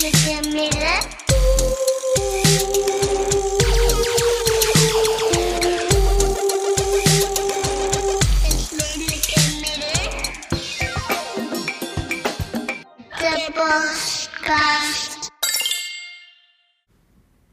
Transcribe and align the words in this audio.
redelijke 0.00 0.48
midden. 0.48 1.19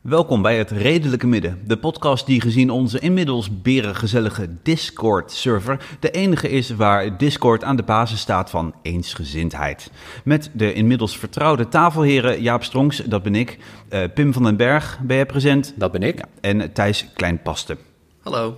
Welkom 0.08 0.42
bij 0.42 0.58
het 0.58 0.72
Redelijke 0.72 1.28
Midden, 1.28 1.62
de 1.66 1.78
podcast 1.78 2.26
die 2.26 2.42
gezien 2.42 2.70
onze 2.70 3.00
inmiddels 3.00 3.62
berengezellige 3.62 4.50
Discord-server 4.64 5.98
de 6.00 6.12
enige 6.12 6.50
is 6.50 6.70
waar 6.70 7.18
Discord 7.18 7.64
aan 7.64 7.76
de 7.76 7.84
basis 7.84 8.20
staat 8.20 8.50
van 8.50 8.74
eensgezindheid. 8.82 9.92
Met 10.24 10.52
de 10.54 10.74
inmiddels 10.74 11.18
vertrouwde 11.18 11.68
tafelheren 11.68 12.42
Jaap 12.42 12.64
Strongs, 12.64 12.98
dat 12.98 13.24
ben 13.24 13.36
ik, 13.36 13.58
eh, 13.90 14.04
Pim 14.14 14.34
van 14.34 14.44
den 14.44 14.58
Berg, 14.58 15.00
ben 15.02 15.16
jij 15.16 15.26
present? 15.26 15.74
Dat 15.76 15.92
ben 15.92 16.04
ik. 16.04 16.18
Ja, 16.18 16.26
en 16.42 16.74
Thijs 16.74 17.08
Kleinpaste. 17.14 17.78
Hallo. 18.22 18.58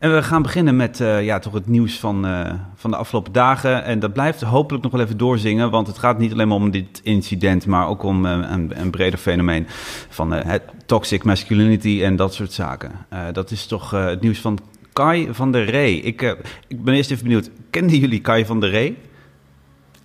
En 0.00 0.14
we 0.14 0.22
gaan 0.22 0.42
beginnen 0.42 0.76
met 0.76 1.00
eh, 1.00 1.24
ja, 1.24 1.38
toch 1.38 1.52
het 1.52 1.66
nieuws 1.66 1.98
van, 1.98 2.26
eh, 2.26 2.54
van 2.74 2.90
de 2.90 2.96
afgelopen 2.96 3.32
dagen. 3.32 3.84
En 3.84 3.98
dat 3.98 4.12
blijft 4.12 4.40
hopelijk 4.40 4.82
nog 4.82 4.92
wel 4.92 5.00
even 5.00 5.16
doorzingen, 5.16 5.70
want 5.70 5.86
het 5.86 5.98
gaat 5.98 6.18
niet 6.18 6.32
alleen 6.32 6.48
maar 6.48 6.56
om 6.56 6.70
dit 6.70 7.00
incident, 7.02 7.66
maar 7.66 7.88
ook 7.88 8.02
om 8.02 8.26
eh, 8.26 8.32
een, 8.32 8.80
een 8.80 8.90
breder 8.90 9.18
fenomeen 9.18 9.66
van 10.08 10.34
eh, 10.34 10.44
het 10.44 10.62
toxic 10.86 11.24
masculinity 11.24 12.00
en 12.02 12.16
dat 12.16 12.34
soort 12.34 12.52
zaken. 12.52 12.92
Eh, 13.08 13.24
dat 13.32 13.50
is 13.50 13.66
toch 13.66 13.92
eh, 13.94 14.04
het 14.06 14.20
nieuws 14.20 14.38
van 14.38 14.58
Kai 14.92 15.28
van 15.34 15.52
der 15.52 15.64
Rey. 15.64 15.92
Ik, 15.94 16.22
ik 16.68 16.84
ben 16.84 16.94
eerst 16.94 17.10
even 17.10 17.24
benieuwd, 17.24 17.50
kenden 17.70 17.98
jullie 17.98 18.20
Kai 18.20 18.44
van 18.46 18.60
der 18.60 18.70
Rey? 18.70 18.96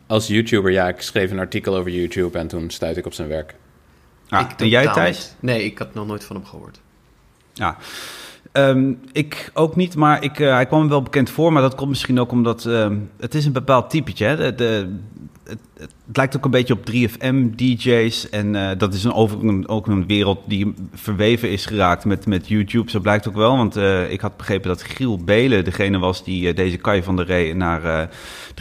Als 0.08 0.28
YouTuber, 0.28 0.72
ja, 0.72 0.88
ik 0.88 1.02
schreef 1.02 1.32
een 1.32 1.40
artikel 1.40 1.76
over 1.76 1.92
YouTube 1.92 2.38
en 2.38 2.48
toen 2.48 2.70
stuitte 2.70 3.00
ik 3.00 3.06
op 3.06 3.14
zijn 3.14 3.28
werk. 3.28 3.56
Ah, 4.30 4.50
Ik 4.50 4.60
en 4.60 4.68
jij 4.70 4.88
Thijs? 4.94 5.18
niet. 5.18 5.36
Nee, 5.40 5.64
ik 5.64 5.78
had 5.78 5.94
nog 5.94 6.08
nooit 6.08 6.24
van 6.24 6.36
hem 6.36 6.46
gehoord. 6.46 6.80
Ja. 7.54 7.78
Ehm, 8.56 8.94
ik 9.12 9.52
ook 9.54 9.76
niet, 9.76 9.96
maar 9.96 10.24
ik, 10.24 10.40
eh, 10.40 10.54
hij 10.54 10.66
kwam 10.66 10.90
wel 10.90 11.02
bekend 11.02 11.30
voor. 11.30 11.54
Maar 11.54 11.62
dat 11.62 11.76
komt 11.76 11.90
misschien 11.90 12.20
ook 12.20 12.32
omdat 12.32 12.66
ehm, 12.66 12.98
het 13.20 13.36
is 13.36 13.46
een 13.46 13.52
bepaald 13.52 13.90
typetje. 13.90 14.26
Hè? 14.26 14.44
Het, 14.44 14.60
het 15.78 15.94
lijkt 16.14 16.38
ook 16.38 16.46
een 16.46 16.52
beetje 16.52 16.74
op 16.74 16.86
3FM-DJ's. 16.92 18.30
En 18.30 18.56
eh, 18.56 18.78
dat 18.78 18.94
is 18.94 19.04
een, 19.04 19.14
over, 19.14 19.68
ook 19.68 19.88
een 19.88 20.06
wereld 20.08 20.40
die 20.46 20.74
verweven 20.94 21.50
is 21.50 21.66
geraakt 21.66 22.06
met, 22.06 22.26
met 22.26 22.48
YouTube. 22.48 22.90
Zo 22.90 23.00
blijkt 23.00 23.28
ook 23.28 23.36
wel, 23.36 23.58
want 23.58 23.76
eh, 23.76 24.12
ik 24.12 24.22
had 24.22 24.38
begrepen 24.38 24.68
dat 24.68 24.84
Giel 24.84 25.18
Belen 25.24 25.64
degene 25.64 25.98
was 25.98 26.24
die 26.24 26.54
deze 26.54 26.78
Kai 26.78 27.04
van 27.04 27.16
der 27.16 27.26
Rey 27.26 27.54
naar 27.54 27.84
eh, 27.84 28.08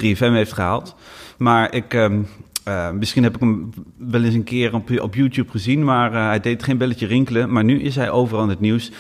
3FM 0.03 0.33
heeft 0.33 0.53
gehaald. 0.53 0.95
Maar 1.37 1.75
ik... 1.75 1.95
ehm, 1.95 2.21
eh, 2.65 2.91
misschien 2.91 3.23
heb 3.23 3.35
ik 3.35 3.41
hem 3.41 3.71
wel 3.97 4.23
eens 4.23 4.35
een 4.35 4.45
keer 4.45 4.75
op, 4.75 5.01
op 5.01 5.15
YouTube 5.15 5.51
gezien, 5.51 5.85
maar 5.85 6.13
hij 6.13 6.41
deed 6.41 6.63
geen 6.63 6.79
belletje 6.79 7.07
rinkelen. 7.07 7.53
Maar 7.53 7.65
nu 7.65 7.81
is 7.81 7.97
hij 7.97 8.11
overal 8.11 8.43
in 8.43 8.49
het 8.49 8.61
nieuws. 8.61 8.91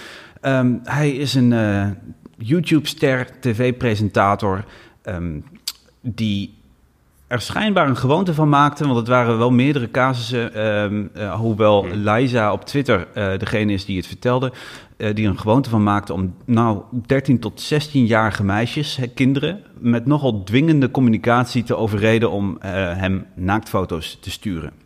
Ehm, 0.44 0.76
hij 0.82 1.10
is 1.10 1.34
een 1.34 1.52
eh, 1.52 1.86
YouTube-ster, 2.38 3.40
tv-presentator, 3.40 4.64
ehm, 5.02 5.40
die 6.00 6.54
er 7.26 7.40
schijnbaar 7.40 7.88
een 7.88 7.96
gewoonte 7.96 8.34
van 8.34 8.48
maakte. 8.48 8.84
Want 8.84 8.96
het 8.96 9.08
waren 9.08 9.38
wel 9.38 9.50
meerdere 9.50 9.90
casussen, 9.90 10.54
ehm, 10.54 11.06
eh, 11.14 11.34
hoewel 11.34 11.86
Liza 11.86 12.52
op 12.52 12.64
Twitter 12.64 13.06
eh, 13.14 13.38
degene 13.38 13.72
is 13.72 13.84
die 13.84 13.96
het 13.96 14.06
vertelde. 14.06 14.52
die 14.96 15.24
er 15.24 15.30
een 15.30 15.38
gewoonte 15.38 15.70
van 15.70 15.82
maakte 15.82 16.12
om 16.12 16.34
nou 16.44 16.82
13 17.06 17.38
tot 17.38 17.60
16-jarige 17.60 18.44
meisjes, 18.44 18.96
hè, 18.96 19.06
kinderen, 19.06 19.62
met 19.78 20.06
nogal 20.06 20.42
dwingende 20.42 20.90
communicatie 20.90 21.62
te 21.62 21.76
overreden 21.76 22.30
om 22.30 22.56
hem 22.60 23.26
naaktfoto's 23.34 24.18
te 24.20 24.30
sturen. 24.30 24.83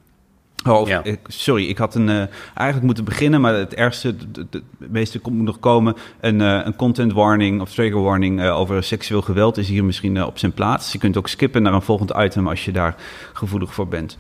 Oh, 0.69 0.89
Ja. 0.89 1.03
sorry, 1.27 1.69
ik 1.69 1.79
had 1.79 1.95
een, 1.95 2.09
eh, 2.09 2.23
eigenlijk 2.55 2.83
moeten 2.83 3.05
beginnen, 3.05 3.41
maar 3.41 3.55
het 3.55 3.75
ergste, 3.75 4.15
het 4.51 4.63
meeste 4.77 5.19
komt 5.19 5.43
nog 5.43 5.59
komen. 5.61 5.97
Een, 6.21 6.41
eh, 6.41 6.61
een 6.65 6.77
content 6.77 7.13
warning 7.13 7.61
of 7.61 7.71
trigger 7.71 8.03
warning 8.03 8.41
eh, 8.41 8.59
over 8.59 8.83
seksueel 8.83 9.23
geweld 9.23 9.57
is 9.57 9.69
hier 9.69 9.85
misschien 9.85 10.25
op 10.25 10.39
zijn 10.39 10.53
plaats. 10.53 10.93
Je 10.93 10.99
kunt 10.99 11.17
ook 11.17 11.29
skippen 11.29 11.63
naar 11.63 11.73
een 11.73 11.83
volgend 11.83 12.13
item 12.17 12.49
als 12.49 12.65
je 12.65 12.73
daar 12.73 12.95
gevoelig 13.33 13.75
voor 13.75 13.89
bent. 13.89 14.19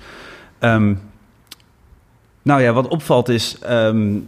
Ehm, 0.58 0.94
nou 2.42 2.62
ja, 2.62 2.72
wat 2.72 2.88
opvalt 2.88 3.28
is 3.28 3.58
ehm, 3.58 4.18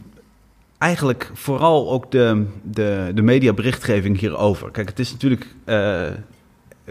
eigenlijk 0.78 1.30
vooral 1.34 1.90
ook 1.90 2.10
de, 2.10 2.46
de, 2.62 3.10
de 3.14 3.22
mediaberichtgeving 3.22 4.18
hierover. 4.18 4.70
Kijk, 4.70 4.88
het 4.88 4.98
is 4.98 5.12
natuurlijk 5.12 5.46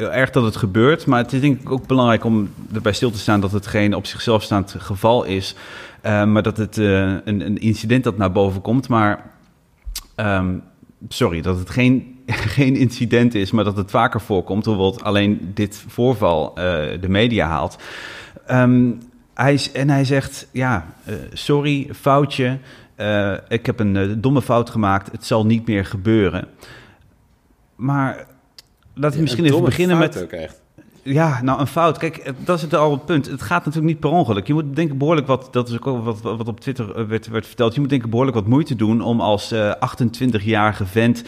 erg 0.07 0.29
dat 0.29 0.43
het 0.43 0.55
gebeurt, 0.55 1.05
maar 1.05 1.23
het 1.23 1.33
is 1.33 1.41
denk 1.41 1.61
ik 1.61 1.71
ook 1.71 1.87
belangrijk 1.87 2.23
om 2.23 2.49
erbij 2.73 2.93
stil 2.93 3.11
te 3.11 3.17
staan 3.17 3.41
dat 3.41 3.51
het 3.51 3.67
geen 3.67 3.93
op 3.93 4.05
zichzelf 4.05 4.43
staand 4.43 4.75
geval 4.77 5.23
is, 5.23 5.55
eh, 6.01 6.25
maar 6.25 6.43
dat 6.43 6.57
het 6.57 6.77
eh, 6.77 7.01
een, 7.01 7.45
een 7.45 7.57
incident 7.57 8.03
dat 8.03 8.17
naar 8.17 8.31
boven 8.31 8.61
komt. 8.61 8.89
Maar 8.89 9.31
ehm, 10.15 10.57
sorry, 11.07 11.41
dat 11.41 11.59
het 11.59 11.69
geen, 11.69 12.19
geen 12.57 12.75
incident 12.75 13.35
is, 13.35 13.51
maar 13.51 13.63
dat 13.63 13.77
het 13.77 13.91
vaker 13.91 14.21
voorkomt, 14.21 14.65
hoewel 14.65 15.01
alleen 15.01 15.51
dit 15.53 15.83
voorval 15.87 16.49
eh, 16.49 17.01
de 17.01 17.09
media 17.09 17.47
haalt. 17.47 17.77
Ehm, 18.45 18.91
hij, 19.33 19.59
en 19.73 19.89
hij 19.89 20.05
zegt, 20.05 20.47
ja, 20.51 20.85
sorry, 21.33 21.89
foutje. 21.93 22.57
Ik 23.47 23.65
heb 23.65 23.79
een 23.79 24.21
domme 24.21 24.41
fout 24.41 24.69
gemaakt. 24.69 25.11
Het 25.11 25.25
zal 25.25 25.45
niet 25.45 25.67
meer 25.67 25.85
gebeuren. 25.85 26.47
Maar 27.75 28.27
laten 28.99 29.15
we 29.17 29.21
misschien 29.21 29.45
even 29.45 29.63
beginnen 29.63 29.97
met... 29.97 30.21
ook 30.23 30.31
echt. 30.31 30.61
Ja, 31.03 31.41
nou 31.43 31.59
een 31.59 31.67
fout. 31.67 31.97
Kijk, 31.97 32.19
het- 32.23 32.35
dat 32.45 32.57
is 32.57 32.61
het 32.63 32.73
al 32.75 32.91
het 32.91 33.05
punt. 33.05 33.25
Het 33.25 33.41
gaat 33.41 33.65
natuurlijk 33.65 33.93
niet 33.93 33.99
per 33.99 34.09
ongeluk. 34.09 34.47
Je 34.47 34.53
moet 34.53 34.75
denken 34.75 34.97
behoorlijk 34.97 35.27
wat, 35.27 35.47
dat 35.51 35.69
is 35.69 35.81
ook 35.81 36.03
wat, 36.03 36.21
wat 36.21 36.47
op 36.47 36.59
Twitter 36.59 36.95
eh, 36.95 37.05
werd, 37.05 37.27
werd 37.27 37.47
verteld. 37.47 37.73
Je 37.73 37.79
moet 37.79 37.89
denken 37.89 38.09
behoorlijk 38.09 38.37
wat 38.37 38.47
moeite 38.47 38.75
doen 38.75 39.01
om 39.01 39.21
als 39.21 39.51
eh 39.51 39.73
28-jarige 39.75 40.85
vent 40.85 41.23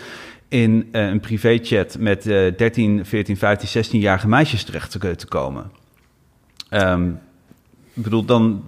in 0.48 0.88
eh, 0.92 1.08
een 1.08 1.20
privéchat 1.20 1.98
met 2.00 2.28
eh 2.28 2.58
13, 2.58 3.06
14, 3.06 3.38
15, 3.38 3.84
16-jarige 3.86 4.28
meisjes 4.28 4.64
terecht 4.64 4.92
te, 4.92 5.16
te 5.16 5.28
komen. 5.28 5.72
Ehm, 6.70 7.08
ik 7.94 8.04
bedoel, 8.04 8.26
dan, 8.26 8.64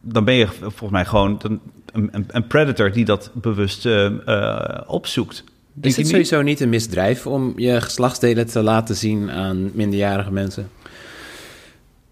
dan 0.00 0.24
ben 0.24 0.34
je 0.34 0.46
volgens 0.60 0.90
mij 0.90 1.04
gewoon 1.04 1.40
een, 1.42 1.60
een, 1.92 2.24
een 2.28 2.46
predator 2.46 2.92
die 2.92 3.04
dat 3.04 3.30
bewust 3.34 3.86
eh, 3.86 4.06
eh, 4.06 4.80
opzoekt. 4.86 5.44
Is 5.80 5.96
het 5.96 6.04
niet? 6.04 6.08
sowieso 6.08 6.42
niet 6.42 6.60
een 6.60 6.68
misdrijf 6.68 7.26
om 7.26 7.52
je 7.56 7.80
geslachtsdelen 7.80 8.46
te 8.46 8.62
laten 8.62 8.96
zien 8.96 9.30
aan 9.30 9.70
minderjarige 9.74 10.32
mensen? 10.32 10.68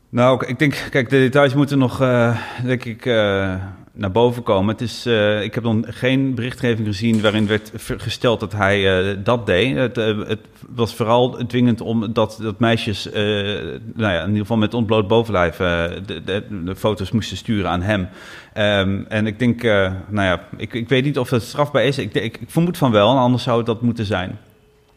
Nou, 0.09 0.47
ik 0.47 0.59
denk, 0.59 0.87
kijk, 0.91 1.11
de 1.11 1.17
details 1.17 1.55
moeten 1.55 1.79
nog, 1.79 2.01
eh, 2.01 2.39
denk 2.65 2.85
ik, 2.85 3.07
eh, 3.07 3.55
naar 3.97 4.11
boven 4.11 4.43
komen. 4.43 4.73
Het 4.73 4.81
is, 4.81 5.07
eh, 5.07 5.43
ik 5.43 5.55
heb 5.55 5.65
nog 5.65 5.77
geen 5.89 6.35
berichtgeving 6.35 6.87
gezien 6.87 7.21
waarin 7.21 7.47
werd 7.47 7.73
gesteld 7.77 8.41
dat 8.41 8.53
hij 8.53 9.11
eh, 9.11 9.17
dat 9.25 9.47
deed. 9.47 9.77
Het, 9.77 9.99
eh, 9.99 10.19
het 10.27 10.41
was 10.69 10.95
vooral 10.95 11.47
dwingend 11.47 11.81
om 11.81 12.13
dat, 12.13 12.39
dat 12.41 12.59
meisjes, 12.59 13.09
nou 13.13 14.13
ja, 14.13 14.21
in 14.21 14.27
ieder 14.27 14.41
geval 14.41 14.57
met 14.57 14.75
ontbloot 14.75 15.09
bovenlijf, 15.09 15.57
de, 15.57 16.23
de, 16.25 16.45
de 16.65 16.77
foto's 16.77 17.11
moesten 17.11 17.37
sturen 17.37 17.71
aan 17.71 17.83
hem. 17.83 18.09
Ehm, 18.53 19.03
en 19.09 19.27
ik 19.27 19.39
denk, 19.39 19.63
nou 19.63 19.95
ja, 20.09 20.49
ik, 20.57 20.73
ik 20.73 20.89
weet 20.89 21.05
niet 21.05 21.19
of 21.19 21.29
dat 21.29 21.43
strafbaar 21.43 21.85
is. 21.85 21.99
Ik, 21.99 22.15
ik, 22.15 22.39
ik 22.39 22.51
vermoed 22.51 22.79
van 22.79 22.91
wel, 22.91 23.19
anders 23.19 23.43
zou 23.43 23.57
het 23.57 23.67
dat 23.67 23.83
moeten 23.83 24.05
zijn. 24.05 24.39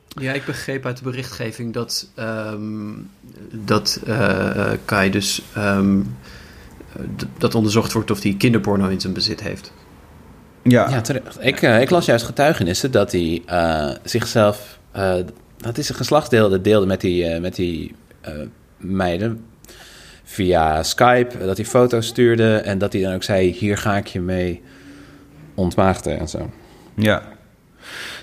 Ja, 0.07 0.33
ik 0.33 0.45
begreep 0.45 0.85
uit 0.85 0.97
de 0.97 1.03
berichtgeving 1.03 1.73
dat, 1.73 2.11
ehm, 2.15 2.91
dat 3.51 4.01
Kai 4.85 5.09
dus 5.09 5.41
ehm, 5.53 5.99
dat 7.37 7.55
onderzocht 7.55 7.93
wordt 7.93 8.11
of 8.11 8.23
hij 8.23 8.35
kinderporno 8.37 8.87
in 8.87 9.01
zijn 9.01 9.13
bezit 9.13 9.41
heeft. 9.41 9.73
Ja, 10.63 10.89
Ja, 10.89 11.01
terecht. 11.01 11.37
Ik, 11.39 11.61
eh, 11.61 11.81
ik 11.81 11.89
las 11.89 12.05
juist 12.05 12.25
getuigenissen 12.25 12.91
dat 12.91 13.11
hij 13.11 13.41
eh, 13.45 13.89
zichzelf... 14.03 14.79
eh, 14.91 15.15
dat 15.57 15.77
is 15.77 15.89
een 15.89 15.95
geslachtsdeel 15.95 16.49
dat 16.49 16.63
deelde 16.63 16.85
met 16.85 17.01
die, 17.01 17.25
eh, 17.25 17.41
met 17.41 17.55
die 17.55 17.95
eh, 18.21 18.33
meiden 18.77 19.45
via 20.23 20.83
Skype. 20.83 21.45
Dat 21.45 21.57
hij 21.57 21.65
foto's 21.65 22.07
stuurde 22.07 22.55
en 22.55 22.77
dat 22.77 22.93
hij 22.93 23.01
dan 23.01 23.13
ook 23.13 23.23
zei... 23.23 23.51
hier 23.51 23.77
ga 23.77 23.97
ik 23.97 24.07
je 24.07 24.21
mee 24.21 24.61
ontmaagden 25.55 26.19
en 26.19 26.27
zo. 26.29 26.49
Ja. 26.95 27.21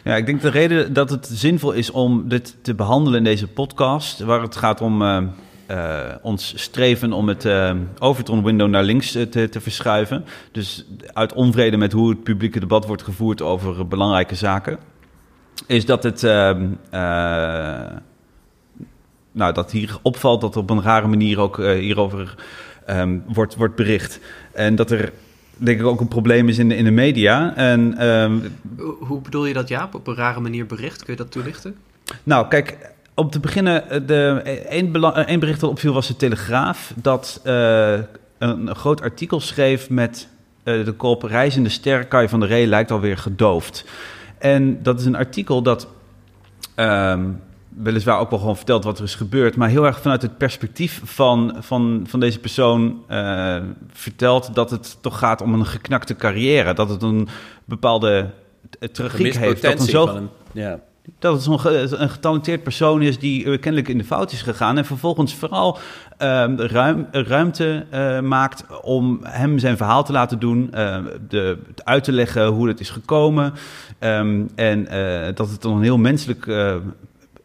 Ja, 0.04 0.16
ik 0.16 0.26
denk 0.26 0.40
de 0.42 0.48
reden 0.50 0.92
dat 0.92 1.10
het 1.10 1.28
zinvol 1.32 1.72
is 1.72 1.90
om 1.90 2.28
dit 2.28 2.56
te 2.62 2.74
behandelen 2.74 3.18
in 3.18 3.24
deze 3.24 3.46
podcast, 3.48 4.20
waar 4.20 4.42
het 4.42 4.56
gaat 4.56 4.80
om 4.80 5.02
eh, 5.66 6.00
ons 6.22 6.52
streven 6.56 7.12
om 7.12 7.28
het 7.28 7.44
eh 7.44 7.74
Overton-window 7.98 8.68
naar 8.68 8.82
links 8.82 9.14
eh, 9.14 9.22
te, 9.22 9.48
te 9.48 9.60
verschuiven. 9.60 10.24
Dus 10.52 10.86
uit 11.12 11.32
onvrede 11.32 11.76
met 11.76 11.92
hoe 11.92 12.08
het 12.10 12.22
publieke 12.22 12.60
debat 12.60 12.86
wordt 12.86 13.02
gevoerd 13.02 13.42
over 13.42 13.88
belangrijke 13.88 14.34
zaken, 14.34 14.78
is 15.66 15.84
dat 15.86 16.02
het. 16.02 16.22
ehm, 16.24 16.66
eh, 16.90 17.96
nou, 19.32 19.52
dat 19.52 19.70
hier 19.70 19.96
opvalt 20.02 20.40
dat 20.40 20.54
er 20.54 20.60
op 20.60 20.70
een 20.70 20.82
rare 20.82 21.06
manier 21.06 21.40
ook 21.40 21.56
hierover 21.56 22.34
ehm, 22.86 23.18
wordt, 23.26 23.54
wordt 23.56 23.74
bericht. 23.76 24.20
En 24.52 24.74
dat 24.74 24.90
er 24.90 25.12
denk 25.56 25.80
ik 25.80 25.86
ook 25.86 26.00
een 26.00 26.08
probleem 26.08 26.48
is 26.48 26.58
in 26.58 26.68
de, 26.68 26.76
in 26.76 26.84
de 26.84 26.90
media. 26.90 27.56
En 27.56 27.98
ehm, 27.98 28.38
Hoe- 28.76 28.96
Hoe 29.00 29.20
bedoel 29.20 29.46
je 29.46 29.54
dat, 29.54 29.68
Jaap? 29.68 29.94
Op 29.94 30.06
een 30.06 30.14
rare 30.14 30.40
manier 30.40 30.66
bericht? 30.66 31.04
Kun 31.04 31.12
je 31.12 31.18
dat 31.18 31.30
toelichten? 31.30 31.76
nou, 32.22 32.48
kijk, 32.48 32.93
om 33.14 33.30
te 33.30 33.40
beginnen, 33.40 33.90
eh, 33.90 34.00
de, 34.06 34.40
één, 34.68 34.92
bela- 34.92 35.26
eh, 35.26 35.38
bericht 35.38 35.60
dat 35.60 35.70
opviel 35.70 35.92
was 35.92 36.06
de 36.06 36.16
Telegraaf. 36.16 36.92
Dat 36.96 37.40
eh, 37.44 37.92
een, 37.92 38.06
een 38.38 38.74
groot 38.74 39.02
artikel 39.02 39.40
schreef 39.40 39.90
met 39.90 40.28
eh, 40.62 40.84
de 40.84 40.92
kop... 40.92 41.22
Reizende 41.22 41.68
ster 41.68 42.06
Kai 42.06 42.28
van 42.28 42.40
der 42.40 42.48
Ree 42.48 42.66
lijkt 42.66 42.90
alweer 42.90 43.18
gedoofd. 43.18 43.84
En 44.38 44.82
dat 44.82 45.00
is 45.00 45.06
een 45.06 45.16
artikel 45.16 45.62
dat... 45.62 45.88
ehm, 46.74 47.30
weliswaar 47.68 48.18
ook 48.18 48.30
wel 48.30 48.38
gewoon 48.38 48.56
vertelt 48.56 48.84
wat 48.84 48.98
er 48.98 49.04
is 49.04 49.14
gebeurd... 49.14 49.56
maar 49.56 49.68
heel 49.68 49.86
erg 49.86 50.00
vanuit 50.00 50.22
het 50.22 50.38
perspectief 50.38 51.00
van, 51.04 51.56
van, 51.60 52.04
van 52.08 52.20
deze 52.20 52.38
persoon 52.38 53.02
eh, 53.08 53.56
vertelt... 53.92 54.54
dat 54.54 54.70
het 54.70 54.98
toch 55.00 55.18
gaat 55.18 55.40
om 55.42 55.54
een 55.54 55.66
geknakte 55.66 56.16
carrière. 56.16 56.74
Dat 56.74 56.88
het 56.88 57.02
een 57.02 57.28
bepaalde 57.64 58.30
eh, 58.80 58.88
tragiek 58.88 59.34
heeft. 59.34 59.62
Dat 59.62 59.80
een 59.80 59.86
zo 59.86 60.06
van 60.06 60.16
een, 60.16 60.28
ja. 60.52 60.80
Dat 61.18 61.44
het 61.46 61.60
ge- 61.60 61.96
een 61.98 62.10
getalenteerd 62.10 62.62
persoon 62.62 63.02
is 63.02 63.18
die 63.18 63.44
eh, 63.44 63.60
kennelijk 63.60 63.88
in 63.88 63.98
de 63.98 64.04
fout 64.04 64.32
is 64.32 64.42
gegaan. 64.42 64.78
En 64.78 64.84
vervolgens 64.84 65.34
vooral 65.34 65.78
ehm, 66.18 66.56
ruim, 66.56 67.06
ruimte 67.10 67.86
eh, 67.90 68.20
maakt 68.20 68.64
om 68.82 69.18
hem 69.22 69.58
zijn 69.58 69.76
verhaal 69.76 70.04
te 70.04 70.12
laten 70.12 70.38
doen. 70.38 70.72
eh, 70.72 70.98
de, 71.28 71.58
uit 71.84 72.04
te 72.04 72.12
leggen 72.12 72.46
hoe 72.46 72.68
het 72.68 72.80
is 72.80 72.90
gekomen. 72.90 73.52
Ehm, 73.98 74.42
en 74.54 74.86
eh, 74.88 75.34
dat 75.34 75.50
het 75.50 75.64
een 75.64 75.82
heel 75.82 75.98
menselijk 75.98 76.46
eh, 76.46 76.76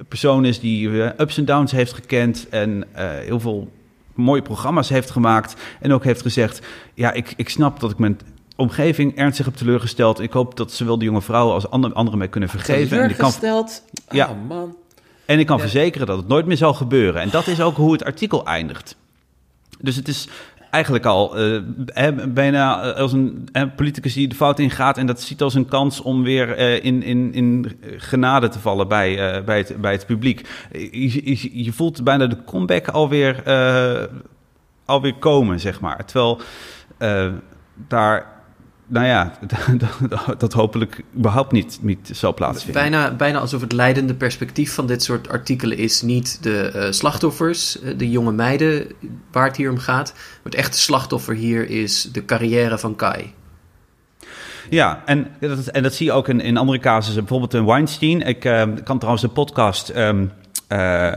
persoon 0.08 0.46
is 0.46 0.60
die 0.60 1.04
eh, 1.04 1.10
ups 1.20 1.38
en 1.38 1.46
downs 1.46 1.72
heeft 1.72 1.94
gekend. 1.94 2.50
En 2.50 2.84
eh, 2.92 3.10
heel 3.10 3.40
veel 3.40 3.72
mooie 4.16 4.42
programma's 4.42 4.90
heeft 4.90 5.10
gemaakt. 5.10 5.56
En 5.80 5.94
ook 5.94 6.04
heeft 6.04 6.22
gezegd: 6.22 6.62
Ja, 6.94 7.12
ik, 7.12 7.34
ik 7.38 7.50
snap 7.50 7.80
dat 7.80 7.92
ik 7.92 7.98
mijn 7.98 8.20
omgeving 8.60 9.16
ernstig 9.18 9.46
heb 9.46 9.56
teleurgesteld. 9.56 10.20
Ik 10.20 10.34
hoop 10.34 10.58
dat 10.58 10.72
zowel 10.72 10.98
de 10.98 11.06
jonge 11.06 11.22
vrouwen 11.22 11.54
als 11.54 11.70
andere, 11.70 11.94
anderen 11.94 12.20
mij 12.20 12.28
kunnen 12.28 12.50
vergeven. 12.50 13.02
En 13.02 13.10
ik 13.10 13.18
kan. 13.18 13.34
Ja. 14.10 14.30
Oh 14.30 14.48
man. 14.48 14.76
en 15.26 15.40
ik 15.40 15.46
kan 15.46 15.60
verzekeren 15.60 16.08
dat 16.08 16.18
het 16.18 16.28
nooit 16.28 16.46
meer 16.46 16.58
zal 16.58 16.74
gebeuren. 16.74 17.22
En 17.22 17.30
dat 17.30 17.48
is 17.48 17.62
ook 17.62 17.76
hoe 17.76 17.92
het 17.92 18.04
artikel 18.04 18.46
eindigt. 18.46 18.96
Dus 19.80 19.96
het 19.96 20.08
is 20.08 20.28
eigenlijk 20.72 21.06
al 21.06 21.38
eh, 21.38 22.10
bijna 22.28 22.82
eh, 22.84 23.02
als 23.02 23.14
een 23.14 23.50
politicus 23.76 24.14
die 24.14 24.28
de 24.28 24.36
fout 24.36 24.60
ingaat... 24.60 24.98
en 24.98 25.06
dat 25.06 25.22
ziet 25.22 25.42
als 25.42 25.54
een 25.54 25.68
kans 25.68 26.02
om 26.02 26.24
weer 26.24 26.56
eh, 26.56 26.84
in, 26.84 27.04
in, 27.04 27.34
in 27.34 27.80
genade 27.98 28.48
te 28.48 28.60
vallen 28.60 28.88
bij, 28.88 29.44
bij, 29.44 29.58
het, 29.58 29.82
bij 29.82 29.92
het 29.92 30.06
publiek. 30.06 30.48
Je, 30.72 31.40
je, 31.40 31.64
je 31.64 31.74
voelt 31.74 32.04
bijna 32.04 32.28
de 32.28 32.44
comeback 32.46 32.88
alweer, 32.88 33.44
alweer 34.86 35.16
komen, 35.16 35.60
zeg 35.60 35.80
maar. 35.80 36.06
Terwijl 36.06 36.42
daar... 37.88 38.38
Nou 38.90 39.06
ja, 39.06 39.34
dat, 39.78 39.90
dat 40.40 40.54
hopelijk 40.54 41.04
überhaupt 41.16 41.52
niet, 41.52 41.80
niet 41.82 42.10
zal 42.14 42.34
plaatsvinden. 42.34 42.82
Bijna, 42.82 43.16
bijna 43.16 43.40
alsof 43.40 43.62
het 43.62 43.72
leidende 43.72 44.14
perspectief 44.14 44.74
van 44.74 44.88
dit 44.88 45.04
soort 45.04 45.30
artikelen 45.30 45.78
is 45.78 46.02
niet 46.02 46.44
de 46.44 46.62
eh, 46.62 46.92
slachtoffers, 46.92 47.82
eh, 47.82 47.98
de 47.98 48.10
jonge 48.10 48.32
meiden 48.32 48.88
waar 49.32 49.48
het 49.48 49.58
hier 49.58 49.70
om 49.70 49.78
gaat. 49.78 50.14
Maar 50.14 50.40
het 50.44 50.56
echte 50.56 50.80
slachtoffer 50.80 51.36
hier 51.36 51.70
is 51.70 52.10
de 52.12 52.26
carrière 52.26 52.78
van 52.78 52.96
Kai. 52.96 53.34
Ja, 54.70 55.02
en 55.06 55.28
dat, 55.40 55.68
en 55.68 55.84
dat 55.84 55.94
zie 55.94 56.06
je 56.06 56.12
ook 56.12 56.28
in, 56.28 56.42
in 56.42 56.58
andere 56.58 56.80
casussen. 56.80 57.24
Bijvoorbeeld 57.24 57.54
in 57.54 57.66
Weinstein. 57.66 58.22
Ik 58.22 58.46
eh, 58.46 58.64
kan 58.84 58.98
trouwens 58.98 59.24
de 59.24 59.30
podcast 59.30 59.90
ehm, 59.90 60.26
eh, 60.68 61.12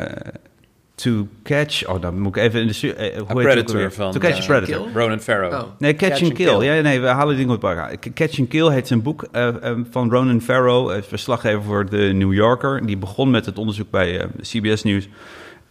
To 1.03 1.27
Catch... 1.43 1.87
Oh, 1.89 2.01
dan 2.01 2.21
moet 2.21 2.37
ik 2.37 2.43
even 2.43 2.61
in 2.61 2.67
de... 2.67 2.95
eh, 2.95 2.97
hoe 2.97 3.07
heet 3.07 3.15
het 3.15 3.21
ook 3.31 3.43
Predator 3.43 3.75
alweer? 3.75 3.93
van, 3.93 4.13
To 4.13 4.19
Catch 4.19 4.43
a 4.43 4.47
Predator. 4.47 4.85
Kill? 4.85 5.03
Ronan 5.03 5.21
Farrow. 5.21 5.53
Oh. 5.53 5.63
Nee, 5.79 5.95
Catch, 5.95 6.11
Catch 6.11 6.21
and 6.23 6.31
and 6.31 6.39
Kill. 6.39 6.59
Kill. 6.59 6.75
Ja, 6.75 6.81
nee, 6.83 7.01
we 7.01 7.07
halen 7.07 7.37
dingen 7.37 7.55
op 7.55 7.65
elkaar. 7.65 7.97
Catch 8.15 8.39
and 8.39 8.49
Kill 8.49 8.69
heet 8.71 8.87
zijn 8.87 9.03
boek 9.03 9.27
eh, 9.33 9.49
van 9.91 10.11
Ronan 10.11 10.41
Farrow, 10.41 11.03
verslaggever 11.03 11.63
voor 11.63 11.89
de 11.89 11.97
New 12.15 12.33
Yorker. 12.33 12.87
Die 12.87 12.97
begon 12.97 13.31
met 13.31 13.47
het 13.47 13.59
onderzoek 13.59 13.91
bij 13.91 14.27
CBS 14.41 14.83
News 14.83 15.09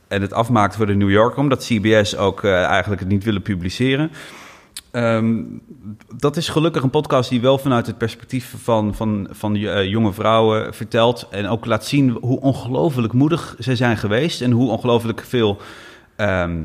en 0.08 0.22
het 0.22 0.34
afmaakte 0.34 0.78
voor 0.78 0.88
de 0.88 0.96
New 0.96 1.12
Yorker, 1.12 1.40
omdat 1.40 1.66
CBS 1.66 2.18
ook 2.18 2.44
eigenlijk 2.44 3.02
het 3.02 3.10
niet 3.10 3.24
willen 3.24 3.42
publiceren. 3.42 4.12
Ehm, 4.92 5.42
dat 6.18 6.38
is 6.38 6.50
gelukkig 6.50 6.84
een 6.84 6.90
podcast 6.90 7.30
die 7.30 7.42
wel 7.42 7.58
vanuit 7.58 7.88
het 7.88 7.98
perspectief 7.98 8.56
van, 8.58 8.96
van, 8.96 9.28
van 9.32 9.56
eh, 9.56 9.86
jonge 9.90 10.14
vrouwen 10.14 10.74
vertelt. 10.74 11.28
En 11.32 11.48
ook 11.48 11.66
laat 11.66 11.86
zien 11.86 12.10
hoe 12.22 12.40
ongelooflijk 12.42 13.14
moedig 13.14 13.56
ze 13.60 13.76
zijn 13.76 13.98
geweest. 13.98 14.42
En 14.42 14.52
hoe 14.52 14.70
ongelooflijk 14.72 15.22
veel 15.22 15.58
ehm, 16.16 16.64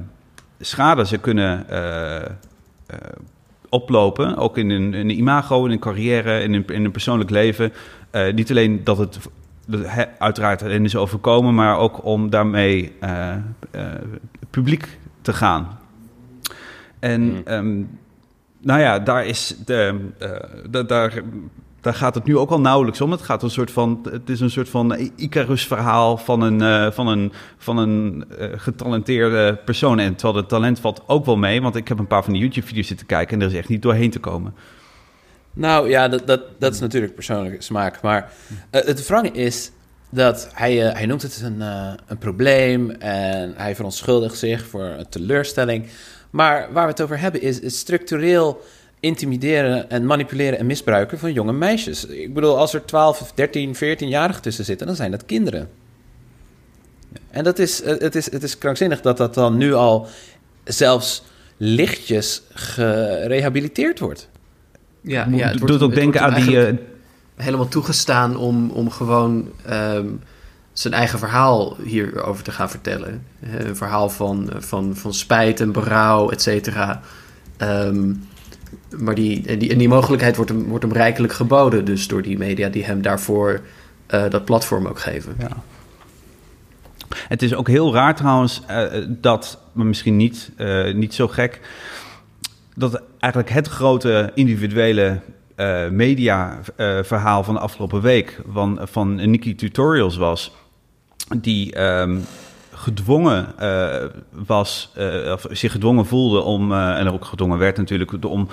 schade 0.61 1.06
ze 1.06 1.19
kunnen 1.19 1.69
eh, 1.69 2.17
eh, 2.17 2.28
oplopen. 3.69 4.37
Ook 4.37 4.58
in 4.58 4.70
hun, 4.70 4.94
in 4.94 5.11
imago, 5.11 5.64
in 5.64 5.70
hun 5.70 5.78
carrière, 5.78 6.40
in 6.43 6.52
hun, 6.52 6.64
in 6.67 6.82
hun 6.82 6.90
persoonlijk 6.90 7.31
leven. 7.31 7.73
Niet 8.34 8.50
alleen 8.50 8.84
dat 8.84 8.99
het 8.99 9.19
dat 9.67 9.81
he- 9.87 10.19
uiteraard 10.19 10.61
hen 10.61 10.84
is 10.84 10.96
overkomen, 10.96 11.55
maar 11.55 11.78
ook 11.78 12.05
om 12.05 12.31
daarmee 12.31 12.93
publiek 14.50 14.99
te 15.23 15.32
gaan. 15.32 15.78
En 16.99 17.43
Mm. 17.46 17.88
Nou 18.67 18.81
ja, 18.81 18.99
daar 18.99 19.27
is 19.27 19.55
de, 19.65 20.11
eh, 20.19 20.31
da- 20.71 20.83
daar, 20.83 21.23
daar 21.81 21.95
gaat 21.95 22.15
het 22.15 22.25
nu 22.25 22.37
ook 22.37 22.51
al 22.51 22.61
nauwelijks 22.61 23.01
om. 23.01 23.11
Het 23.11 23.23
gaat 23.23 23.43
een 23.43 23.51
soort 23.51 23.71
van, 23.71 24.07
het 24.11 24.29
is 24.29 24.41
een 24.41 24.51
soort 24.51 24.69
van 24.69 25.11
Icarus-verhaal 25.17 26.17
van 26.17 26.43
een, 26.43 26.61
eh, 26.61 26.93
van 26.93 27.07
een, 27.07 27.33
van 27.59 27.79
een 27.79 28.25
eh, 28.39 28.49
getalenteerde 28.57 29.59
persoon. 29.65 29.99
En 29.99 30.15
terwijl 30.15 30.39
het 30.39 30.49
talent 30.49 30.81
valt 30.81 31.03
ook 31.07 31.25
wel 31.25 31.37
mee, 31.37 31.63
want 31.63 31.77
ik 31.77 31.89
heb 31.89 31.99
een 31.99 32.07
paar 32.07 32.25
van 32.25 32.33
die 32.33 32.43
YouTube-video's 32.43 32.87
zitten 32.87 33.07
kijken 33.07 33.35
en 33.35 33.43
er 33.47 33.53
is 33.53 33.59
echt 33.59 33.69
niet 33.69 33.83
doorheen 33.83 34.11
te 34.11 34.19
komen. 34.19 34.55
Nou 35.53 35.89
ja, 35.89 36.09
dat, 36.09 36.27
dat, 36.27 36.43
dat 36.59 36.75
is 36.75 36.81
natuurlijk 36.81 37.15
persoonlijke 37.15 37.62
smaak. 37.62 38.03
Maar 38.03 38.33
het 38.71 39.07
wrange 39.07 39.31
is 39.31 39.71
dat 40.11 40.49
hij, 40.53 40.75
hij 40.77 41.07
noemt 41.07 41.23
het 41.23 41.41
een, 41.45 41.61
een 42.07 42.19
probleem 42.19 42.91
en 42.91 43.55
hij 43.57 43.75
verontschuldigt 43.75 44.39
zich 44.39 44.67
voor 44.67 44.85
een 44.85 45.09
teleurstelling. 45.09 45.87
Maar 46.31 46.69
waar 46.73 46.84
we 46.84 46.90
het 46.90 47.00
over 47.00 47.19
hebben 47.19 47.43
is 47.43 47.62
het 47.62 47.75
structureel 47.75 48.61
intimideren 49.00 49.90
en 49.90 50.06
manipuleren 50.06 50.58
en 50.58 50.67
misbruiken 50.67 51.19
van 51.19 51.32
jonge 51.32 51.52
meisjes. 51.52 52.06
Ik 52.06 52.34
bedoel, 52.34 52.58
als 52.58 52.75
er 52.75 52.84
12, 52.84 53.32
13, 53.34 53.75
14-jarigen 53.76 54.40
tussen 54.40 54.64
zitten, 54.64 54.87
dan 54.87 54.96
zijn 54.96 55.11
dat 55.11 55.25
kinderen. 55.25 55.69
En 57.31 57.44
dat 57.44 57.58
is, 57.58 57.82
eh, 57.82 57.99
het, 57.99 58.14
is, 58.14 58.31
het 58.31 58.43
is 58.43 58.58
krankzinnig 58.58 59.00
dat 59.00 59.17
dat 59.17 59.34
dan 59.34 59.56
nu 59.56 59.75
al 59.75 60.06
zelfs 60.64 61.23
lichtjes 61.56 62.43
gerehabiliteerd 62.52 63.99
wordt. 63.99 64.28
Ja, 65.00 65.25
Moet- 65.25 65.38
ja, 65.38 65.49
het 65.49 65.67
doet 65.67 65.82
ook 65.82 65.94
denken 65.94 66.20
aan 66.20 66.34
die... 66.34 66.67
eh, 66.67 66.75
helemaal 67.37 67.69
toegestaan 67.69 68.37
om, 68.37 68.70
om 68.70 68.90
gewoon 68.90 69.50
ehm, 69.67 70.06
zijn 70.78 70.94
eigen 70.94 71.19
verhaal 71.19 71.76
hierover 71.84 72.44
te 72.44 72.50
gaan 72.50 72.70
vertellen. 72.70 73.26
Eh, 73.40 73.67
Een 73.67 73.76
verhaal 73.76 74.11
van, 74.11 74.50
van, 74.59 74.97
van 74.97 75.14
spijt 75.14 75.61
en 75.61 75.73
berouw, 75.73 76.30
et 76.30 76.42
cetera. 76.42 77.00
Ehm, 77.56 78.12
maar 78.99 79.14
die, 79.14 79.47
en 79.47 79.59
die, 79.59 79.71
en 79.71 79.78
die 79.78 79.88
mogelijkheid 79.88 80.37
wordt 80.37 80.50
hem, 80.50 80.64
wordt 80.64 80.85
hem 80.85 80.92
rijkelijk 80.92 81.33
geboden, 81.33 81.85
dus 81.85 82.09
door 82.09 82.23
die 82.23 82.38
media 82.38 82.68
die 82.68 82.85
hem 82.85 83.02
daarvoor 83.02 83.61
eh, 84.06 84.30
dat 84.30 84.45
platform 84.45 84.87
ook 84.87 84.99
geven. 85.00 85.37
Ja. 85.38 85.49
Het 87.28 87.42
is 87.42 87.54
ook 87.54 87.68
heel 87.68 87.95
raar 87.95 88.14
trouwens 88.16 88.62
eh, 88.66 88.85
dat, 89.09 89.61
maar 89.73 89.87
misschien 89.87 90.16
niet, 90.16 90.50
eh, 90.56 90.95
niet 90.95 91.14
zo 91.14 91.28
gek, 91.28 91.61
dat 92.75 93.02
eigenlijk 93.18 93.52
het 93.52 93.68
grote 93.68 94.30
individuele 94.35 95.21
eh 95.54 95.88
mediaverhaal 95.88 97.45
van 97.45 97.54
de 97.54 97.61
afgelopen 97.61 98.00
week 98.00 98.40
van, 98.52 98.78
van 98.83 99.30
Nikki 99.30 99.54
Tutorials 99.54 100.16
was, 100.16 100.52
die 101.35 101.73
ehm, 101.73 102.18
gedwongen 102.76 103.59
eh, 103.59 104.04
was, 104.30 104.90
eh, 104.95 105.33
of 105.33 105.47
zich 105.50 105.73
gedwongen 105.73 106.06
voelde 106.06 106.40
om, 106.40 106.73
eh, 106.73 106.99
en 106.99 107.09
ook 107.09 107.25
gedwongen 107.25 107.59
werd 107.59 107.76
natuurlijk, 107.76 108.25
om 108.25 108.49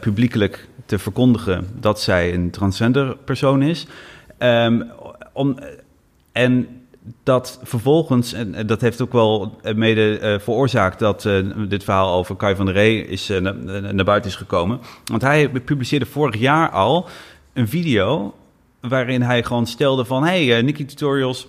publiekelijk 0.00 0.68
te 0.86 0.98
verkondigen 0.98 1.66
dat 1.80 2.00
zij 2.00 2.34
een 2.34 2.50
transgender 2.50 3.16
persoon 3.16 3.62
is. 3.62 3.86
Ehm, 4.38 4.82
om, 5.32 5.58
en 6.32 6.68
dat 7.22 7.60
vervolgens, 7.62 8.32
en 8.32 8.66
dat 8.66 8.80
heeft 8.80 9.00
ook 9.00 9.12
wel 9.12 9.60
mede 9.74 10.38
veroorzaakt 10.42 10.98
dat 10.98 11.28
dit 11.68 11.84
verhaal 11.84 12.14
over 12.14 12.36
Kai 12.36 12.56
van 12.56 12.66
der 12.66 12.74
Ree 12.74 13.06
is, 13.06 13.28
na- 13.28 13.52
na- 13.52 13.92
naar 13.92 14.04
buiten 14.04 14.30
is 14.30 14.36
gekomen. 14.36 14.80
Want 15.04 15.22
hij 15.22 15.48
publiceerde 15.48 16.06
vorig 16.06 16.36
jaar 16.40 16.70
al 16.70 17.08
een 17.52 17.68
video 17.68 18.34
waarin 18.80 19.22
hij 19.22 19.42
gewoon 19.42 19.66
stelde 19.66 20.04
van... 20.04 20.24
hey, 20.24 20.62
Nikki 20.62 20.84
Tutorials, 20.84 21.46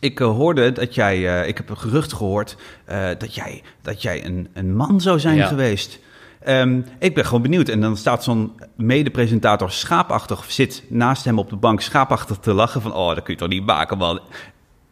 ik 0.00 0.20
eh, 0.20 0.26
hoorde 0.26 0.72
dat 0.72 0.94
jij... 0.94 1.40
eh, 1.40 1.48
ik 1.48 1.56
heb 1.56 1.68
een 1.70 1.78
gerucht 1.78 2.12
gehoord 2.12 2.56
eh, 2.84 3.08
dat 3.18 3.34
jij, 3.34 3.62
dat 3.82 4.02
jij 4.02 4.24
een, 4.24 4.48
een 4.52 4.76
man 4.76 5.00
zou 5.00 5.20
zijn 5.20 5.36
Ja. 5.36 5.46
geweest. 5.46 5.98
Ehm, 6.42 6.80
ik 6.98 7.14
ben 7.14 7.24
gewoon 7.24 7.42
benieuwd. 7.42 7.68
En 7.68 7.80
dan 7.80 7.96
staat 7.96 8.24
zo'n 8.24 8.52
mede-presentator 8.76 9.70
schaapachtig... 9.70 10.44
zit 10.48 10.82
naast 10.88 11.24
hem 11.24 11.38
op 11.38 11.50
de 11.50 11.56
bank 11.56 11.80
schaapachtig 11.80 12.36
te 12.36 12.52
lachen 12.52 12.80
van... 12.82 12.94
oh, 12.94 13.08
dat 13.14 13.22
kun 13.22 13.32
je 13.32 13.38
toch 13.40 13.48
niet 13.48 13.66
maken, 13.66 13.98
man. 13.98 14.20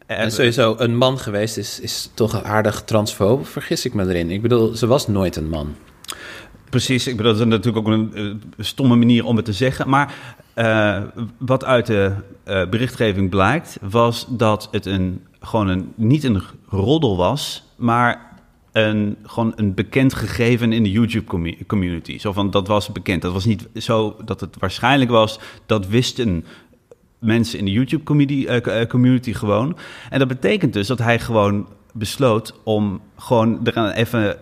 En 0.05 0.31
sowieso, 0.31 0.75
een 0.77 0.95
man 0.97 1.19
geweest 1.19 1.57
is, 1.57 1.79
is 1.79 2.11
toch 2.13 2.43
aardig 2.43 2.81
transfoob, 2.81 3.47
vergis 3.47 3.85
ik 3.85 3.93
me 3.93 4.07
erin. 4.07 4.31
Ik 4.31 4.41
bedoel, 4.41 4.75
ze 4.75 4.87
was 4.87 5.07
nooit 5.07 5.35
een 5.35 5.49
man. 5.49 5.75
Precies, 6.69 7.07
ik 7.07 7.17
bedoel, 7.17 7.31
dat 7.31 7.41
is 7.41 7.47
natuurlijk 7.47 7.87
ook 7.87 7.93
een 7.93 8.11
eh, 8.13 8.65
stomme 8.65 8.95
manier 8.95 9.25
om 9.25 9.35
het 9.35 9.45
te 9.45 9.53
zeggen. 9.53 9.89
Maar 9.89 10.13
eh, 10.53 11.01
wat 11.37 11.65
uit 11.65 11.85
de 11.85 12.13
eh, 12.43 12.69
berichtgeving 12.69 13.29
blijkt, 13.29 13.77
was 13.81 14.25
dat 14.29 14.67
het 14.71 14.85
een, 14.85 15.21
gewoon 15.39 15.67
een, 15.67 15.91
niet 15.95 16.23
een 16.23 16.41
roddel 16.69 17.17
was, 17.17 17.63
maar 17.75 18.39
een, 18.71 19.17
gewoon 19.23 19.53
een 19.55 19.73
bekend 19.73 20.13
gegeven 20.13 20.73
in 20.73 20.83
de 20.83 20.91
YouTube-community. 20.91 22.17
Zo 22.17 22.31
van, 22.31 22.51
dat 22.51 22.67
was 22.67 22.91
bekend. 22.91 23.21
Dat 23.21 23.33
was 23.33 23.45
niet 23.45 23.67
zo 23.75 24.15
dat 24.25 24.39
het 24.39 24.55
waarschijnlijk 24.59 25.11
was. 25.11 25.39
Dat 25.65 25.87
wisten 25.87 26.45
mensen 27.19 27.59
in 27.59 27.65
de 27.65 27.71
YouTube-community 27.71 29.33
gewoon. 29.33 29.77
En 30.09 30.19
dat 30.19 30.27
betekent 30.27 30.73
dus 30.73 30.87
dat 30.87 30.99
hij 30.99 31.19
gewoon 31.19 31.67
besloot 31.93 32.53
om 32.63 33.01
gewoon 33.17 33.65
er 33.65 33.91
even 33.91 34.37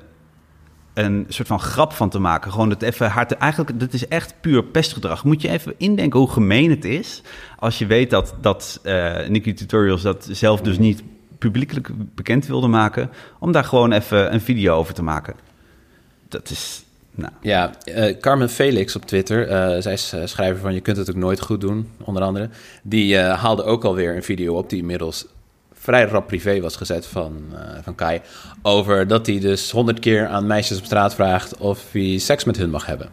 een 0.95 1.25
soort 1.27 1.47
van 1.47 1.59
grap 1.59 1.93
van 1.93 2.09
te 2.09 2.19
maken. 2.19 2.51
Gewoon 2.51 2.69
het 2.69 2.81
even 2.81 3.09
hard. 3.09 3.31
Eigenlijk, 3.31 3.79
dat 3.79 3.93
is 3.93 4.07
echt 4.07 4.33
puur 4.41 4.63
pestgedrag. 4.63 5.23
Moet 5.23 5.41
je 5.41 5.49
even 5.49 5.73
indenken 5.77 6.19
hoe 6.19 6.29
gemeen 6.29 6.69
het 6.69 6.85
is. 6.85 7.21
Als 7.59 7.77
je 7.77 7.85
weet 7.85 8.09
dat, 8.09 8.33
dat 8.41 8.79
uh, 8.83 9.27
Nicky 9.27 9.53
Tutorials 9.53 10.01
dat 10.01 10.27
zelf 10.31 10.61
dus 10.61 10.77
niet 10.77 11.03
publiekelijk 11.39 11.89
bekend 12.15 12.47
wilde 12.47 12.67
maken. 12.67 13.09
Om 13.39 13.51
daar 13.51 13.63
gewoon 13.63 13.91
even 13.91 14.33
een 14.33 14.41
video 14.41 14.75
over 14.75 14.93
te 14.93 15.03
maken. 15.03 15.35
Dat 16.27 16.49
is. 16.49 16.83
Nou. 17.17 17.31
Ja, 17.41 17.71
uh, 17.85 18.19
Carmen 18.19 18.49
Felix 18.49 18.95
op 18.95 19.05
Twitter, 19.05 19.49
uh, 19.49 19.81
zij 19.81 19.93
is 19.93 20.13
schrijver 20.23 20.61
van 20.61 20.73
Je 20.73 20.81
kunt 20.81 20.97
het 20.97 21.09
ook 21.09 21.15
nooit 21.15 21.41
goed 21.41 21.61
doen, 21.61 21.89
onder 22.03 22.23
andere. 22.23 22.49
Die 22.83 23.17
haalde 23.17 23.63
ook 23.63 23.83
alweer 23.83 24.15
een 24.15 24.23
video 24.23 24.55
op 24.55 24.69
die 24.69 24.79
inmiddels 24.79 25.25
vrij 25.85 26.05
rap 26.05 26.27
privé 26.27 26.61
was 26.61 26.75
gezet 26.75 27.05
van, 27.05 27.43
uh, 27.53 27.59
van 27.81 27.95
Kai. 27.95 28.21
Over 28.61 29.07
dat 29.07 29.25
hij 29.25 29.39
dus 29.39 29.71
honderd 29.71 29.99
keer 29.99 30.27
aan 30.27 30.47
meisjes 30.47 30.77
op 30.77 30.85
straat 30.85 31.15
vraagt 31.15 31.57
of 31.57 31.91
hij 31.91 32.17
seks 32.17 32.43
met 32.43 32.57
hun 32.57 32.69
mag 32.69 32.85
hebben. 32.85 33.09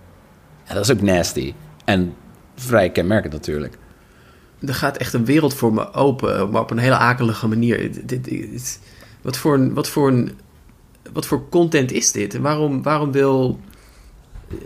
En 0.65 0.75
dat 0.75 0.85
is 0.85 0.91
ook 0.91 1.01
nasty. 1.01 1.55
En 1.85 2.15
vrij 2.55 2.91
kenmerkend 2.91 3.33
natuurlijk. 3.33 3.79
Er 4.67 4.75
gaat 4.75 4.97
echt 4.97 5.13
een 5.13 5.25
wereld 5.25 5.55
voor 5.55 5.73
me 5.73 5.93
open, 5.93 6.51
maar 6.51 6.61
op 6.61 6.71
een 6.71 6.79
hele 6.79 6.97
akelige 6.97 7.49
manier. 7.49 8.07
Dit, 8.07 8.25
dit, 8.25 8.81
wat, 9.23 9.37
voor 9.37 9.55
een, 9.55 9.75
wat, 9.75 9.89
voor 9.89 10.09
een, 10.09 10.39
wat 11.13 11.27
voor 11.27 11.49
content 11.49 11.93
is 11.93 12.13
dit? 12.13 12.35
En 12.35 12.43
waarom, 12.43 12.83
waarom 12.83 13.13
wil. 13.13 13.61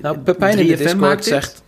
Nou, 0.02 0.18
Pepijn 0.18 0.58
in 0.58 0.66
de 0.66 0.76
Discord 0.76 1.24
zegt. 1.24 1.62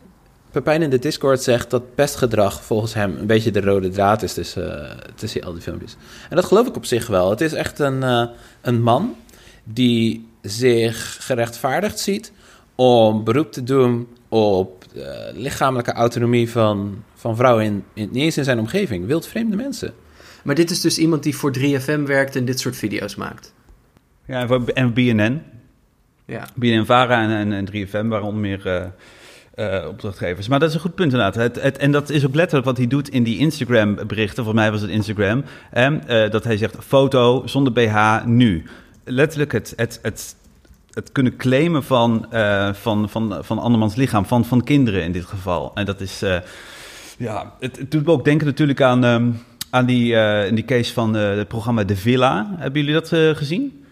Pepijn 0.50 0.82
in 0.82 0.90
de 0.90 0.98
Discord 0.98 1.42
zegt 1.42 1.70
dat 1.70 1.94
pestgedrag 1.94 2.64
volgens 2.64 2.94
hem 2.94 3.16
een 3.16 3.26
beetje 3.26 3.50
de 3.50 3.60
rode 3.60 3.88
draad 3.88 4.22
is 4.22 4.34
tussen, 4.34 4.82
uh, 4.82 4.90
tussen 5.14 5.42
al 5.42 5.52
die 5.52 5.62
filmpjes. 5.62 5.96
En 6.30 6.36
dat 6.36 6.44
geloof 6.44 6.66
ik 6.66 6.76
op 6.76 6.84
zich 6.84 7.06
wel. 7.06 7.30
Het 7.30 7.40
is 7.40 7.52
echt 7.52 7.78
een, 7.78 8.02
uh, 8.02 8.24
een 8.60 8.82
man 8.82 9.16
die 9.64 10.28
zich 10.42 11.16
gerechtvaardigd 11.20 11.98
ziet 11.98 12.32
om 12.74 13.24
beroep 13.24 13.52
te 13.52 13.62
doen 13.62 14.08
op 14.28 14.84
uh, 14.96 15.04
lichamelijke 15.32 15.92
autonomie 15.92 16.50
van, 16.50 17.04
van 17.14 17.36
vrouwen 17.36 17.64
in, 17.64 17.84
in, 17.94 18.08
niet 18.12 18.22
eens 18.22 18.36
in 18.36 18.44
zijn 18.44 18.58
omgeving, 18.58 19.06
wildvreemde 19.06 19.56
mensen. 19.56 19.94
Maar 20.44 20.54
dit 20.54 20.70
is 20.70 20.80
dus 20.80 20.98
iemand 20.98 21.22
die 21.22 21.36
voor 21.36 21.56
3FM 21.58 22.02
werkt 22.04 22.36
en 22.36 22.44
dit 22.44 22.60
soort 22.60 22.76
video's 22.76 23.14
maakt? 23.14 23.52
Ja, 24.24 24.48
en 24.74 24.92
BNN. 24.92 25.42
Ja. 26.24 26.48
BNN-Vara 26.54 27.22
en, 27.22 27.30
en, 27.30 27.52
en 27.52 27.86
3FM, 27.86 28.08
waaronder 28.08 28.40
meer 28.40 28.92
uh, 29.58 29.88
opdrachtgevers. 29.88 30.48
Maar 30.48 30.58
dat 30.58 30.68
is 30.68 30.74
een 30.74 30.80
goed 30.80 30.94
punt 30.94 31.12
inderdaad. 31.12 31.34
Het, 31.34 31.62
het, 31.62 31.78
en 31.78 31.92
dat 31.92 32.10
is 32.10 32.26
ook 32.26 32.34
letterlijk 32.34 32.66
wat 32.66 32.76
hij 32.76 32.86
doet 32.86 33.08
in 33.08 33.22
die 33.22 33.38
Instagram-berichten. 33.38 34.44
Volgens 34.44 34.56
mij 34.56 34.70
was 34.70 34.80
het 34.80 34.90
Instagram. 34.90 35.44
uh, 35.74 36.30
dat 36.30 36.44
hij 36.44 36.56
zegt, 36.56 36.76
foto 36.80 37.42
zonder 37.46 37.72
BH 37.72 38.24
nu. 38.24 38.64
Letterlijk 39.04 39.52
het, 39.52 39.72
het, 39.76 39.98
het, 40.02 40.36
het 40.92 41.12
kunnen 41.12 41.36
claimen 41.36 41.84
van, 41.84 42.26
uh, 42.32 42.72
van, 42.72 43.08
van, 43.08 43.38
van 43.40 43.58
andermans 43.58 43.94
lichaam. 43.94 44.26
Van, 44.26 44.44
van 44.44 44.64
kinderen 44.64 45.02
in 45.02 45.12
dit 45.12 45.24
geval. 45.24 45.70
En 45.74 45.84
dat 45.84 46.00
is... 46.00 46.24
ja, 47.18 47.52
het, 47.60 47.78
het, 47.78 47.90
doet 47.90 48.04
me 48.04 48.12
ook 48.12 48.24
denken 48.24 48.46
natuurlijk 48.46 48.80
aan, 48.80 49.04
um, 49.04 49.42
aan 49.70 49.86
die, 49.86 50.14
in 50.46 50.54
die 50.54 50.64
case 50.64 50.92
van 50.92 51.14
het 51.14 51.48
programma 51.48 51.84
De 51.84 51.96
Villa. 51.96 52.54
Hebben 52.56 52.84
jullie 52.84 53.00
dat 53.00 53.36
gezien? 53.36 53.84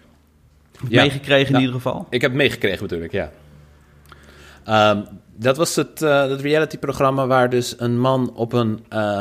Ja. 0.89 1.03
Meegekregen 1.03 1.47
in 1.47 1.53
nou, 1.53 1.65
ieder 1.65 1.81
geval? 1.81 2.07
Ik 2.11 2.21
heb 2.21 2.33
meegekregen 2.33 2.83
natuurlijk, 2.83 3.13
ja. 3.13 3.31
Um, 4.91 5.05
dat 5.39 5.57
was 5.57 5.77
het, 5.77 6.03
uh, 6.03 6.29
het 6.29 6.41
reality-programma 6.41 7.27
waar 7.27 7.51
dus 7.51 7.75
een 7.79 8.01
man 8.01 8.35
op 8.35 8.53
een 8.53 8.85
uh, 8.93 9.21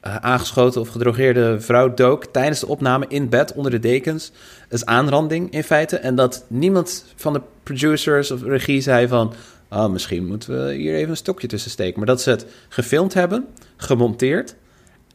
aangeschoten 0.00 0.80
of 0.80 0.88
gedrogeerde 0.88 1.60
vrouw 1.60 1.94
dook 1.94 2.24
tijdens 2.24 2.60
de 2.60 2.66
opname 2.66 3.04
in 3.08 3.28
bed 3.28 3.52
onder 3.52 3.70
de 3.70 3.78
dekens. 3.78 4.32
Dat 4.68 4.78
is 4.78 4.86
aanranding 4.86 5.50
in 5.50 5.62
feite. 5.62 5.96
En 5.96 6.14
dat 6.14 6.44
niemand 6.48 7.04
van 7.16 7.32
de 7.32 7.40
producers 7.62 8.30
of 8.30 8.42
regie 8.42 8.80
zei 8.80 9.08
van... 9.08 9.32
Oh, 9.70 9.88
misschien 9.88 10.26
moeten 10.26 10.66
we 10.66 10.74
hier 10.74 10.94
even 10.94 11.10
een 11.10 11.16
stokje 11.16 11.46
tussen 11.46 11.70
steken. 11.70 11.98
Maar 11.98 12.06
dat 12.06 12.22
ze 12.22 12.30
het 12.30 12.46
gefilmd 12.68 13.14
hebben, 13.14 13.46
gemonteerd 13.76 14.54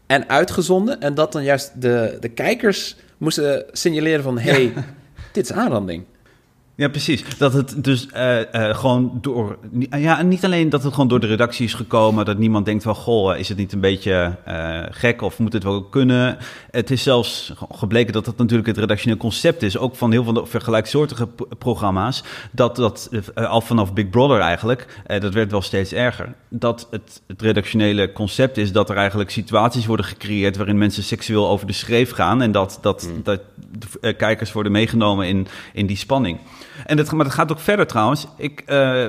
en 0.07 0.29
uitgezonden. 0.29 1.01
En 1.01 1.13
dat 1.13 1.31
dan 1.31 1.43
juist 1.43 1.81
de, 1.81 2.17
de 2.19 2.29
kijkers 2.29 2.95
moesten 3.17 3.65
signaleren 3.71 4.23
van... 4.23 4.37
hey, 4.37 4.63
ja. 4.63 4.85
dit 5.31 5.49
is 5.49 5.51
aanranding. 5.51 6.05
Ja, 6.77 6.87
precies. 6.87 7.37
Dat 7.37 7.53
het 7.53 7.83
dus 7.83 8.07
uh, 8.15 8.39
uh, 8.39 8.75
gewoon 8.75 9.17
door. 9.21 9.57
Ja, 9.89 10.21
niet 10.21 10.45
alleen 10.45 10.69
dat 10.69 10.83
het 10.83 10.93
gewoon 10.93 11.07
door 11.07 11.19
de 11.19 11.27
redactie 11.27 11.65
is 11.65 11.73
gekomen. 11.73 12.25
Dat 12.25 12.37
niemand 12.37 12.65
denkt 12.65 12.83
van 12.83 12.95
goh, 12.95 13.37
is 13.37 13.49
het 13.49 13.57
niet 13.57 13.73
een 13.73 13.79
beetje 13.79 14.35
uh, 14.47 14.79
gek 14.89 15.21
of 15.21 15.39
moet 15.39 15.53
het 15.53 15.63
wel 15.63 15.83
kunnen? 15.83 16.37
Het 16.71 16.91
is 16.91 17.03
zelfs 17.03 17.53
gebleken 17.71 18.13
dat 18.13 18.25
dat 18.25 18.37
natuurlijk 18.37 18.67
het 18.67 18.77
redactioneel 18.77 19.17
concept 19.17 19.61
is. 19.61 19.77
Ook 19.77 19.95
van 19.95 20.11
heel 20.11 20.23
veel 20.23 20.45
vergelijksoortige 20.45 21.27
programma's. 21.57 22.23
Dat 22.51 22.75
dat 22.75 23.09
al 23.35 23.61
vanaf 23.61 23.93
Big 23.93 24.09
Brother 24.09 24.39
eigenlijk, 24.39 25.01
dat 25.19 25.33
werd 25.33 25.51
wel 25.51 25.61
steeds 25.61 25.93
erger. 25.93 26.33
Dat 26.49 26.87
het, 26.91 27.21
het 27.27 27.41
redactionele 27.41 28.11
concept 28.11 28.57
is 28.57 28.71
dat 28.71 28.89
er 28.89 28.97
eigenlijk 28.97 29.29
situaties 29.29 29.85
worden 29.85 30.05
gecreëerd 30.05 30.57
waarin 30.57 30.77
mensen 30.77 31.03
seksueel 31.03 31.47
over 31.47 31.67
de 31.67 31.73
schreef 31.73 32.11
gaan. 32.11 32.41
En 32.41 32.51
dat, 32.51 32.77
dat, 32.81 33.07
mm. 33.07 33.23
dat 33.23 33.41
de 34.01 34.13
kijkers 34.13 34.51
worden 34.51 34.71
meegenomen 34.71 35.27
in, 35.27 35.47
in 35.73 35.85
die 35.85 35.97
spanning. 35.97 36.39
En 36.85 36.97
dat, 36.97 37.11
maar 37.11 37.25
dat 37.25 37.33
gaat 37.33 37.51
ook 37.51 37.59
verder 37.59 37.87
trouwens. 37.87 38.27
Ik, 38.37 38.63
uh, 38.67 39.03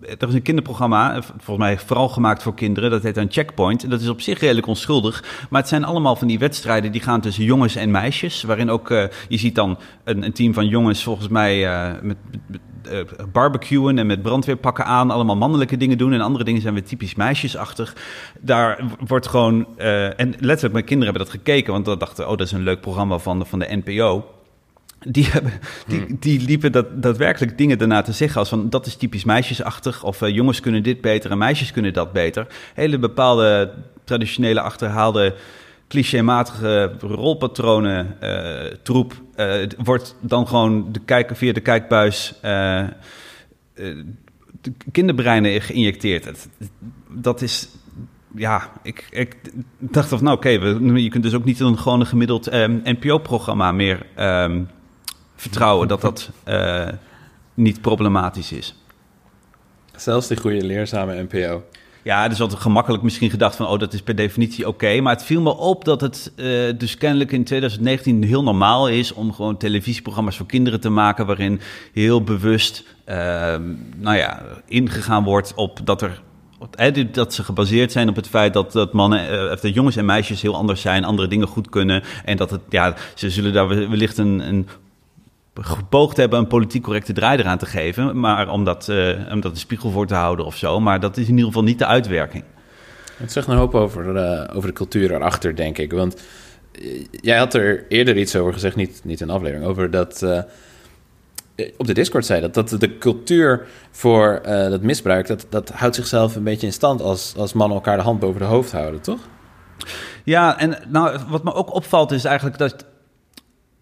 er 0.00 0.28
is 0.28 0.34
een 0.34 0.42
kinderprogramma, 0.42 1.22
volgens 1.22 1.58
mij 1.58 1.78
vooral 1.78 2.08
gemaakt 2.08 2.42
voor 2.42 2.54
kinderen. 2.54 2.90
Dat 2.90 3.02
heet 3.02 3.16
een 3.16 3.30
Checkpoint. 3.30 3.90
Dat 3.90 4.00
is 4.00 4.08
op 4.08 4.20
zich 4.20 4.40
redelijk 4.40 4.66
onschuldig. 4.66 5.24
Maar 5.50 5.60
het 5.60 5.68
zijn 5.68 5.84
allemaal 5.84 6.16
van 6.16 6.28
die 6.28 6.38
wedstrijden 6.38 6.92
die 6.92 7.00
gaan 7.00 7.20
tussen 7.20 7.44
jongens 7.44 7.76
en 7.76 7.90
meisjes. 7.90 8.42
Waarin 8.42 8.70
ook, 8.70 8.90
uh, 8.90 9.04
je 9.28 9.38
ziet 9.38 9.54
dan 9.54 9.78
een, 10.04 10.24
een, 10.24 10.32
team 10.32 10.54
van 10.54 10.68
jongens 10.68 11.02
volgens 11.02 11.28
mij 11.28 11.70
met, 12.02 12.16
met 12.46 13.32
barbecuen 13.32 13.98
en 13.98 14.06
met 14.06 14.22
brandweerpakken 14.22 14.84
aan. 14.84 15.10
Allemaal 15.10 15.36
mannelijke 15.36 15.76
dingen 15.76 15.98
doen. 15.98 16.12
En 16.12 16.20
andere 16.20 16.44
dingen 16.44 16.60
zijn 16.60 16.74
weer 16.74 16.84
typisch 16.84 17.14
meisjesachtig. 17.14 17.96
Daar 18.40 18.84
wordt 19.06 19.26
gewoon, 19.26 19.78
en 19.78 20.34
letterlijk 20.38 20.72
mijn 20.72 20.84
kinderen 20.84 21.14
hebben 21.14 21.32
dat 21.32 21.40
gekeken. 21.40 21.72
Want 21.72 21.84
dat 21.84 22.00
dachten, 22.00 22.24
oh 22.24 22.36
dat 22.36 22.46
is 22.46 22.52
een 22.52 22.62
leuk 22.62 22.80
programma 22.80 23.18
van 23.18 23.46
van 23.46 23.58
de 23.58 23.80
NPO 23.84 24.35
die, 24.98 25.26
hebben, 25.26 25.52
die, 25.86 26.00
hmm. 26.00 26.16
die 26.20 26.40
liepen 26.40 26.72
dat, 26.72 27.02
daadwerkelijk 27.02 27.58
dingen 27.58 27.78
daarna 27.78 28.02
te 28.02 28.12
zeggen 28.12 28.38
als 28.38 28.48
van 28.48 28.70
dat 28.70 28.86
is 28.86 28.96
typisch 28.96 29.24
meisjesachtig 29.24 30.04
of 30.04 30.22
uh, 30.22 30.34
jongens 30.34 30.60
kunnen 30.60 30.82
dit 30.82 31.00
beter 31.00 31.30
en 31.30 31.38
meisjes 31.38 31.72
kunnen 31.72 31.92
dat 31.92 32.12
beter. 32.12 32.46
Hele 32.74 32.98
bepaalde 32.98 33.72
traditionele 34.04 34.60
achterhaalde 34.60 35.34
clichématige 35.88 36.92
rolpatronen 37.00 38.16
uh, 38.22 38.64
troep 38.82 39.12
uh, 39.36 39.54
wordt 39.84 40.16
dan 40.20 40.48
gewoon 40.48 40.92
de 40.92 41.00
kijker 41.04 41.36
via 41.36 41.52
de 41.52 41.60
kijkbuis 41.60 42.34
de 44.60 44.72
kinderbreinen 44.92 45.62
geïnjecteerd. 45.62 46.48
Dat 47.08 47.42
is 47.42 47.68
ja, 48.36 48.72
ik, 48.82 49.06
ik 49.10 49.36
dacht 49.78 50.08
van 50.08 50.22
nou 50.22 50.36
oké, 50.36 50.52
okay, 50.52 51.02
je 51.02 51.08
kunt 51.08 51.22
dus 51.22 51.34
ook 51.34 51.44
niet 51.44 51.60
een 51.60 51.78
gewoon 51.78 52.00
een 52.00 52.06
gemiddeld 52.06 52.54
um, 52.54 52.80
NPO-programma 52.84 53.72
meer 53.72 54.06
um, 54.18 54.68
vertrouwen 55.36 55.88
dat 55.88 56.00
dat 56.00 56.30
uh, 56.48 56.88
niet 57.54 57.80
problematisch 57.80 58.52
is. 58.52 58.74
Zelfs 59.96 60.26
die 60.28 60.36
goede 60.36 60.64
leerzame 60.64 61.22
NPO. 61.22 61.62
Ja, 62.06 62.28
dus 62.28 62.38
wat 62.38 62.54
gemakkelijk 62.54 63.02
misschien 63.02 63.30
gedacht 63.30 63.56
van, 63.56 63.66
oh, 63.66 63.78
dat 63.78 63.92
is 63.92 64.02
per 64.02 64.16
definitie 64.16 64.68
oké. 64.68 65.00
Maar 65.00 65.14
het 65.14 65.24
viel 65.24 65.40
me 65.40 65.56
op 65.56 65.84
dat 65.84 66.00
het 66.00 66.32
uh, 66.36 66.72
dus 66.78 66.96
kennelijk 66.96 67.32
in 67.32 67.44
2019 67.44 68.22
heel 68.22 68.42
normaal 68.42 68.88
is 68.88 69.12
om 69.12 69.32
gewoon 69.32 69.56
televisieprogramma's 69.56 70.36
voor 70.36 70.46
kinderen 70.46 70.80
te 70.80 70.88
maken, 70.88 71.26
waarin 71.26 71.60
heel 71.92 72.22
bewust, 72.22 72.84
uh, 73.08 73.14
nou 73.96 74.16
ja, 74.16 74.42
ingegaan 74.66 75.24
wordt 75.24 75.54
op 75.54 75.80
dat 75.84 76.02
er 76.02 76.22
dat 77.12 77.34
ze 77.34 77.44
gebaseerd 77.44 77.92
zijn 77.92 78.08
op 78.08 78.16
het 78.16 78.28
feit 78.28 78.52
dat, 78.52 78.72
dat 78.72 78.92
mannen, 78.92 79.52
of 79.52 79.60
dat 79.60 79.74
jongens 79.74 79.96
en 79.96 80.04
meisjes 80.04 80.42
heel 80.42 80.56
anders 80.56 80.80
zijn, 80.80 81.04
andere 81.04 81.28
dingen 81.28 81.46
goed 81.46 81.68
kunnen. 81.68 82.02
En 82.24 82.36
dat 82.36 82.50
het, 82.50 82.60
ja, 82.68 82.94
ze 83.14 83.30
zullen 83.30 83.52
daar 83.52 83.68
wellicht 83.68 84.18
een, 84.18 84.40
een 84.48 84.68
gepoogd 85.60 86.16
hebben 86.16 86.38
een 86.38 86.46
politiek 86.46 86.82
correcte 86.82 87.12
draai 87.12 87.38
eraan 87.38 87.58
te 87.58 87.66
geven. 87.66 88.20
Maar 88.20 88.48
om 88.48 88.64
dat, 88.64 88.88
uh, 88.88 89.32
om 89.32 89.40
dat 89.40 89.50
een 89.52 89.58
spiegel 89.58 89.90
voor 89.90 90.06
te 90.06 90.14
houden 90.14 90.46
of 90.46 90.56
zo. 90.56 90.80
Maar 90.80 91.00
dat 91.00 91.16
is 91.16 91.24
in 91.24 91.30
ieder 91.30 91.46
geval 91.46 91.62
niet 91.62 91.78
de 91.78 91.86
uitwerking. 91.86 92.44
Het 93.16 93.32
zegt 93.32 93.46
een 93.46 93.56
hoop 93.56 93.74
over, 93.74 94.16
uh, 94.16 94.56
over 94.56 94.68
de 94.68 94.74
cultuur 94.74 95.14
erachter, 95.14 95.56
denk 95.56 95.78
ik. 95.78 95.92
Want 95.92 96.22
uh, 96.72 97.04
jij 97.10 97.38
had 97.38 97.54
er 97.54 97.86
eerder 97.88 98.16
iets 98.16 98.36
over 98.36 98.52
gezegd, 98.52 98.76
niet, 98.76 99.00
niet 99.04 99.20
in 99.20 99.30
aflevering, 99.30 99.66
over 99.66 99.90
dat. 99.90 100.22
op 101.76 101.86
de 101.86 101.94
Discord 101.94 102.26
zei 102.26 102.40
dat, 102.40 102.54
dat 102.54 102.80
de 102.80 102.98
cultuur 102.98 103.66
voor 103.90 104.40
dat 104.44 104.82
misbruik, 104.82 105.26
dat, 105.26 105.46
dat 105.48 105.70
houdt 105.70 105.94
zichzelf 105.94 106.36
een 106.36 106.44
beetje 106.44 106.66
in 106.66 106.72
stand 106.72 107.02
als, 107.02 107.34
als 107.36 107.52
mannen 107.52 107.76
elkaar 107.76 107.96
de 107.96 108.02
hand 108.02 108.20
boven 108.20 108.40
de 108.40 108.46
hoofd 108.46 108.72
houden, 108.72 109.00
toch? 109.00 109.20
Ja, 110.24 110.58
en 110.58 110.78
nou, 110.88 111.18
wat 111.28 111.44
me 111.44 111.54
ook 111.54 111.74
opvalt 111.74 112.12
is 112.12 112.24
eigenlijk 112.24 112.58
dat 112.58 112.86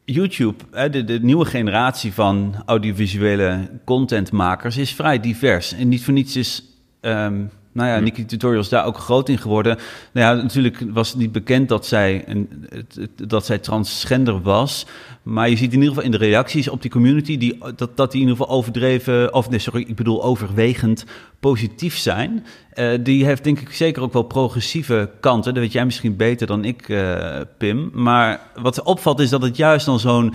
YouTube, 0.05 0.89
de, 0.91 1.05
de 1.05 1.19
nieuwe 1.23 1.45
generatie 1.45 2.13
van 2.13 2.63
audiovisuele 2.67 3.71
contentmakers, 3.85 4.77
is 4.77 4.95
vrij 4.95 5.21
divers. 5.21 5.73
En 5.73 5.89
niet 5.89 6.05
voor 6.05 6.13
niets 6.13 6.37
is, 6.37 6.63
ehm, 7.01 7.45
nou 7.75 7.89
ja, 7.89 7.99
Nikki 7.99 8.25
Tutorials 8.25 8.69
daar 8.69 8.85
ook 8.85 8.99
groot 8.99 9.29
in 9.29 9.39
geworden. 9.39 9.79
Nou 10.13 10.37
ja, 10.37 10.43
natuurlijk 10.43 10.85
was 10.91 11.09
het 11.09 11.19
niet 11.19 11.33
bekend 11.33 11.69
dat 11.69 11.87
zij, 11.87 12.25
een, 12.27 12.69
dat 13.15 13.47
zij 13.47 13.59
transgender 13.59 14.43
was. 14.43 14.87
Maar 15.23 15.49
je 15.49 15.57
ziet 15.57 15.73
in 15.73 15.79
ieder 15.79 15.89
geval 15.89 16.05
in 16.05 16.11
de 16.11 16.17
reacties 16.17 16.69
op 16.69 16.83
die 16.83 16.91
community 16.91 17.39
die, 17.39 17.59
dat, 17.77 17.97
dat 17.97 18.13
die 18.13 18.21
in 18.21 18.29
ieder 18.29 18.43
geval 18.43 18.57
overdreven, 18.57 19.35
of 19.35 19.51
nee, 19.51 19.59
sorry, 19.59 19.85
ik 19.89 19.97
bedoel 19.97 20.25
overwegend 20.25 21.05
positief 21.41 21.97
zijn. 21.97 22.47
Eh, 22.71 22.89
die 23.01 23.25
heeft 23.25 23.45
denk 23.45 23.61
ik 23.61 23.73
zeker 23.73 24.03
ook 24.03 24.13
wel 24.13 24.23
progressieve 24.23 25.11
kanten. 25.21 25.55
Dat 25.55 25.63
weet 25.63 25.73
jij 25.73 25.85
misschien 25.85 26.17
beter 26.17 26.47
dan 26.47 26.65
ik, 26.65 26.89
eh, 26.89 27.41
Pim. 27.59 27.91
Maar 27.93 28.41
wat 28.63 28.83
opvalt 28.83 29.21
is 29.21 29.31
dat 29.31 29.43
het 29.43 29.57
juist 29.57 29.87
dan 29.87 30.01
zo'n 30.01 30.35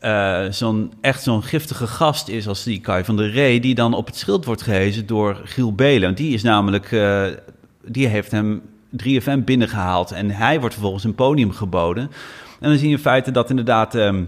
eh, 0.00 0.44
zo'n 0.50 0.92
echt 1.00 1.22
zo'n 1.22 1.42
giftige 1.42 1.86
gast 1.86 2.28
is 2.28 2.48
als 2.48 2.62
die 2.62 2.80
Kai 2.80 3.04
van 3.04 3.16
der 3.16 3.30
Ree, 3.30 3.60
die 3.60 3.74
dan 3.74 3.94
op 3.94 4.06
het 4.06 4.16
schild 4.16 4.44
wordt 4.44 4.62
gehezen 4.62 5.06
door 5.06 5.40
Giel 5.44 5.74
Belen. 5.74 6.14
Die 6.14 6.34
is 6.34 6.42
namelijk, 6.42 6.92
eh, 6.92 7.24
die 7.84 8.06
heeft 8.06 8.30
hem 8.30 8.62
3FM 8.90 9.42
binnengehaald 9.44 10.12
en 10.12 10.30
hij 10.30 10.58
wordt 10.58 10.74
vervolgens 10.74 11.04
een 11.04 11.14
podium 11.14 11.52
geboden. 11.52 12.02
En 12.60 12.68
dan 12.68 12.78
zie 12.78 12.88
je 12.88 12.94
in 12.94 13.00
feite 13.00 13.30
dat 13.30 13.50
inderdaad 13.50 13.94
ehm, 13.94 14.22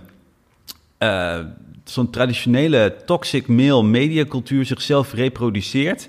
eh, 0.99 1.38
zo'n 1.85 2.11
traditionele 2.11 2.95
toxic 3.07 3.47
male 3.47 3.83
mediacultuur 3.83 4.64
zichzelf 4.64 5.12
reproduceert. 5.12 6.09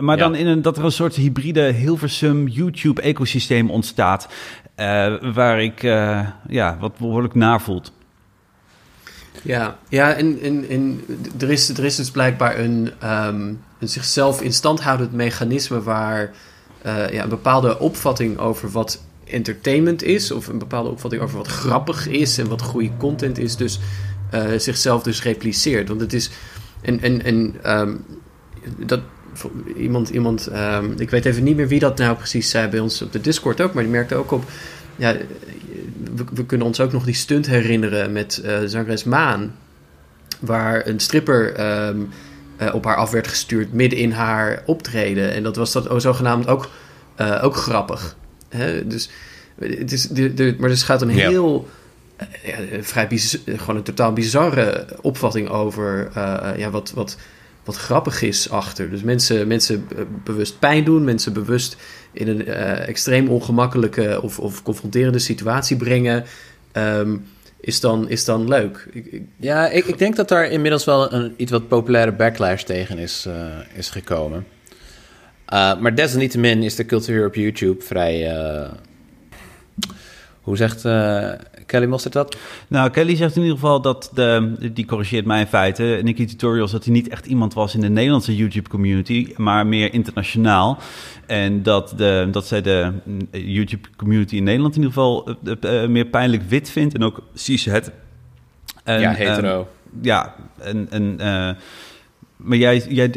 Maar 0.00 0.16
Ja. 0.18 0.22
dan 0.22 0.34
in 0.34 0.46
een, 0.46 0.62
dat 0.62 0.76
er 0.78 0.84
een 0.84 0.92
soort 0.92 1.14
hybride 1.14 1.60
Hilversum 1.72 2.48
YouTube-ecosysteem 2.48 3.70
ontstaat. 3.70 4.28
eh, 4.74 5.14
waar 5.34 5.62
ik 5.62 5.82
ja, 6.48 6.76
wat 6.80 6.96
behoorlijk 6.98 7.34
naar 7.34 7.60
voelt. 7.60 7.92
Ja, 9.44 9.78
ja 9.88 10.14
en, 10.14 10.40
en, 10.42 10.68
en 10.68 11.04
er, 11.38 11.50
is, 11.50 11.68
er 11.68 11.84
is 11.84 11.96
dus 11.96 12.10
blijkbaar 12.10 12.58
een, 12.58 12.90
ehm, 12.98 13.46
een 13.78 13.88
zichzelf 13.88 14.42
in 14.42 14.52
stand 14.52 14.80
houdend 14.80 15.12
mechanisme 15.12 15.82
waar 15.82 16.32
eh, 16.82 17.10
ja, 17.12 17.22
een 17.22 17.28
bepaalde 17.28 17.78
opvatting 17.78 18.38
over 18.38 18.70
wat 18.70 19.02
entertainment 19.24 20.02
is, 20.02 20.30
of 20.30 20.46
een 20.46 20.58
bepaalde 20.58 20.90
opvatting 20.90 21.22
over 21.22 21.36
wat 21.36 21.46
grappig 21.46 22.08
is 22.08 22.38
en 22.38 22.48
wat 22.48 22.62
goede 22.62 22.90
content 22.98 23.38
is, 23.38 23.56
dus 23.56 23.80
eh, 24.30 24.44
zichzelf 24.56 25.02
dus 25.02 25.22
repliceert. 25.22 25.88
Want 25.88 26.00
het 26.00 26.12
is. 26.12 26.30
En, 26.80 27.00
en, 27.00 27.22
en 27.24 27.54
ehm, 27.62 27.94
dat. 28.76 29.00
Iemand, 29.76 30.08
iemand 30.08 30.46
ehm, 30.46 30.90
ik 30.96 31.10
weet 31.10 31.24
even 31.24 31.42
niet 31.42 31.56
meer 31.56 31.68
wie 31.68 31.78
dat 31.78 31.98
nou 31.98 32.16
precies 32.16 32.50
zei 32.50 32.68
bij 32.68 32.80
ons 32.80 33.02
op 33.02 33.12
de 33.12 33.20
Discord 33.20 33.60
ook, 33.60 33.74
maar 33.74 33.82
die 33.82 33.92
merkte 33.92 34.14
ook 34.14 34.30
op. 34.30 34.44
Ja, 34.96 35.16
we, 36.14 36.24
we 36.34 36.46
kunnen 36.46 36.66
ons 36.66 36.80
ook 36.80 36.92
nog 36.92 37.04
die 37.04 37.14
stunt 37.14 37.46
herinneren 37.46 38.12
met 38.12 38.38
eh 38.44 38.58
zangeres 38.66 39.04
Maan. 39.04 39.54
Waar 40.40 40.86
een 40.86 41.00
stripper 41.00 41.52
ehm, 41.54 41.98
eh, 42.56 42.74
op 42.74 42.84
haar 42.84 42.96
af 42.96 43.10
werd 43.10 43.28
gestuurd 43.28 43.72
midden 43.72 43.98
in 43.98 44.10
haar 44.10 44.62
optreden. 44.66 45.32
En 45.32 45.42
dat 45.42 45.56
was 45.56 45.72
dat 45.72 46.02
zogenaamd 46.02 46.46
ook, 46.46 46.68
eh, 47.14 47.40
ook 47.44 47.56
grappig. 47.56 48.16
Hè? 48.48 48.86
Dus, 48.86 49.10
het 49.58 49.92
is, 49.92 50.08
de, 50.08 50.34
de, 50.34 50.54
maar 50.58 50.70
er 50.70 50.76
gaat 50.76 51.02
een 51.02 51.14
Ja. 51.14 51.28
heel... 51.28 51.68
ja, 52.44 52.56
vrij 52.80 53.06
biz- 53.08 53.38
gewoon 53.46 53.76
een 53.76 53.82
totaal 53.82 54.12
bizarre 54.12 54.86
opvatting 55.00 55.48
over 55.48 56.10
ja, 56.56 56.70
wat, 56.70 56.92
wat, 56.94 57.16
wat 57.64 57.76
grappig 57.76 58.22
is 58.22 58.50
achter. 58.50 58.90
Dus 58.90 59.02
mensen, 59.02 59.46
mensen 59.46 59.88
bewust 60.24 60.58
pijn 60.58 60.84
doen, 60.84 61.04
mensen 61.04 61.32
bewust 61.32 61.76
in 62.14 62.28
een 62.28 62.46
eh, 62.46 62.88
extreem 62.88 63.28
ongemakkelijke 63.28 64.20
of, 64.22 64.38
of 64.38 64.62
confronterende 64.62 65.18
situatie 65.18 65.76
brengen, 65.76 66.24
ehm, 66.72 67.16
is, 67.60 67.80
dan, 67.80 68.08
is 68.08 68.24
dan 68.24 68.48
leuk. 68.48 68.88
Ja, 69.36 69.68
ik, 69.68 69.84
ik 69.84 69.98
denk 69.98 70.16
dat 70.16 70.28
daar 70.28 70.50
inmiddels 70.50 70.84
wel 70.84 71.12
een 71.12 71.34
iets 71.36 71.50
wat 71.50 71.68
populaire 71.68 72.12
backlash 72.12 72.62
tegen 72.62 72.98
is, 72.98 73.24
eh, 73.26 73.78
is 73.78 73.90
gekomen. 73.90 74.46
Uh, 75.52 75.78
maar 75.80 75.94
desalniettemin 75.94 76.62
is 76.62 76.74
de 76.74 76.86
cultuur 76.86 77.26
op 77.26 77.34
YouTube 77.34 77.84
vrij... 77.84 78.42
Hoe 80.40 80.56
zegt 80.56 80.82
Kelly 81.74 81.86
Mostert 81.86 82.12
dat? 82.12 82.36
Nou, 82.68 82.90
Kelly 82.90 83.16
zegt 83.16 83.36
in 83.36 83.42
ieder 83.42 83.56
geval 83.56 83.80
dat, 83.80 84.10
de, 84.14 84.54
die 84.72 84.86
corrigeert 84.86 85.24
mij 85.26 85.40
in 85.40 85.46
feite, 85.46 86.00
Nicky 86.02 86.24
Tutorials, 86.26 86.70
dat 86.70 86.84
hij 86.84 86.92
niet 86.92 87.08
echt 87.08 87.26
iemand 87.26 87.54
was 87.54 87.74
in 87.74 87.80
de 87.80 87.88
Nederlandse 87.88 88.36
YouTube-community, 88.36 89.32
maar 89.36 89.66
meer 89.66 89.92
internationaal. 89.92 90.78
En 91.26 91.62
dat, 91.62 91.94
de, 91.96 92.28
dat 92.30 92.46
zij 92.46 92.62
de 92.62 92.92
YouTube-community 93.30 94.36
in 94.36 94.44
Nederland 94.44 94.76
in 94.76 94.82
ieder 94.82 94.94
geval 94.94 95.36
uh, 95.44 95.82
uh, 95.82 95.88
meer 95.88 96.04
pijnlijk 96.06 96.42
wit 96.42 96.70
vindt 96.70 96.94
en 96.94 97.02
ook 97.02 97.22
cis-het. 97.34 97.90
En, 98.84 99.00
ja, 99.00 99.12
hetero. 99.12 99.58
Um, 99.58 99.66
ja, 100.02 100.34
en... 100.58 100.86
en 100.90 101.16
uh, 101.20 101.50
maar 102.36 102.58
jij, 102.58 102.84
jij 102.88 103.10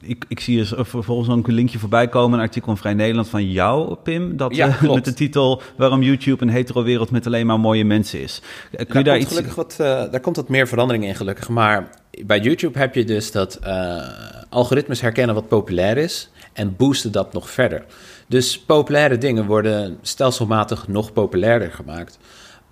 ik, 0.00 0.24
ik 0.28 0.40
zie 0.40 0.60
er 0.60 0.86
vervolgens 0.86 1.28
ook 1.28 1.48
een 1.48 1.54
linkje 1.54 1.78
voorbij 1.78 2.08
komen, 2.08 2.38
een 2.38 2.44
artikel 2.44 2.70
in 2.70 2.76
Vrij 2.76 2.94
Nederland 2.94 3.28
van 3.28 3.50
jou, 3.50 3.94
Pim, 3.94 4.36
dat 4.36 4.54
ja, 4.54 4.68
uh, 4.82 4.94
met 4.94 5.04
de 5.04 5.12
titel 5.12 5.62
Waarom 5.76 6.02
YouTube 6.02 6.42
een 6.42 6.50
hetero 6.50 6.82
wereld 6.82 7.10
met 7.10 7.26
alleen 7.26 7.46
maar 7.46 7.60
mooie 7.60 7.84
mensen 7.84 8.20
is. 8.20 8.42
Kun 8.70 8.78
je 8.78 8.92
daar, 8.92 9.04
daar 9.04 9.18
iets... 9.18 9.28
Gelukkig 9.28 9.54
wat, 9.54 9.76
uh, 9.80 9.86
daar 9.86 10.20
komt 10.20 10.36
wat 10.36 10.48
meer 10.48 10.68
verandering 10.68 11.04
in, 11.04 11.14
gelukkig. 11.14 11.48
Maar 11.48 11.90
bij 12.24 12.40
YouTube 12.40 12.78
heb 12.78 12.94
je 12.94 13.04
dus 13.04 13.32
dat 13.32 13.58
uh, 13.64 14.02
algoritmes 14.48 15.00
herkennen 15.00 15.34
wat 15.34 15.48
populair 15.48 15.96
is 15.96 16.30
en 16.52 16.76
boosten 16.76 17.12
dat 17.12 17.32
nog 17.32 17.50
verder. 17.50 17.84
Dus 18.26 18.58
populaire 18.58 19.18
dingen 19.18 19.46
worden 19.46 19.98
stelselmatig 20.02 20.88
nog 20.88 21.12
populairder 21.12 21.72
gemaakt. 21.72 22.18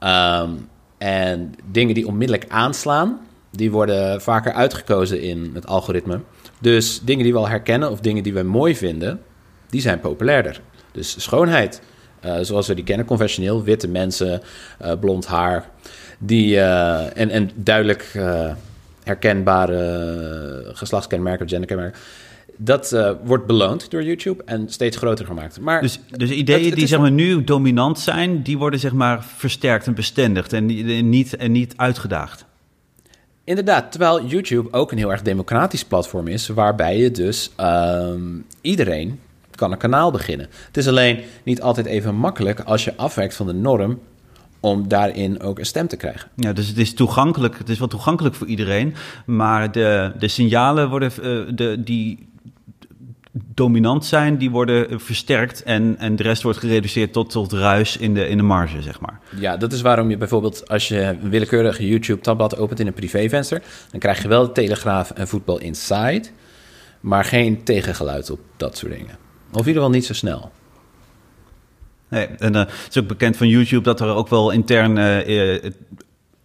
Um, 0.00 0.68
en 0.98 1.54
dingen 1.70 1.94
die 1.94 2.06
onmiddellijk 2.06 2.50
aanslaan, 2.50 3.20
die 3.50 3.70
worden 3.70 4.20
vaker 4.20 4.52
uitgekozen 4.52 5.20
in 5.20 5.50
het 5.54 5.66
algoritme. 5.66 6.20
Dus 6.58 7.00
dingen 7.00 7.24
die 7.24 7.32
we 7.32 7.38
al 7.38 7.48
herkennen 7.48 7.90
of 7.90 8.00
dingen 8.00 8.22
die 8.22 8.34
we 8.34 8.42
mooi 8.42 8.76
vinden, 8.76 9.20
die 9.70 9.80
zijn 9.80 10.00
populairder. 10.00 10.60
Dus 10.92 11.22
schoonheid, 11.22 11.80
uh, 12.24 12.36
zoals 12.40 12.66
we 12.66 12.74
die 12.74 12.84
kennen, 12.84 13.06
conventioneel, 13.06 13.62
witte 13.62 13.88
mensen, 13.88 14.42
uh, 14.82 14.92
blond 15.00 15.26
haar, 15.26 15.70
die, 16.18 16.54
uh, 16.54 17.18
en, 17.18 17.30
en 17.30 17.50
duidelijk 17.54 18.12
herkenbare 19.04 20.70
geslachtskenmerken, 20.72 21.48
genderkenmerken. 21.48 22.00
Dat 22.56 22.96
wordt 23.24 23.46
beloond 23.46 23.90
door 23.90 24.02
YouTube 24.02 24.42
en 24.44 24.68
steeds 24.68 24.96
groter 24.96 25.26
gemaakt. 25.26 25.60
Maar 25.60 25.80
dus, 25.80 26.00
dus 26.10 26.30
ideeën 26.30 26.58
het, 26.58 26.68
het 26.68 26.78
die 26.78 26.86
zeg 26.86 26.98
maar, 26.98 27.10
nu 27.10 27.44
dominant 27.44 27.98
zijn, 27.98 28.42
die 28.42 28.58
worden 28.58 28.80
zeg 28.80 28.92
maar, 28.92 29.24
versterkt 29.24 29.86
en 29.86 29.94
bestendigd 29.94 30.52
en 30.52 30.66
niet, 31.08 31.36
en 31.36 31.52
niet 31.52 31.72
uitgedaagd. 31.76 32.44
Inderdaad, 33.46 33.90
terwijl 33.90 34.24
YouTube 34.24 34.72
ook 34.72 34.92
een 34.92 34.98
heel 34.98 35.10
erg 35.10 35.22
democratisch 35.22 35.84
platform 35.84 36.26
is, 36.26 36.48
waarbij 36.48 36.98
je 36.98 37.10
dus 37.10 37.50
um, 37.60 38.46
iedereen 38.60 39.20
kan 39.50 39.72
een 39.72 39.78
kanaal 39.78 40.10
beginnen. 40.10 40.48
Het 40.66 40.76
is 40.76 40.88
alleen 40.88 41.20
niet 41.42 41.62
altijd 41.62 41.86
even 41.86 42.14
makkelijk 42.14 42.60
als 42.60 42.84
je 42.84 42.96
afwijkt 42.96 43.34
van 43.34 43.46
de 43.46 43.52
norm 43.52 43.98
om 44.60 44.88
daarin 44.88 45.40
ook 45.40 45.58
een 45.58 45.66
stem 45.66 45.86
te 45.86 45.96
krijgen. 45.96 46.28
Ja, 46.36 46.52
dus 46.52 46.68
het 46.68 46.78
is 46.78 46.94
toegankelijk, 46.94 47.58
het 47.58 47.68
is 47.68 47.78
wel 47.78 47.88
toegankelijk 47.88 48.34
voor 48.34 48.46
iedereen, 48.46 48.94
maar 49.26 49.72
de, 49.72 50.12
de 50.18 50.28
signalen 50.28 50.88
worden, 50.88 51.12
uh, 51.18 51.56
de, 51.56 51.82
die 51.82 52.28
dominant 53.44 54.04
zijn, 54.04 54.36
die 54.36 54.50
worden 54.50 55.00
versterkt 55.00 55.62
en, 55.62 55.96
en 55.98 56.16
de 56.16 56.22
rest 56.22 56.42
wordt 56.42 56.58
gereduceerd 56.58 57.12
tot, 57.12 57.30
tot 57.30 57.52
ruis 57.52 57.96
in 57.96 58.14
de, 58.14 58.28
in 58.28 58.36
de 58.36 58.42
marge, 58.42 58.82
zeg 58.82 59.00
maar. 59.00 59.20
Ja, 59.38 59.56
dat 59.56 59.72
is 59.72 59.80
waarom 59.80 60.10
je 60.10 60.16
bijvoorbeeld 60.16 60.68
als 60.68 60.88
je 60.88 61.00
een 61.00 61.30
willekeurig 61.30 61.78
YouTube-tabblad 61.78 62.56
opent 62.56 62.80
in 62.80 62.86
een 62.86 62.92
privévenster, 62.92 63.62
dan 63.90 64.00
krijg 64.00 64.22
je 64.22 64.28
wel 64.28 64.46
de 64.46 64.52
Telegraaf 64.52 65.10
en 65.10 65.28
Voetbal 65.28 65.58
Inside, 65.58 66.24
maar 67.00 67.24
geen 67.24 67.62
tegengeluid 67.62 68.30
op 68.30 68.40
dat 68.56 68.76
soort 68.76 68.92
dingen. 68.92 69.16
Of 69.52 69.60
in 69.60 69.66
ieder 69.66 69.74
geval 69.74 69.90
niet 69.90 70.06
zo 70.06 70.12
snel. 70.12 70.50
Nee, 72.08 72.26
en 72.26 72.54
uh, 72.54 72.58
het 72.58 72.86
is 72.90 72.98
ook 72.98 73.08
bekend 73.08 73.36
van 73.36 73.48
YouTube 73.48 73.82
dat 73.82 74.00
er 74.00 74.14
ook 74.14 74.28
wel 74.28 74.50
intern 74.50 74.96
uh, 74.96 75.70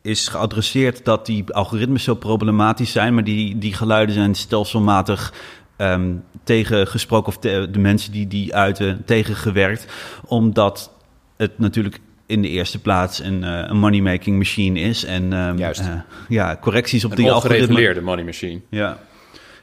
is 0.02 0.28
geadresseerd 0.28 1.06
dat 1.06 1.26
die 1.26 1.54
algoritmes 1.54 2.04
zo 2.04 2.16
problematisch 2.16 2.92
zijn, 2.92 3.14
maar 3.14 3.24
die, 3.24 3.58
die 3.58 3.74
geluiden 3.74 4.16
zijn 4.16 4.36
stelselmatig 4.36 5.34
um, 5.82 6.24
tegengesproken, 6.44 7.28
of 7.28 7.38
de, 7.38 7.68
de 7.72 7.80
mensen 7.80 8.12
die 8.12 8.28
die 8.28 8.56
uiten 8.56 9.02
tegengewerkt, 9.06 9.86
omdat 10.26 10.92
het 11.38 11.60
natuurlijk 11.60 12.00
in 12.26 12.42
de 12.42 12.48
eerste 12.48 12.80
plaats 12.80 13.20
een, 13.20 13.44
uh, 13.44 13.64
een 13.68 13.80
money-making 13.80 14.38
machine 14.38 14.80
is. 14.80 15.06
En 15.06 15.34
um, 15.34 15.58
Juist. 15.58 15.82
Uh, 15.82 15.88
ja, 16.30 16.58
correcties 16.62 17.06
op 17.06 17.12
een 17.12 17.18
die 17.18 17.32
algoritme. 17.32 18.02
money 18.02 18.24
machine. 18.24 18.62
Ja, 18.70 18.98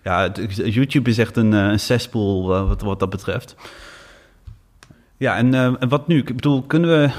ja 0.05 0.33
YouTube 0.65 1.11
is 1.11 1.19
echt 1.19 1.37
een, 1.37 1.53
uh, 1.53 1.67
een 1.67 1.81
cesspool 1.81 2.47
wat, 2.47 2.83
wat 2.83 2.99
dat 3.01 3.11
betreft. 3.11 3.57
Ja, 5.17 5.37
en, 5.37 5.55
en 5.55 5.89
wat 5.89 6.09
nu? 6.09 6.19
Ik 6.19 6.35
bedoel, 6.35 6.63
kunnen 6.63 6.91
we... 6.91 7.11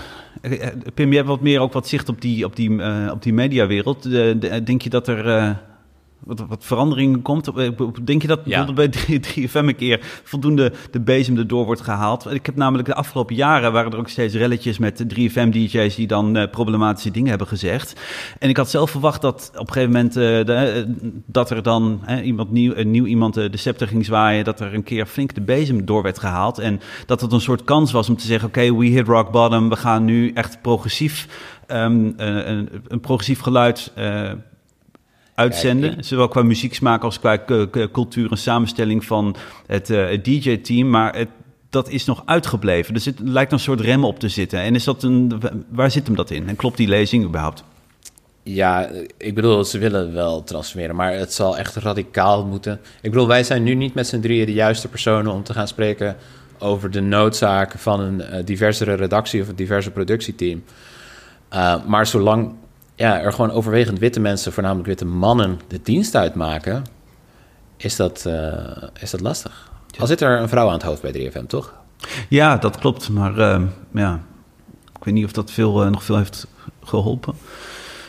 Pim, 0.94 1.08
jij 1.08 1.18
hebt 1.18 1.28
wat 1.28 1.42
meer 1.42 1.60
ook 1.60 1.74
wat 1.74 1.88
zicht 1.88 2.10
op 2.10 2.22
die, 2.22 2.46
op 2.46 2.56
die, 2.56 2.72
op 3.12 3.24
die 3.24 3.34
mediawereld. 3.34 4.12
Denk 4.66 4.82
je 4.82 4.90
dat 4.90 5.08
er... 5.08 5.58
wat, 6.20 6.46
wat 6.48 6.66
verandering 6.66 7.22
komt. 7.22 7.52
Denk 8.04 8.22
je 8.22 8.28
dat 8.28 8.40
Ja. 8.46 8.58
bijvoorbeeld 8.58 9.06
bij 9.08 9.20
3FM 9.20 9.68
een 9.68 9.76
keer 9.76 10.00
voldoende 10.24 10.74
de 10.92 11.00
bezem 11.00 11.38
erdoor 11.38 11.66
wordt 11.66 11.82
gehaald? 11.82 12.32
Ik 12.32 12.46
heb 12.46 12.56
namelijk 12.56 12.88
de 12.88 12.96
afgelopen 12.96 13.36
jaren 13.36 13.72
waren 13.72 13.92
er 13.92 13.98
ook 13.98 14.10
steeds 14.10 14.34
relletjes 14.34 14.78
met 14.78 15.06
3FM-DJ's 15.08 15.96
die 15.96 16.08
dan 16.08 16.38
eh, 16.38 16.50
problematische 16.50 17.12
dingen 17.12 17.30
hebben 17.30 17.48
gezegd. 17.48 18.02
En 18.40 18.50
ik 18.50 18.58
had 18.58 18.70
zelf 18.70 18.92
verwacht 18.92 19.22
dat 19.22 19.52
op 19.54 19.68
een 19.68 19.74
gegeven 19.74 19.92
moment 19.94 20.16
eh, 20.16 20.24
de, 20.24 20.54
eh, 20.54 20.84
dat 21.26 21.50
er 21.50 21.64
dan 21.64 22.02
iemand 22.24 22.52
nieuw, 22.52 22.74
een 22.76 22.92
nieuw 22.92 23.06
iemand 23.06 23.34
de 23.34 23.58
scepter 23.58 23.88
ging 23.88 24.06
zwaaien, 24.06 24.44
dat 24.44 24.60
er 24.60 24.74
een 24.74 24.84
keer 24.84 25.06
flink 25.06 25.34
de 25.36 25.42
bezem 25.42 25.86
door 25.86 26.04
werd 26.04 26.20
gehaald. 26.20 26.60
En 26.60 26.80
dat 27.06 27.22
het 27.22 27.32
een 27.32 27.42
soort 27.42 27.64
kans 27.64 27.92
was 27.92 28.10
om 28.10 28.18
te 28.18 28.26
zeggen: 28.26 28.48
oké, 28.48 28.76
we 28.76 28.86
hit 28.86 29.08
rock 29.08 29.32
bottom, 29.32 29.70
we 29.70 29.76
gaan 29.76 30.06
nu 30.06 30.32
echt 30.34 30.62
progressief, 30.62 31.28
ehm, 31.68 32.12
een, 32.18 32.50
een, 32.50 32.70
een 32.88 33.00
progressief 33.00 33.40
geluid. 33.40 33.92
Uitzenden. 35.40 35.90
Kijk, 35.90 36.06
Zowel 36.06 36.28
qua 36.28 36.42
muzieksmaak 36.42 37.04
als 37.04 37.20
qua 37.20 37.44
cultuur 37.92 38.32
en 38.32 38.38
samenstelling 38.38 39.06
van 39.06 39.36
het, 39.66 39.90
eh, 39.90 40.10
het 40.10 40.26
DJ-team. 40.26 40.90
Maar 40.90 41.16
het, 41.16 41.30
dat 41.70 41.90
is 41.90 42.06
nog 42.06 42.22
uitgebleven. 42.26 42.94
Er 42.94 43.02
zit, 43.02 43.20
lijkt 43.20 43.52
een 43.52 43.60
soort 43.60 43.80
rem 43.80 44.04
op 44.04 44.20
te 44.20 44.30
zitten. 44.30 44.60
En 44.60 44.76
is 44.76 44.84
dat 44.84 45.04
een, 45.04 45.42
waar 45.70 45.92
zit 45.92 46.08
hem 46.08 46.16
dat 46.16 46.32
in? 46.32 46.48
En 46.48 46.56
klopt 46.56 46.78
die 46.78 46.88
lezing 46.88 47.26
überhaupt? 47.26 47.64
Ja, 48.44 48.90
ik 49.18 49.36
bedoel, 49.36 49.64
ze 49.64 49.78
willen 49.78 50.14
wel 50.14 50.44
transformeren, 50.44 50.96
maar 50.96 51.14
het 51.14 51.34
zal 51.34 51.58
echt 51.58 51.76
radicaal 51.76 52.46
moeten. 52.46 52.80
Ik 53.02 53.12
bedoel, 53.12 53.28
wij 53.28 53.44
zijn 53.44 53.64
nu 53.64 53.74
niet 53.74 53.94
met 53.94 54.08
z'n 54.08 54.20
drieën 54.20 54.46
de 54.46 54.54
juiste 54.54 54.88
personen 54.88 55.32
om 55.32 55.44
te 55.44 55.54
gaan 55.54 55.68
spreken 55.68 56.16
over 56.60 56.92
de 56.92 57.02
noodzaak 57.02 57.72
van 57.78 58.00
een 58.00 58.22
eh, 58.22 58.46
diversere 58.46 58.94
redactie 58.94 59.42
of 59.42 59.48
een 59.48 59.56
diverse 59.56 59.92
productieteam. 59.92 60.64
Uh, 61.54 61.86
maar 61.86 62.08
zolang 62.08 62.54
ja, 63.00 63.20
er 63.20 63.34
gewoon 63.34 63.52
overwegend 63.52 64.00
witte 64.00 64.20
mensen, 64.20 64.54
voornamelijk 64.54 64.88
witte 64.88 65.06
mannen, 65.06 65.60
de 65.68 65.80
dienst 65.84 66.16
uitmaken, 66.16 66.84
is 67.78 67.96
dat, 67.96 68.24
uh, 68.28 68.54
is 69.00 69.12
dat 69.12 69.20
lastig. 69.20 69.72
Al 70.00 70.08
zit 70.08 70.22
er 70.22 70.40
een 70.40 70.50
vrouw 70.50 70.68
aan 70.68 70.74
het 70.74 70.84
hoofd 70.84 71.02
bij 71.02 71.32
3FM, 71.32 71.46
toch? 71.48 71.74
Ja, 72.30 72.58
dat 72.58 72.78
klopt. 72.78 73.10
Maar 73.10 73.38
uh, 73.38 73.62
ja, 73.94 74.20
ik 74.98 75.04
weet 75.04 75.14
niet 75.14 75.26
of 75.26 75.32
dat 75.32 75.52
veel, 75.52 75.86
uh, 75.86 75.92
nog 75.92 76.04
veel 76.04 76.18
heeft 76.18 76.48
geholpen. 76.84 77.34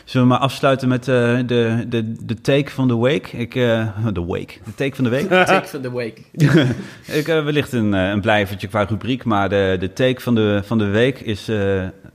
Zullen 0.05 0.27
we 0.27 0.33
maar 0.33 0.43
afsluiten 0.43 0.87
met 0.87 1.07
uh, 1.07 1.39
de, 1.45 1.85
de, 1.89 2.25
de 2.25 2.41
take 2.41 2.71
van 2.71 2.87
de 2.87 2.97
week? 2.97 3.33
Ik, 3.33 3.55
uh, 3.55 3.97
de 4.13 4.25
week. 4.25 4.61
De 4.65 4.75
take 4.75 4.95
van 4.95 5.03
de 5.03 5.09
week. 5.09 5.29
De 5.29 5.43
take 5.45 5.67
van 5.67 5.81
de 5.81 5.91
week. 5.91 6.21
ik 7.19 7.27
uh, 7.27 7.43
wellicht 7.43 7.71
een, 7.71 7.93
een 7.93 8.21
blijvertje 8.21 8.67
qua 8.67 8.83
rubriek, 8.83 9.23
maar 9.23 9.49
de, 9.49 9.75
de 9.79 9.93
take 9.93 10.21
van 10.21 10.35
de, 10.35 10.61
van 10.65 10.77
de 10.77 10.85
week 10.85 11.19
is 11.19 11.51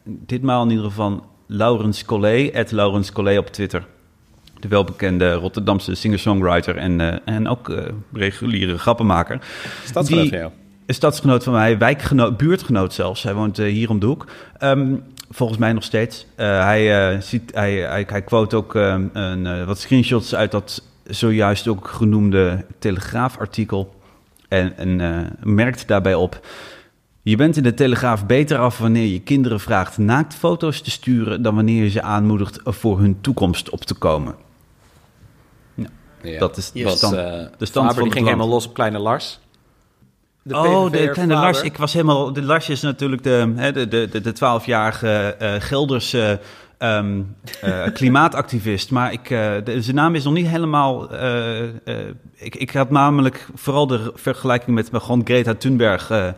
ditmaal 0.05 0.62
in 0.62 0.71
ieder 0.71 0.85
geval 0.85 1.35
Laurens 1.46 2.04
Collet, 2.04 2.54
at 2.54 2.72
Laurens 2.72 3.12
op 3.12 3.46
Twitter. 3.46 3.87
De 4.61 4.68
welbekende 4.68 5.32
Rotterdamse 5.32 5.94
singer-songwriter 5.94 6.76
en, 6.76 7.00
uh, 7.00 7.14
en 7.24 7.48
ook 7.48 7.68
uh, 7.68 7.78
reguliere 8.12 8.78
grappenmaker. 8.78 9.38
Stadsgenoot 9.85 10.22
Die, 10.22 10.30
van 10.30 10.38
jou? 10.38 10.52
Een 10.87 10.94
stadsgenoot 10.94 11.44
van 11.44 11.52
mij, 11.52 11.78
wijkgenoot, 11.78 12.37
buurtgenoot 12.37 12.92
zelfs. 12.92 13.22
Hij 13.22 13.35
woont 13.35 13.59
uh, 13.59 13.66
hier 13.72 13.90
om 13.90 13.98
de 13.98 14.06
hoek. 14.06 14.26
Um, 14.61 15.02
volgens 15.30 15.59
mij 15.59 15.72
nog 15.72 15.82
steeds. 15.82 16.26
hij, 16.37 17.20
ziet, 17.20 17.54
hij, 17.54 17.72
hij, 17.72 18.04
hij 18.09 18.22
quote 18.22 18.56
ook 18.56 18.74
um, 18.74 19.11
een, 19.12 19.64
wat 19.64 19.78
screenshots 19.78 20.35
uit 20.35 20.50
dat 20.50 20.82
zojuist 21.04 21.68
ook 21.68 21.88
genoemde 21.88 22.64
Telegraaf-artikel. 22.78 23.94
En, 24.48 24.76
en 24.76 25.30
merkt 25.42 25.88
daarbij 25.88 26.14
op... 26.14 26.40
Je 27.29 27.37
bent 27.37 27.57
in 27.57 27.62
de 27.62 27.75
Telegraaf 27.75 28.27
beter 28.27 28.59
af 28.59 28.79
wanneer 28.79 29.07
je 29.07 29.21
kinderen 29.21 29.61
vraagt 29.61 29.99
naaktfoto's 29.99 30.81
te 30.81 30.91
sturen... 30.91 31.43
dan 31.43 31.55
wanneer 31.55 31.83
je 31.83 31.91
ze 31.91 32.03
aanmoedigt 32.03 32.61
voor 32.65 32.99
hun 32.99 33.21
toekomst 33.21 33.71
op 33.71 33.81
te 33.81 33.95
komen. 33.95 34.35
Ja, 35.75 35.87
ja. 36.23 36.39
Dat 36.39 36.57
is 36.57 36.73
de 36.73 36.89
stand, 36.89 37.15
uh, 37.15 37.21
de 37.59 37.65
stand 37.65 37.95
van 37.95 38.03
die 38.03 38.12
ging 38.12 38.25
helemaal 38.25 38.49
los 38.49 38.67
op 38.67 38.75
Kleine 38.75 38.99
Lars. 38.99 39.39
De 40.43 40.55
oh, 40.55 40.91
de 40.91 41.11
kleine 41.11 41.12
vader. 41.12 41.37
Lars. 41.37 41.62
Ik 41.62 41.77
was 41.77 41.93
helemaal... 41.93 42.33
De 42.33 42.43
Lars 42.43 42.69
is 42.69 42.81
natuurlijk 42.81 43.23
de, 43.23 43.53
de, 43.73 44.09
de, 44.09 44.21
de 44.21 44.35
12-jarige 44.35 45.37
uh, 45.43 45.55
Gelderse 45.59 46.41
um, 46.79 47.37
uh, 47.65 47.87
klimaatactivist. 47.93 48.91
Maar 48.91 49.12
ik, 49.12 49.31
uh, 49.31 49.53
de, 49.65 49.83
zijn 49.83 49.97
naam 49.97 50.15
is 50.15 50.25
nog 50.25 50.33
niet 50.33 50.49
helemaal... 50.49 51.15
Uh, 51.15 51.62
ik, 52.35 52.55
ik 52.55 52.71
had 52.71 52.91
namelijk 52.91 53.49
vooral 53.55 53.87
de 53.87 54.12
vergelijking 54.15 54.77
met 54.77 54.89
gewoon 54.93 55.21
Greta 55.25 55.55
Thunberg... 55.55 56.35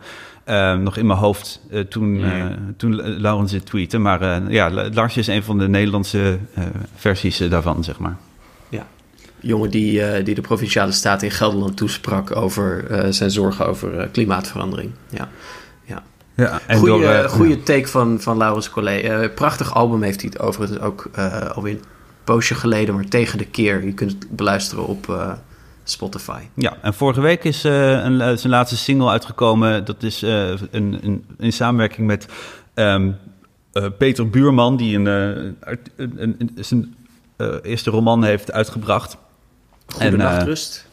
Uh, 0.49 0.75
nog 0.75 0.97
in 0.97 1.05
mijn 1.05 1.19
hoofd 1.19 1.61
uh, 1.71 1.79
toen, 1.79 2.15
uh, 2.15 2.45
toen 2.77 2.95
Laurens 3.19 3.51
dit 3.51 3.65
tweette. 3.65 3.97
Maar 3.97 4.51
ja, 4.51 4.89
Lars 4.93 5.17
is 5.17 5.27
een 5.27 5.43
van 5.43 5.57
de 5.57 5.67
Nederlandse 5.67 6.37
versies 6.95 7.37
daarvan, 7.37 7.83
zeg 7.83 7.99
maar. 7.99 8.17
Ja, 8.69 8.87
jongen 9.39 9.69
die, 9.69 10.23
die 10.23 10.35
de 10.35 10.41
Provinciale 10.41 10.91
Staten 10.91 11.27
in 11.27 11.33
Gelderland 11.33 11.77
toesprak 11.77 12.35
over 12.35 12.85
zijn 13.09 13.31
zorgen 13.31 13.67
over 13.67 14.07
klimaatverandering. 14.11 14.91
Ja, 15.09 15.29
ja. 15.85 16.03
ja 16.35 16.59
en 16.67 16.77
goeie, 16.77 17.01
door, 17.01 17.29
goeie 17.29 17.63
take 17.63 17.87
van, 17.87 18.21
van 18.21 18.37
Laurens 18.37 18.69
Collet. 18.69 19.35
prachtig 19.35 19.73
album 19.73 20.01
heeft 20.01 20.21
hij 20.21 20.29
het 20.33 20.41
overigens 20.41 20.79
ook 20.79 21.09
alweer 21.53 21.73
een 21.73 21.83
poosje 22.23 22.55
geleden, 22.55 22.95
maar 22.95 23.07
tegen 23.07 23.37
de 23.37 23.45
keer. 23.45 23.85
Je 23.85 23.93
kunt 23.93 24.11
het 24.11 24.29
beluisteren 24.29 24.85
op... 24.85 25.37
Spotify. 25.91 26.41
Ja, 26.53 26.77
en 26.81 26.93
vorige 26.93 27.21
week 27.21 27.43
is 27.43 27.65
uh, 27.65 28.03
een, 28.03 28.37
zijn 28.37 28.49
laatste 28.53 28.77
single 28.77 29.09
uitgekomen. 29.09 29.85
Dat 29.85 30.03
is 30.03 30.23
uh, 30.23 30.49
een, 30.49 30.99
een, 31.01 31.25
in 31.37 31.53
samenwerking 31.53 32.07
met 32.07 32.27
um, 32.75 33.17
uh, 33.73 33.85
Peter 33.97 34.29
Buurman, 34.29 34.77
die 34.77 34.97
een, 34.97 35.05
een, 35.05 35.55
een 35.95 36.51
zijn 36.55 36.95
eerste 37.61 37.89
roman 37.89 38.23
heeft 38.23 38.51
uitgebracht. 38.51 39.17
Goede 39.87 40.17
nachtrust. 40.17 40.87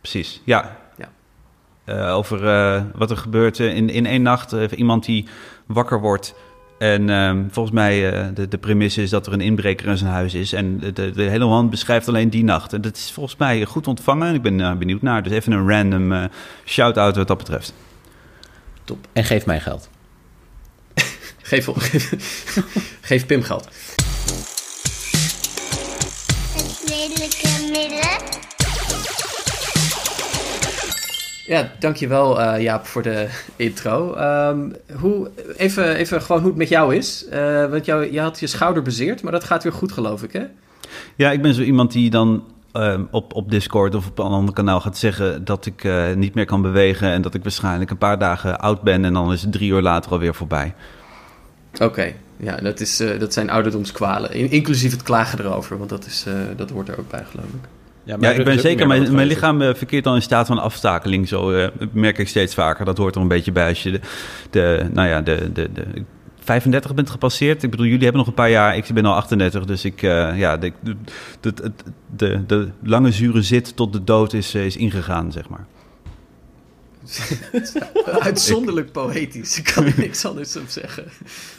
precies, 0.00 0.40
ja. 0.44 0.76
ja. 1.84 2.10
over 2.10 2.40
wat 2.94 3.10
er 3.10 3.16
gebeurt 3.16 3.58
in, 3.58 3.90
in 3.90 4.06
één 4.06 4.22
nacht. 4.22 4.52
iemand 4.52 5.04
die 5.04 5.26
wakker 5.66 6.00
wordt 6.00 6.34
en 6.78 7.08
um, 7.08 7.48
volgens 7.50 7.74
mij, 7.74 8.12
uh, 8.12 8.26
de, 8.34 8.48
de 8.48 8.58
premisse 8.58 9.02
is 9.02 9.10
dat 9.10 9.26
er 9.26 9.32
een 9.32 9.40
inbreker 9.40 9.86
in 9.86 9.98
zijn 9.98 10.10
huis 10.10 10.34
is. 10.34 10.52
En 10.52 10.78
de, 10.78 10.92
de, 10.92 11.10
de 11.10 11.22
hele 11.22 11.46
man 11.46 11.70
beschrijft 11.70 12.08
alleen 12.08 12.30
die 12.30 12.44
nacht. 12.44 12.72
En 12.72 12.80
dat 12.80 12.96
is 12.96 13.10
volgens 13.12 13.36
mij 13.36 13.64
goed 13.64 13.86
ontvangen. 13.86 14.28
En 14.28 14.34
ik 14.34 14.42
ben 14.42 14.58
uh, 14.58 14.76
benieuwd 14.76 15.02
naar. 15.02 15.22
Dus 15.22 15.32
even 15.32 15.52
een 15.52 15.68
random 15.68 16.12
uh, 16.12 16.24
shout-out 16.64 17.16
wat 17.16 17.28
dat 17.28 17.38
betreft. 17.38 17.74
Top. 18.84 19.06
En 19.12 19.24
geef 19.24 19.46
mij 19.46 19.60
geld. 19.60 19.88
geef, 21.42 21.68
geef, 21.74 22.12
geef 23.00 23.26
Pim 23.26 23.42
geld. 23.42 23.68
Ja, 31.48 31.70
dankjewel 31.78 32.40
uh, 32.40 32.62
Jaap 32.62 32.86
voor 32.86 33.02
de 33.02 33.28
intro. 33.56 34.16
Um, 34.16 34.74
hoe, 35.00 35.30
even, 35.56 35.94
even 35.96 36.22
gewoon 36.22 36.40
hoe 36.40 36.50
het 36.50 36.58
met 36.58 36.68
jou 36.68 36.94
is. 36.94 37.26
Uh, 37.32 37.70
want 37.70 37.84
jou, 37.84 38.12
je 38.12 38.20
had 38.20 38.40
je 38.40 38.46
schouder 38.46 38.82
bezeerd, 38.82 39.22
maar 39.22 39.32
dat 39.32 39.44
gaat 39.44 39.62
weer 39.62 39.72
goed 39.72 39.92
geloof 39.92 40.22
ik 40.22 40.32
hè? 40.32 40.44
Ja, 41.16 41.30
ik 41.30 41.42
ben 41.42 41.54
zo 41.54 41.62
iemand 41.62 41.92
die 41.92 42.10
dan 42.10 42.44
uh, 42.72 43.00
op, 43.10 43.34
op 43.34 43.50
Discord 43.50 43.94
of 43.94 44.06
op 44.06 44.18
een 44.18 44.24
ander 44.24 44.54
kanaal 44.54 44.80
gaat 44.80 44.98
zeggen 44.98 45.44
dat 45.44 45.66
ik 45.66 45.84
uh, 45.84 46.14
niet 46.14 46.34
meer 46.34 46.44
kan 46.44 46.62
bewegen... 46.62 47.08
en 47.08 47.22
dat 47.22 47.34
ik 47.34 47.42
waarschijnlijk 47.42 47.90
een 47.90 47.98
paar 47.98 48.18
dagen 48.18 48.60
oud 48.60 48.82
ben 48.82 49.04
en 49.04 49.12
dan 49.12 49.32
is 49.32 49.42
het 49.42 49.52
drie 49.52 49.70
uur 49.70 49.82
later 49.82 50.12
alweer 50.12 50.34
voorbij. 50.34 50.74
Oké, 51.74 51.84
okay. 51.84 52.16
ja, 52.36 52.56
dat, 52.56 52.80
is, 52.80 53.00
uh, 53.00 53.20
dat 53.20 53.32
zijn 53.32 53.50
ouderdomskwalen. 53.50 54.32
In, 54.32 54.50
inclusief 54.50 54.92
het 54.92 55.02
klagen 55.02 55.38
erover, 55.38 55.78
want 55.78 55.90
dat, 55.90 56.06
is, 56.06 56.26
dat 56.56 56.70
hoort 56.70 56.88
er 56.88 56.98
ook 56.98 57.10
bij 57.10 57.24
geloof 57.24 57.48
ik. 57.48 57.77
Ja, 58.08 58.16
ja 58.20 58.30
ik 58.30 58.44
ben 58.44 58.60
zeker, 58.60 58.86
mijn, 58.86 59.14
mijn 59.14 59.26
lichaam 59.26 59.62
uh, 59.62 59.74
verkeert 59.74 60.04
dan 60.04 60.14
in 60.14 60.22
staat 60.22 60.46
van 60.46 60.58
aftakeling. 60.58 61.28
Zo 61.28 61.52
uh, 61.52 61.66
merk 61.92 62.18
ik 62.18 62.28
steeds 62.28 62.54
vaker. 62.54 62.84
Dat 62.84 62.98
hoort 62.98 63.14
er 63.14 63.20
een 63.20 63.28
beetje 63.28 63.52
bij 63.52 63.68
als 63.68 63.82
je 63.82 63.90
de, 63.90 64.00
de 64.50 64.88
nou 64.92 65.08
ja, 65.08 65.20
de, 65.20 65.52
de, 65.52 65.72
de 65.72 65.84
35 66.40 66.94
bent 66.94 67.10
gepasseerd. 67.10 67.62
Ik 67.62 67.70
bedoel, 67.70 67.86
jullie 67.86 68.02
hebben 68.02 68.18
nog 68.18 68.26
een 68.26 68.34
paar 68.34 68.50
jaar. 68.50 68.76
Ik 68.76 68.84
ben 68.94 69.04
al 69.04 69.14
38, 69.14 69.64
dus 69.64 69.84
ik, 69.84 70.02
uh, 70.02 70.38
ja, 70.38 70.56
de, 70.56 70.72
de, 70.82 70.96
de, 71.40 71.72
de, 72.16 72.44
de 72.46 72.68
lange 72.82 73.12
zure 73.12 73.42
zit 73.42 73.76
tot 73.76 73.92
de 73.92 74.04
dood 74.04 74.32
is, 74.32 74.54
is 74.54 74.76
ingegaan, 74.76 75.32
zeg 75.32 75.48
maar. 75.48 75.66
Uitzonderlijk 78.20 78.92
poëtisch. 78.92 79.58
Ik 79.58 79.64
kan 79.74 79.84
er 79.84 79.94
niks 79.96 80.24
anders 80.24 80.56
op 80.56 80.68
zeggen. 80.68 81.04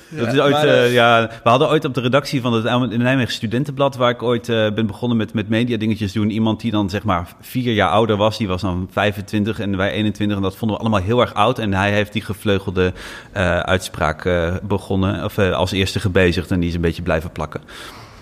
Ja, 0.10 0.18
dat 0.26 0.34
is 0.34 0.40
ooit, 0.40 0.52
maar, 0.52 0.68
uh, 0.68 0.94
ja, 0.94 1.30
we 1.44 1.50
hadden 1.50 1.70
ooit 1.70 1.86
op 1.86 1.94
de 1.94 2.02
redactie 2.02 2.42
van 2.42 2.54
het 2.54 2.98
Nijmegen 2.98 3.34
Studentenblad, 3.34 3.96
waar 3.96 4.10
ik 4.10 4.24
ooit 4.24 4.50
uh, 4.50 4.72
ben 4.72 4.88
begonnen 4.88 5.18
met, 5.18 5.34
met 5.34 5.50
media 5.50 5.78
dingetjes 5.78 6.14
doen, 6.14 6.30
iemand 6.30 6.62
die 6.62 6.72
dan 6.72 6.90
zeg 6.90 7.04
maar 7.04 7.36
vier 7.42 7.74
jaar 7.74 7.90
ouder 7.90 8.18
was, 8.18 8.38
die 8.38 8.48
was 8.48 8.62
dan 8.62 8.88
25 8.92 9.60
en 9.60 9.78
wij 9.78 9.92
21 9.92 10.38
en 10.38 10.44
dat 10.44 10.56
vonden 10.56 10.78
we 10.78 10.84
allemaal 10.84 11.02
heel 11.02 11.22
erg 11.22 11.34
oud. 11.34 11.60
En 11.60 11.74
hij 11.74 11.92
heeft 11.92 12.14
die 12.14 12.22
gevleugelde 12.22 12.94
uh, 13.38 13.60
uitspraak 13.60 14.30
begonnen, 14.64 15.24
of 15.24 15.38
als 15.38 15.72
eerste 15.72 16.00
gebezigd 16.00 16.52
en 16.52 16.60
die 16.60 16.70
is 16.70 16.76
een 16.76 16.82
beetje 16.82 17.02
blijven 17.02 17.32
plakken. 17.32 17.62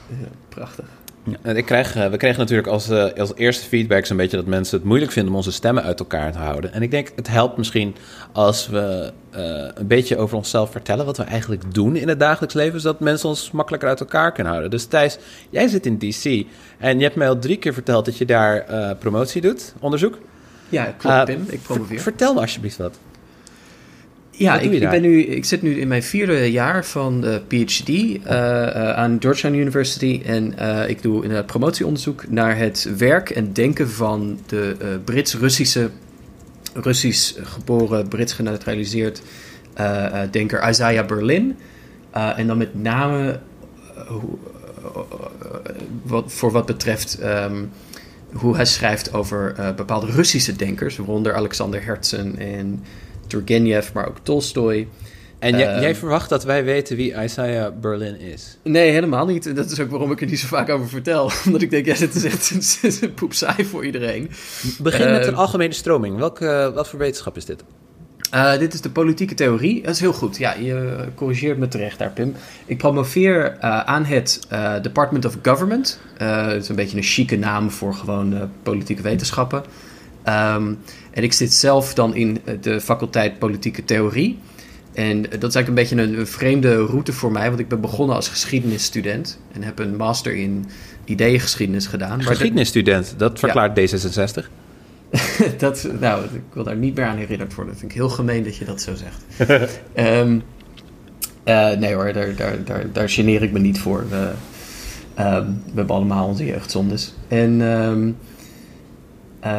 Ja, 0.08 0.28
prachtig. 0.50 0.86
Ik 1.44 1.66
krijg, 1.66 1.96
eh, 1.96 2.10
we 2.10 2.18
kregen 2.18 2.40
natuurlijk 2.40 2.68
als, 2.68 2.90
eh, 2.90 3.06
als 3.18 3.36
eerste 3.36 3.68
feedback 3.68 4.06
zo'n 4.06 4.18
beetje 4.18 4.38
dat 4.38 4.46
mensen 4.46 4.78
het 4.78 4.88
moeilijk 4.88 5.12
vinden 5.12 5.32
om 5.32 5.38
onze 5.38 5.52
stemmen 5.52 5.84
uit 5.84 6.00
elkaar 6.00 6.32
te 6.32 6.38
houden. 6.38 6.74
En 6.74 6.82
ik 6.82 6.92
denk, 6.92 7.12
het 7.16 7.28
helpt 7.28 7.58
misschien 7.58 7.96
als 8.32 8.68
we 8.68 9.12
eh, 9.32 9.68
een 9.74 9.88
beetje 9.88 10.18
over 10.18 10.38
onszelf 10.38 10.72
vertellen, 10.72 11.06
wat 11.06 11.18
we 11.18 11.24
eigenlijk 11.24 11.74
doen 11.74 11.96
in 11.96 12.08
het 12.08 12.20
dagelijks 12.20 12.56
leven, 12.56 12.82
zodat 12.82 13.00
mensen 13.00 13.30
ons 13.30 13.52
makkelijker 13.52 13.90
uit 13.90 14.00
elkaar 14.00 14.32
kunnen 14.32 14.52
houden. 14.52 14.72
Dus 14.72 14.86
Thijs, 14.86 15.18
jij 15.50 15.68
zit 15.68 15.86
in 15.86 15.98
DC 15.98 16.46
en 16.78 16.98
je 16.98 17.04
hebt 17.04 17.16
mij 17.16 17.30
al 17.30 17.40
drie 17.40 17.58
keer 17.58 17.74
verteld 17.74 18.06
dat 18.06 18.18
je 18.18 18.26
daar 18.26 18.66
promotie 18.96 19.42
doet, 19.42 19.74
onderzoek. 19.80 20.18
Ja, 20.70 20.94
klopt, 20.98 21.26
Pim. 21.26 21.46
Ik 21.50 21.62
promoveer. 21.62 22.00
Vertel 22.00 22.34
me 22.34 22.40
alsjeblieft 22.40 22.78
wat. 22.78 23.00
Ja, 24.38 24.60
ik, 24.60 24.72
ik, 24.72 24.90
ben 24.90 25.02
nu, 25.02 25.22
ik 25.22 25.46
zit 25.46 25.62
nu 25.62 25.80
in 25.80 25.88
mijn 25.88 26.04
vierde 26.04 26.52
jaar 26.52 26.86
van 26.86 27.22
de 27.22 27.42
PhD 27.48 27.90
eh, 27.90 28.18
eh, 28.24 28.96
aan 28.98 29.18
Georgetown 29.20 29.56
University. 29.56 30.22
En 30.26 30.58
eh, 30.58 30.90
ik 30.90 31.02
doe 31.02 31.22
inderdaad 31.24 31.46
promotieonderzoek 31.46 32.30
naar 32.30 32.58
het 32.58 32.90
werk 32.98 33.30
en 33.30 33.54
denken 33.54 33.90
van 33.90 34.40
de 34.46 35.00
Brits-Russische, 35.06 35.90
Russisch 36.74 37.36
geboren, 37.42 38.08
Brits 38.08 38.34
genaturaliseerd 38.34 39.22
eh, 39.74 40.22
denker 40.32 40.70
Isaiah 40.70 41.08
Berlin. 41.08 41.56
En 42.12 42.48
dan 42.48 42.58
met 42.58 42.82
name 42.84 43.40
hoe- 44.08 44.38
wat, 46.04 46.34
voor 46.34 46.52
wat 46.52 46.66
betreft 46.66 47.20
ehm, 47.20 47.64
hoe 48.34 48.56
hij 48.56 48.66
schrijft 48.66 49.14
over 49.14 49.56
bepaalde 49.76 50.12
Russische 50.12 50.56
denkers, 50.56 50.98
waaronder 50.98 51.34
Alexander 51.34 51.84
Herzen 51.84 52.38
en 52.38 52.84
Turgenev, 53.28 53.92
maar 53.94 54.08
ook 54.08 54.18
Tolstoy. 54.24 54.88
En 55.40 55.58
jij, 55.58 55.68
Ehm. 55.74 55.82
jij 55.82 55.96
verwacht 55.96 56.30
dat 56.30 56.44
wij 56.44 56.64
weten 56.64 56.96
wie 56.96 57.14
Isaiah 57.24 57.74
Berlin 57.82 58.20
is? 58.20 58.58
Nee, 58.64 58.92
helemaal 58.92 59.26
niet. 59.26 59.46
En 59.46 59.56
Dat 59.56 59.72
is 59.72 59.80
ook 59.80 59.90
waarom 59.90 60.12
ik 60.12 60.22
er 60.22 60.28
niet 60.28 60.40
zo 60.40 60.48
vaak 60.48 60.70
over 60.70 60.88
vertel. 60.90 61.32
Omdat 61.46 61.62
ik 61.62 61.70
denk, 61.70 61.86
ja, 61.86 61.96
dit 61.98 62.16
is 62.16 62.24
echt 62.24 63.02
een, 63.02 63.14
poepsaai 63.20 63.66
voor 63.66 63.86
iedereen. 63.86 64.30
Begin 64.80 65.12
met 65.12 65.22
Eh, 65.22 65.28
een 65.28 65.36
algemene 65.36 65.74
stroming. 65.74 66.18
Welke, 66.18 66.72
wat 66.76 66.88
voor 66.88 67.00
wetenschap 67.00 67.38
is 67.38 67.46
dit? 67.46 67.64
Eh, 68.32 68.58
dit 68.58 68.74
is 68.74 68.82
de 68.82 68.90
politieke 68.90 69.34
theorie. 69.34 69.82
Dat 69.82 69.94
is 69.94 70.00
heel 70.00 70.14
goed. 70.14 70.38
Ja, 70.38 70.54
je 70.54 70.98
corrigeert 71.16 71.58
me 71.58 71.68
terecht 71.68 71.98
daar, 72.00 72.12
Pim. 72.12 72.34
Ik 72.66 72.78
promoveer 72.78 73.58
eh, 73.60 73.80
aan 73.80 74.06
het 74.06 74.40
eh, 74.50 74.74
Department 74.82 75.26
of 75.26 75.38
Government. 75.42 76.00
Eh, 76.18 76.48
Het 76.48 76.62
is 76.64 76.70
een 76.70 76.76
beetje 76.76 76.98
een 76.98 77.04
chique 77.04 77.38
naam 77.38 77.72
voor 77.72 77.94
gewoon 77.94 78.34
eh, 78.36 78.42
politieke 78.64 79.02
wetenschappen. 79.02 79.64
Ehm, 80.24 80.74
en 81.18 81.24
ik 81.24 81.34
zit 81.34 81.54
zelf 81.54 81.94
dan 81.94 82.16
in 82.16 82.40
eh, 82.44 82.54
de 82.62 82.82
faculteit 82.82 83.40
politieke 83.40 83.86
theorie. 83.86 84.40
En 84.94 85.22
dat 85.22 85.44
is 85.44 85.56
eigenlijk 85.56 85.68
een 85.68 85.74
beetje 85.74 85.96
een, 85.96 86.20
een 86.20 86.28
vreemde 86.28 86.76
route 86.76 87.14
voor 87.14 87.32
mij, 87.32 87.48
want 87.48 87.60
ik 87.60 87.68
ben 87.68 87.82
begonnen 87.82 88.16
als 88.16 88.28
geschiedenisstudent 88.28 89.40
en 89.52 89.64
heb 89.64 89.80
een 89.80 89.96
master 89.96 90.36
in 90.36 90.66
ideeëngeschiedenis 91.06 91.88
gedaan. 91.88 92.24
Geschiedenisstudent, 92.24 93.14
dat 93.18 93.40
verklaart 93.40 93.80
D66. 93.80 94.46
dat, 95.58 95.88
nou, 96.00 96.24
ik 96.24 96.42
wil 96.54 96.64
daar 96.64 96.76
niet 96.76 96.96
meer 96.96 97.06
aan 97.06 97.18
herinnerd 97.18 97.56
worden. 97.56 97.74
Dat 97.74 97.82
vind 97.82 97.92
ik 97.92 97.98
heel 97.98 98.10
gemeen 98.10 98.44
dat 98.44 98.56
je 98.56 98.66
dat 98.66 98.82
zo 98.82 98.94
zegt. 98.96 99.24
Ehm, 99.94 100.40
eh, 101.44 101.72
nee 101.72 101.94
hoor, 101.94 102.14
daar, 102.14 102.36
daar, 102.36 102.64
daar, 102.64 102.86
daar 102.92 103.10
geneer 103.10 103.44
ik 103.44 103.52
me 103.52 103.60
niet 103.60 103.80
voor. 103.80 104.10
We, 104.10 104.32
ehm, 105.14 105.46
we 105.46 105.74
hebben 105.76 105.96
allemaal 105.96 106.28
onze 106.28 106.46
jeugdzondes. 106.46 107.14
En, 107.28 107.62
ehm, 107.62 108.12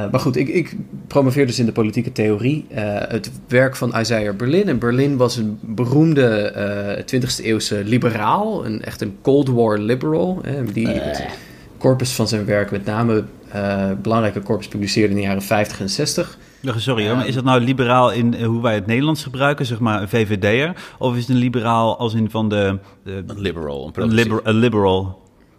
eh, 0.05 0.11
maar 0.11 0.21
goed, 0.21 0.37
ik, 0.37 0.49
ik 0.49 0.77
promoveer 1.07 1.47
dus 1.47 1.59
in 1.59 1.67
de 1.67 1.73
politieke 1.73 2.13
theorie. 2.13 2.67
eh, 2.69 2.85
het 3.09 3.31
werk 3.49 3.77
van 3.77 3.95
Isaiah 4.01 4.37
Berlin. 4.37 4.69
En 4.69 4.79
Berlin 4.79 5.17
was 5.17 5.37
een 5.37 5.59
beroemde 5.63 6.27
eh 6.27 7.21
20e 7.21 7.45
eeuwse 7.45 7.83
liberaal. 7.85 8.67
Een, 8.67 8.83
echt 8.85 9.01
een 9.01 9.17
Cold 9.23 9.49
War 9.49 9.79
liberal. 9.79 10.39
Hè, 10.43 10.65
die 10.73 10.89
het 10.89 11.27
corpus 11.79 12.13
van 12.13 12.29
zijn 12.29 12.45
werk 12.45 12.71
met 12.71 12.85
name 12.85 13.25
eh, 13.53 13.91
belangrijke 14.03 14.43
corpus 14.43 14.69
publiceerde 14.69 15.11
in 15.11 15.17
de 15.17 15.23
jaren 15.27 15.43
50 15.43 15.81
en 15.81 15.89
60. 15.91 16.39
Ja, 16.61 16.79
Sorry 16.79 17.07
hoor, 17.07 17.17
maar 17.17 17.27
is 17.27 17.35
dat 17.35 17.45
nou 17.45 17.61
liberaal 17.61 18.13
in 18.13 18.45
hoe 18.45 18.63
wij 18.63 18.75
het 18.75 18.87
Nederlands 18.87 19.23
gebruiken, 19.23 19.67
zeg 19.67 19.79
maar 19.79 20.03
een 20.03 20.09
VVD'er? 20.09 20.73
Of 20.99 21.15
is 21.15 21.21
het 21.21 21.29
een 21.31 21.37
liberaal 21.37 21.99
als 21.99 22.15
in 22.15 22.31
van 22.31 22.49
de... 22.49 22.79
de 23.05 23.23
Een 23.27 23.41
liberal, 23.41 23.81
een 23.81 23.87
een, 23.87 23.93
progressief. 23.93 24.25
liber, 24.25 24.41
een 24.45 24.55
liberal? 24.55 25.19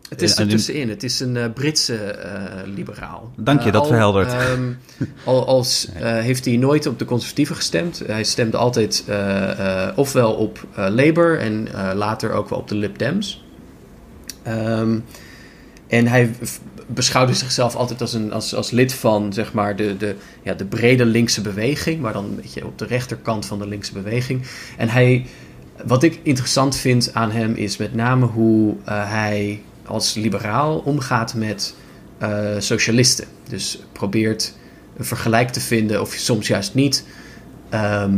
Het 0.10 0.22
is 0.22 0.36
en 0.36 0.44
er 0.44 0.50
tussenin. 0.50 0.90
Het 0.90 1.04
is 1.04 1.20
een 1.20 1.38
eh, 1.38 1.46
Britse 1.54 1.96
eh, 1.96 2.42
liberaal. 2.76 3.32
Dank 3.36 3.60
je, 3.60 3.66
Eh, 3.68 3.72
dat 3.74 3.82
al, 3.82 3.88
verheldert. 3.88 4.34
ehm, 4.34 4.72
al 5.24 5.48
als, 5.48 5.88
eh, 5.96 6.02
heeft 6.18 6.46
hij 6.46 6.58
nooit 6.58 6.86
op 6.86 7.00
de 7.00 7.06
conservatieven 7.06 7.56
gestemd. 7.56 8.02
Hij 8.06 8.24
stemde 8.24 8.58
altijd 8.58 9.04
eh, 9.08 9.88
eh, 9.88 9.98
ofwel 9.98 10.34
op 10.34 10.66
eh, 10.76 10.88
Labour 10.90 11.40
en 11.40 11.68
eh, 11.74 11.90
later 11.96 12.32
ook 12.32 12.50
wel 12.50 12.60
op 12.60 12.68
de 12.68 12.76
Lib 12.76 12.98
Dems. 12.98 13.44
Ehm, 14.44 15.00
en 15.88 16.08
hij 16.08 16.32
beschouwde 16.88 17.34
zichzelf 17.34 17.76
altijd 17.76 18.02
als, 18.02 18.14
een, 18.14 18.34
als, 18.34 18.56
als 18.56 18.72
lid 18.72 18.94
van 18.94 19.34
zeg 19.34 19.54
maar, 19.54 19.76
de, 19.76 19.98
de, 19.98 20.16
ja, 20.44 20.54
de 20.54 20.66
brede 20.66 21.06
linkse 21.06 21.42
beweging, 21.42 22.02
maar 22.02 22.14
dan 22.14 22.26
een 22.26 22.36
beetje 22.36 22.66
op 22.66 22.78
de 22.78 22.86
rechterkant 22.86 23.46
van 23.46 23.60
de 23.60 23.68
linkse 23.68 23.94
beweging. 23.94 24.42
En 24.78 24.90
hij, 24.90 25.26
wat 25.86 26.04
ik 26.04 26.20
interessant 26.24 26.76
vind 26.76 27.14
aan 27.14 27.32
hem 27.32 27.54
is 27.54 27.78
met 27.78 27.94
name 27.96 28.26
hoe 28.26 28.76
eh, 28.86 29.12
hij 29.12 29.62
als 29.90 30.14
liberaal 30.14 30.78
omgaat 30.78 31.34
met 31.34 31.76
eh, 32.18 32.56
socialisten. 32.58 33.26
Dus 33.50 33.80
probeert 33.92 34.54
een 34.98 35.06
vergelijk 35.06 35.50
te 35.50 35.60
vinden, 35.60 36.02
of 36.02 36.14
soms 36.14 36.48
juist 36.48 36.74
niet, 36.74 37.06
ehm, 37.70 38.14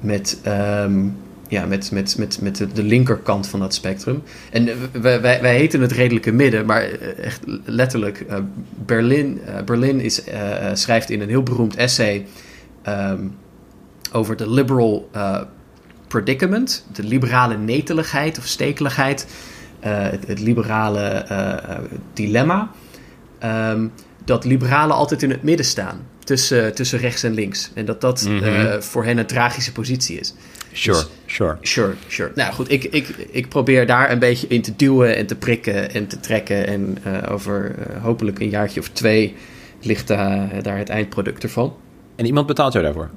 met, 0.00 0.38
ehm, 0.42 1.08
ja, 1.48 1.66
met, 1.66 1.90
met, 1.90 2.18
met, 2.18 2.40
met 2.40 2.66
de, 2.74 2.82
linkerkant 2.82 3.46
van 3.46 3.60
dat 3.60 3.74
spectrum. 3.74 4.22
En 4.50 4.68
eh, 4.68 4.74
wij, 4.92 5.20
wij, 5.20 5.40
wij 5.40 5.56
heten 5.56 5.80
het 5.80 5.92
redelijke 5.92 6.32
midden, 6.32 6.66
maar 6.66 6.82
eh, 6.82 7.24
echt 7.24 7.40
letterlijk. 7.64 8.26
Berlin, 8.86 9.40
Berlin 9.64 10.00
is, 10.00 10.22
schrijft 10.72 11.10
in 11.10 11.20
een 11.20 11.28
heel 11.28 11.42
beroemd 11.42 11.76
essay 11.76 12.26
ehm, 12.82 13.26
over 14.12 14.36
de 14.36 14.50
liberal 14.50 15.10
predicament, 16.08 16.84
de 16.92 17.04
liberale 17.04 17.58
neteligheid 17.58 18.38
of 18.38 18.46
stekeligheid, 18.46 19.26
het, 19.88 20.26
het 20.26 20.40
liberale 20.40 21.00
eh, 21.00 21.52
eh, 21.52 21.58
dilemma. 22.12 22.70
Ehm, 23.38 23.86
dat 24.24 24.44
liberalen 24.44 24.96
altijd 24.96 25.22
in 25.22 25.30
het 25.30 25.42
midden 25.42 25.66
staan, 25.66 26.00
tussen, 26.24 26.74
tussen 26.74 26.98
rechts 26.98 27.22
en 27.22 27.34
links. 27.34 27.70
En 27.74 27.84
dat 27.84 28.00
dat 28.00 28.24
Mhm. 28.28 28.44
eh, 28.44 28.80
voor 28.80 29.04
hen 29.04 29.18
een 29.18 29.26
tragische 29.26 29.72
positie 29.72 30.20
is. 30.20 30.34
Sure, 30.72 31.04
sure. 31.26 31.56
Sure, 31.60 31.94
sure. 32.08 32.32
Nou 32.34 32.52
goed, 32.52 32.70
ik, 32.70 32.84
ik, 32.84 33.08
ik 33.30 33.48
probeer 33.48 33.86
daar 33.86 34.10
een 34.10 34.18
beetje 34.18 34.46
in 34.46 34.62
te 34.62 34.76
duwen 34.76 35.16
en 35.16 35.26
te 35.26 35.34
prikken 35.36 35.90
en 35.94 36.06
te 36.06 36.20
trekken. 36.20 36.66
En 36.66 36.98
eh, 37.02 37.32
over 37.32 37.74
eh, 37.78 38.02
hopelijk 38.02 38.38
een 38.40 38.48
jaartje 38.48 38.80
of 38.80 38.88
twee 38.88 39.34
ligt 39.80 40.08
daar 40.08 40.62
daar 40.62 40.78
het 40.78 40.88
eindproduct 40.88 41.42
ervan. 41.42 41.76
En 42.16 42.26
iemand 42.26 42.46
betaalt 42.46 42.72
jou 42.72 42.84
daarvoor? 42.84 43.10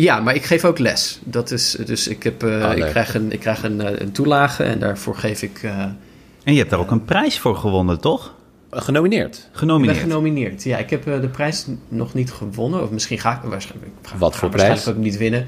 Ja, 0.00 0.20
maar 0.20 0.34
ik 0.34 0.44
geef 0.44 0.64
ook 0.64 0.78
les. 0.78 1.18
Dat 1.24 1.50
is, 1.50 1.70
dus 1.84 2.08
ik, 2.08 2.22
heb, 2.22 2.42
eh, 2.42 2.64
Ah, 2.64 2.76
ik 2.76 2.84
krijg, 2.84 3.14
een, 3.14 3.32
ik 3.32 3.40
krijg 3.40 3.62
een, 3.62 3.80
eh, 3.80 4.00
een 4.00 4.12
toelage 4.12 4.62
en 4.64 4.78
daarvoor 4.78 5.14
geef 5.16 5.42
ik... 5.42 5.60
eh, 5.62 5.78
En 6.44 6.52
je 6.52 6.58
hebt 6.58 6.70
daar 6.70 6.78
ook 6.78 6.90
een 6.90 7.04
prijs 7.04 7.38
voor 7.38 7.56
gewonnen, 7.56 8.00
toch? 8.00 8.34
Eh, 8.70 8.80
Genomineerd. 8.80 9.36
ik 9.36 9.42
ben 9.50 9.58
Genomineerd. 9.58 9.98
genomineerd. 9.98 10.62
Ja, 10.62 10.76
ik 10.78 10.90
heb 10.90 11.04
de 11.04 11.28
prijs 11.32 11.66
nog 11.88 12.14
niet 12.14 12.32
gewonnen. 12.32 12.82
Of 12.82 12.90
misschien 12.90 13.18
ga 13.18 13.32
ik 13.42 13.50
waarschijnlijk, 13.50 13.92
ga, 14.02 14.18
Wat 14.18 14.32
ga 14.32 14.38
voor 14.38 14.48
waarschijnlijk 14.48 14.82
prijs? 14.84 14.96
ook 14.98 15.02
niet 15.04 15.16
winnen. 15.16 15.44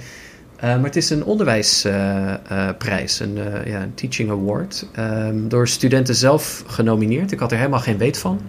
Eh, 0.57 0.75
maar 0.75 0.85
het 0.85 0.97
is 0.97 1.11
een 1.11 1.25
onderwijsprijs, 1.25 3.21
een, 3.21 3.39
eh, 3.39 3.67
ja, 3.73 3.83
een 3.83 3.95
teaching 3.95 4.31
award. 4.31 4.87
ehm, 4.93 5.49
door 5.49 5.69
studenten 5.69 6.15
zelf 6.15 6.65
genomineerd. 6.67 7.33
Ik 7.33 7.39
had 7.39 7.51
er 7.53 7.59
helemaal 7.59 7.81
geen 7.81 7.99
weet 7.99 8.19
van. 8.19 8.41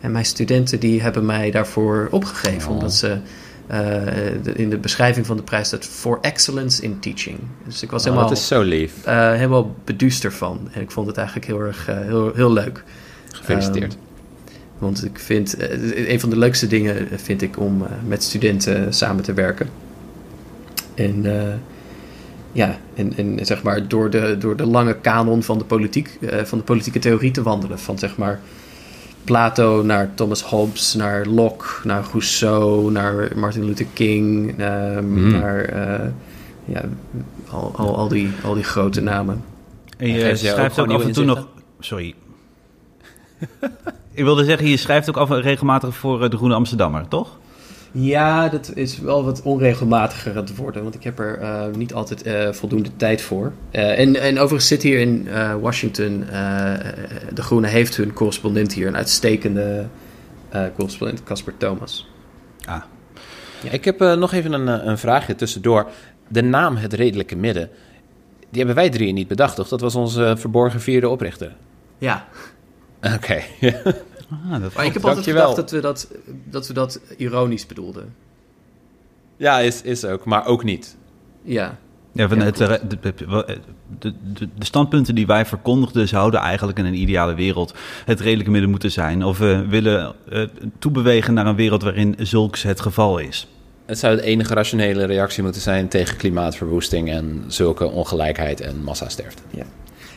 En 0.00 0.12
mijn 0.12 0.24
studenten 0.24 0.80
die 0.80 1.02
hebben 1.02 1.26
mij 1.26 1.50
daarvoor 1.50 2.08
opgegeven. 2.10 2.68
Oh. 2.68 2.74
Omdat 2.74 2.94
ze 2.94 3.18
de- 4.42 4.52
in 4.54 4.70
de 4.70 4.78
beschrijving 4.78 5.26
van 5.26 5.36
de 5.36 5.42
prijs 5.42 5.66
staat... 5.66 5.84
For 5.84 6.18
excellence 6.20 6.82
in 6.82 6.98
teaching. 6.98 7.38
Dus 7.66 7.82
ik 7.82 7.90
was 7.90 8.00
Oh, 8.00 8.06
helemaal, 8.08 8.28
dat 8.28 8.38
is 8.38 8.46
zo 8.46 8.62
lief. 8.62 8.92
eh, 9.04 9.30
helemaal 9.32 9.74
beduust 9.84 10.24
ervan. 10.24 10.68
En 10.72 10.80
ik 10.80 10.90
vond 10.90 11.06
het 11.06 11.16
eigenlijk 11.16 11.46
heel 11.46 11.60
erg 11.60 11.88
eh, 11.88 11.98
heel, 11.98 12.32
heel 12.34 12.52
leuk. 12.52 12.84
Gefeliciteerd. 13.32 13.96
Want 14.78 15.04
ik 15.04 15.18
vind, 15.18 15.56
eh, 15.56 16.10
een 16.12 16.20
van 16.20 16.30
de 16.30 16.38
leukste 16.38 16.66
dingen 16.66 17.08
vind 17.18 17.42
ik 17.42 17.58
om 17.58 17.82
eh, 17.82 17.90
met 18.06 18.22
studenten 18.22 18.94
samen 18.94 19.24
te 19.24 19.32
werken. 19.32 19.68
En 20.94 21.26
eh, 21.40 21.54
ja, 22.52 22.76
en, 22.94 23.16
en 23.16 23.38
zeg 23.46 23.62
maar 23.62 23.88
door 23.88 24.10
de, 24.10 24.36
door 24.38 24.56
de 24.56 24.66
lange 24.66 24.96
kanon 25.00 25.42
van 25.42 25.58
de 25.58 25.64
politiek, 25.64 26.18
eh, 26.20 26.44
van 26.44 26.58
de 26.58 26.64
politieke 26.64 26.98
theorie 26.98 27.30
te 27.30 27.42
wandelen. 27.42 27.78
Van 27.78 27.98
zeg 27.98 28.16
maar 28.16 28.40
Plato 29.24 29.82
naar 29.82 30.14
Thomas 30.14 30.42
Hobbes, 30.42 30.94
naar 30.94 31.26
Locke, 31.26 31.66
naar 31.84 32.04
Rousseau, 32.10 32.90
naar 32.90 33.32
Martin 33.36 33.64
Luther 33.64 33.86
King, 33.92 34.58
ehm, 34.58 34.98
Hmm. 35.04 35.30
naar 35.30 35.64
eh, 35.64 36.08
ja, 36.64 36.82
al, 37.50 37.72
al, 37.76 37.96
al, 37.96 38.08
die, 38.08 38.30
al 38.44 38.54
die 38.54 38.64
grote 38.64 39.00
namen. 39.00 39.44
En 39.96 40.06
En 40.06 40.12
je 40.12 40.30
ook 40.30 40.36
schrijft 40.36 40.78
ook 40.78 40.84
gewoon 40.86 41.00
af 41.00 41.06
en 41.06 41.12
toe 41.12 41.24
nog... 41.24 41.46
Sorry. 41.80 42.14
Ik 44.12 44.24
wilde 44.24 44.44
zeggen, 44.44 44.68
je 44.68 44.76
schrijft 44.76 45.08
ook 45.08 45.16
af, 45.16 45.30
regelmatig 45.30 45.94
voor 45.94 46.22
eh, 46.22 46.30
de 46.30 46.36
Groene 46.36 46.54
Amsterdammer, 46.54 47.08
toch? 47.08 47.38
Ja, 47.92 48.48
dat 48.48 48.70
is 48.74 48.98
wel 48.98 49.24
wat 49.24 49.42
onregelmatiger 49.42 50.30
aan 50.36 50.44
het 50.44 50.56
worden, 50.56 50.82
want 50.82 50.94
ik 50.94 51.02
heb 51.04 51.18
er 51.18 51.38
eh, 51.38 51.66
niet 51.76 51.94
altijd 51.94 52.22
eh, 52.22 52.52
voldoende 52.52 52.96
tijd 52.96 53.22
voor. 53.22 53.52
Eh, 53.70 53.98
en, 53.98 54.16
en 54.16 54.34
overigens 54.38 54.66
zit 54.68 54.82
hier 54.82 54.98
in 54.98 55.28
eh, 55.28 55.54
Washington, 55.54 56.24
eh, 56.28 56.32
De 57.34 57.42
Groene 57.42 57.66
heeft 57.66 57.96
hun 57.96 58.12
correspondent 58.12 58.72
hier, 58.72 58.86
een 58.86 58.96
uitstekende 58.96 59.86
eh, 60.48 60.62
correspondent, 60.76 61.22
Casper 61.24 61.56
Thomas. 61.56 62.08
Ah, 62.64 62.82
Ik 63.70 63.84
heb 63.84 64.00
eh, 64.00 64.14
nog 64.16 64.32
even 64.32 64.52
een, 64.52 64.88
een 64.88 64.98
vraagje 64.98 65.34
tussendoor. 65.34 65.86
De 66.28 66.42
naam 66.42 66.76
Het 66.76 66.92
Redelijke 66.92 67.36
Midden, 67.36 67.68
die 68.38 68.58
hebben 68.58 68.74
wij 68.74 68.90
drieën 68.90 69.14
niet 69.14 69.28
bedacht, 69.28 69.56
toch? 69.56 69.68
Dat 69.68 69.80
was 69.80 69.94
onze 69.94 70.34
verborgen 70.38 70.80
vierde 70.80 71.08
oprichter. 71.08 71.52
Ja, 71.98 72.26
Oké. 73.14 73.40
ah, 74.30 74.60
dat 74.60 74.74
maar 74.74 74.84
ik 74.84 74.92
heb 74.92 75.04
altijd 75.04 75.14
Dankjewel. 75.14 75.48
gedacht 75.48 75.56
dat 75.56 75.70
we 75.70 75.80
dat, 75.80 76.08
dat 76.44 76.66
we 76.66 76.72
dat 76.72 77.00
ironisch 77.16 77.66
bedoelden. 77.66 78.14
ja, 79.36 79.58
is, 79.58 79.82
is 79.82 80.04
ook, 80.04 80.24
maar 80.24 80.46
ook 80.46 80.64
niet. 80.64 80.96
Ja, 81.42 81.78
Ja, 82.12 82.28
van 82.28 82.38
Ja, 82.38 82.44
het, 82.44 82.60
eh, 82.60 82.68
de, 82.88 82.98
de, 83.98 84.48
de, 84.58 84.64
standpunten 84.64 85.14
die 85.14 85.26
wij 85.26 85.46
verkondigden 85.46 86.08
zouden 86.08 86.40
eigenlijk 86.40 86.78
in 86.78 86.84
een 86.84 86.94
ideale 86.94 87.34
wereld 87.34 87.74
het 88.04 88.20
redelijke 88.20 88.50
midden 88.50 88.70
moeten 88.70 88.90
zijn. 88.90 89.24
Of 89.24 89.38
we 89.38 89.66
willen 89.68 90.14
eh, 90.30 90.42
toebewegen 90.78 91.34
naar 91.34 91.46
een 91.46 91.56
wereld 91.56 91.82
waarin 91.82 92.14
zulks 92.18 92.62
het 92.62 92.80
geval 92.80 93.18
is. 93.18 93.48
Het 93.86 93.98
zou 93.98 94.16
de 94.16 94.22
enige 94.22 94.54
rationele 94.54 95.04
reactie 95.04 95.42
moeten 95.42 95.60
zijn 95.60 95.88
tegen 95.88 96.16
klimaatverwoesting 96.16 97.10
en 97.10 97.44
zulke 97.46 97.90
ongelijkheid 97.90 98.60
en 98.60 98.82
massasterfte. 98.82 99.42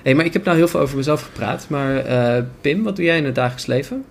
Hey, 0.04 0.16
maar 0.16 0.26
ik 0.26 0.34
heb 0.34 0.44
nou 0.44 0.58
heel 0.58 0.68
veel 0.68 0.80
over 0.80 0.98
mezelf 0.98 1.22
gepraat, 1.22 1.66
maar 1.70 1.98
eh, 1.98 2.44
Pim, 2.62 2.84
wat 2.84 2.96
doe 2.96 3.06
jij 3.06 3.18
in 3.18 3.26
het 3.26 3.36
dagelijks 3.36 3.66
leven? 3.66 4.06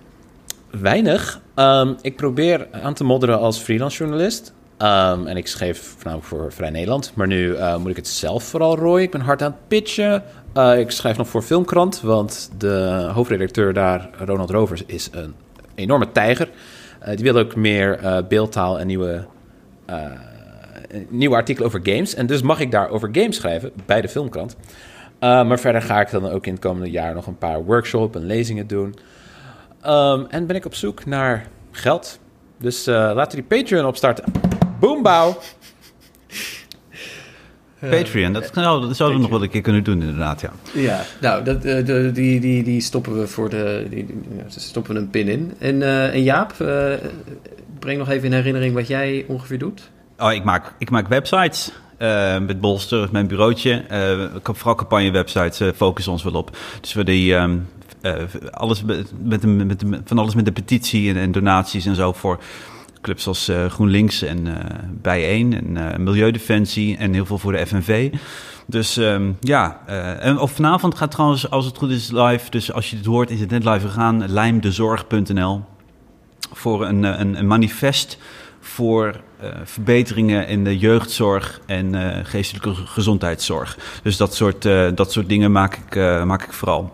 Weinig. 0.69 1.41
Ehm, 1.55 1.93
ik 2.01 2.15
probeer 2.15 2.67
aan 2.71 2.93
te 2.93 3.03
modderen 3.03 3.39
als 3.39 3.59
freelance 3.59 3.97
journalist. 3.97 4.53
Ehm, 4.77 5.27
en 5.27 5.37
ik 5.37 5.47
schreef 5.47 5.93
voornamelijk 5.95 6.27
voor 6.27 6.53
Vrij 6.53 6.69
Nederland. 6.69 7.11
Maar 7.15 7.27
nu 7.27 7.55
eh, 7.55 7.77
moet 7.77 7.89
ik 7.89 7.95
het 7.95 8.07
zelf 8.07 8.43
vooral 8.43 8.77
rooien. 8.77 9.03
Ik 9.03 9.11
ben 9.11 9.21
hard 9.21 9.41
aan 9.41 9.51
het 9.51 9.67
pitchen. 9.67 10.23
Eh, 10.53 10.79
ik 10.79 10.91
schrijf 10.91 11.17
nog 11.17 11.27
voor 11.27 11.41
Filmkrant. 11.41 12.01
Want 12.01 12.51
de 12.57 13.09
hoofdredacteur 13.13 13.73
daar, 13.73 14.09
Ronald 14.17 14.49
Rovers, 14.49 14.85
is 14.85 15.09
een 15.11 15.33
enorme 15.75 16.11
tijger. 16.11 16.49
Die 17.15 17.23
wil 17.31 17.37
ook 17.37 17.55
meer 17.55 17.99
beeldtaal 18.27 18.79
en 18.79 18.87
nieuwe, 18.87 19.25
nieuwe 21.09 21.35
artikelen 21.35 21.67
over 21.67 21.79
games. 21.83 22.15
En 22.15 22.25
dus 22.25 22.41
mag 22.41 22.59
ik 22.59 22.71
daar 22.71 22.89
over 22.89 23.09
games 23.11 23.35
schrijven 23.35 23.71
bij 23.85 24.01
de 24.01 24.07
Filmkrant. 24.07 24.55
Eh, 25.23 25.45
maar 25.47 25.59
verder 25.59 25.81
ga 25.81 26.01
ik 26.01 26.11
dan 26.11 26.29
ook 26.29 26.45
in 26.45 26.53
het 26.53 26.61
komende 26.61 26.89
jaar 26.89 27.13
nog 27.13 27.27
een 27.27 27.37
paar 27.37 27.63
workshops 27.63 28.15
en 28.15 28.25
lezingen 28.25 28.67
doen. 28.67 28.95
Ehm, 29.81 30.23
en 30.29 30.47
ben 30.47 30.55
ik 30.55 30.65
op 30.65 30.75
zoek 30.75 31.05
naar 31.05 31.47
geld. 31.71 32.19
Dus 32.57 32.87
eh, 32.87 32.93
laten 32.93 33.37
we 33.37 33.45
die 33.47 33.59
Patreon 33.59 33.85
opstarten. 33.85 34.31
Boombouw! 34.79 35.37
Patreon, 37.89 38.33
dat, 38.33 38.53
nou, 38.53 38.87
dat 38.87 38.95
zouden 38.95 39.17
we 39.17 39.23
nog 39.23 39.33
wel 39.33 39.43
een 39.43 39.49
keer 39.49 39.61
kunnen 39.61 39.83
doen 39.83 40.01
inderdaad, 40.01 40.41
ja. 40.41 40.51
Ja, 40.73 41.01
nou, 41.21 41.43
dat, 41.43 41.65
eh, 41.65 41.85
de, 41.85 42.11
die, 42.13 42.39
die, 42.39 42.63
die 42.63 42.81
stoppen 42.81 43.19
we 43.19 43.27
voor 43.27 43.49
de. 43.49 43.87
Die, 43.89 44.05
stoppen 44.47 44.93
we 44.93 44.99
een 44.99 45.09
pin 45.09 45.27
in. 45.27 45.53
En, 45.59 45.81
eh, 45.81 46.13
en 46.13 46.23
Jaap, 46.23 46.51
eh, 46.51 46.93
breng 47.79 47.97
nog 47.97 48.09
even 48.09 48.25
in 48.25 48.33
herinnering 48.33 48.73
wat 48.73 48.87
jij 48.87 49.25
ongeveer 49.27 49.59
doet. 49.59 49.89
Oh, 50.17 50.33
ik 50.33 50.43
maak, 50.43 50.73
ik 50.77 50.89
maak 50.89 51.07
websites. 51.07 51.71
Eh, 51.97 52.39
met 52.39 52.61
Bolster, 52.61 53.09
mijn 53.11 53.27
bureautje. 53.27 53.71
Eh, 53.71 54.21
ik 54.21 54.47
heb 54.47 54.57
vooral 54.57 54.75
campagne-websites 54.75 55.59
eh, 55.59 55.67
focussen 55.75 56.11
ons 56.11 56.23
wel 56.23 56.33
op. 56.33 56.57
Dus 56.81 56.93
we 56.93 57.03
die 57.03 57.35
ehm, 57.35 57.57
eh, 58.01 58.13
alles 58.51 58.83
met, 58.83 59.43
met, 59.45 59.83
van 60.05 60.17
alles 60.17 60.35
met 60.35 60.45
de 60.45 60.51
petitie 60.51 61.13
en, 61.13 61.31
donaties 61.31 61.85
en 61.85 61.95
zo 61.95 62.13
voor 62.13 62.39
clubs 63.01 63.27
als 63.27 63.51
GroenLinks 63.67 64.21
en 64.21 64.47
Bijeen 65.01 65.75
en 65.75 66.03
Milieudefensie 66.03 66.97
en 66.97 67.13
heel 67.13 67.25
veel 67.25 67.37
voor 67.37 67.51
de 67.51 67.67
FNV. 67.67 68.13
Dus 68.65 68.97
ehm, 68.97 69.31
ja, 69.39 69.81
en 70.19 70.39
of 70.39 70.51
vanavond 70.51 70.95
gaat 70.95 71.11
trouwens, 71.11 71.49
als 71.49 71.65
het 71.65 71.77
goed 71.77 71.89
is, 71.89 72.11
live. 72.11 72.49
Dus 72.49 72.73
als 72.73 72.89
je 72.89 72.95
dit 72.95 73.05
hoort, 73.05 73.29
is 73.29 73.39
het 73.39 73.49
net 73.49 73.63
live 73.63 73.87
gegaan. 73.87 74.27
Lijmdezorg.nl 74.27 75.61
voor 76.53 76.85
een, 76.85 77.03
een 77.37 77.47
manifest 77.47 78.17
voor 78.63 79.21
eh, 79.39 79.49
verbeteringen 79.63 80.47
in 80.47 80.63
de 80.63 80.77
jeugdzorg 80.77 81.61
en 81.65 81.95
eh, 81.95 82.25
geestelijke 82.25 82.73
gezondheidszorg. 82.75 83.77
Dus 84.03 84.17
dat 84.17 84.35
soort, 84.35 84.65
eh, 84.65 84.87
dat 84.95 85.11
soort 85.11 85.29
dingen 85.29 85.51
maak 85.51 85.75
ik, 85.75 85.95
maak 86.25 86.43
ik 86.43 86.53
vooral. 86.53 86.93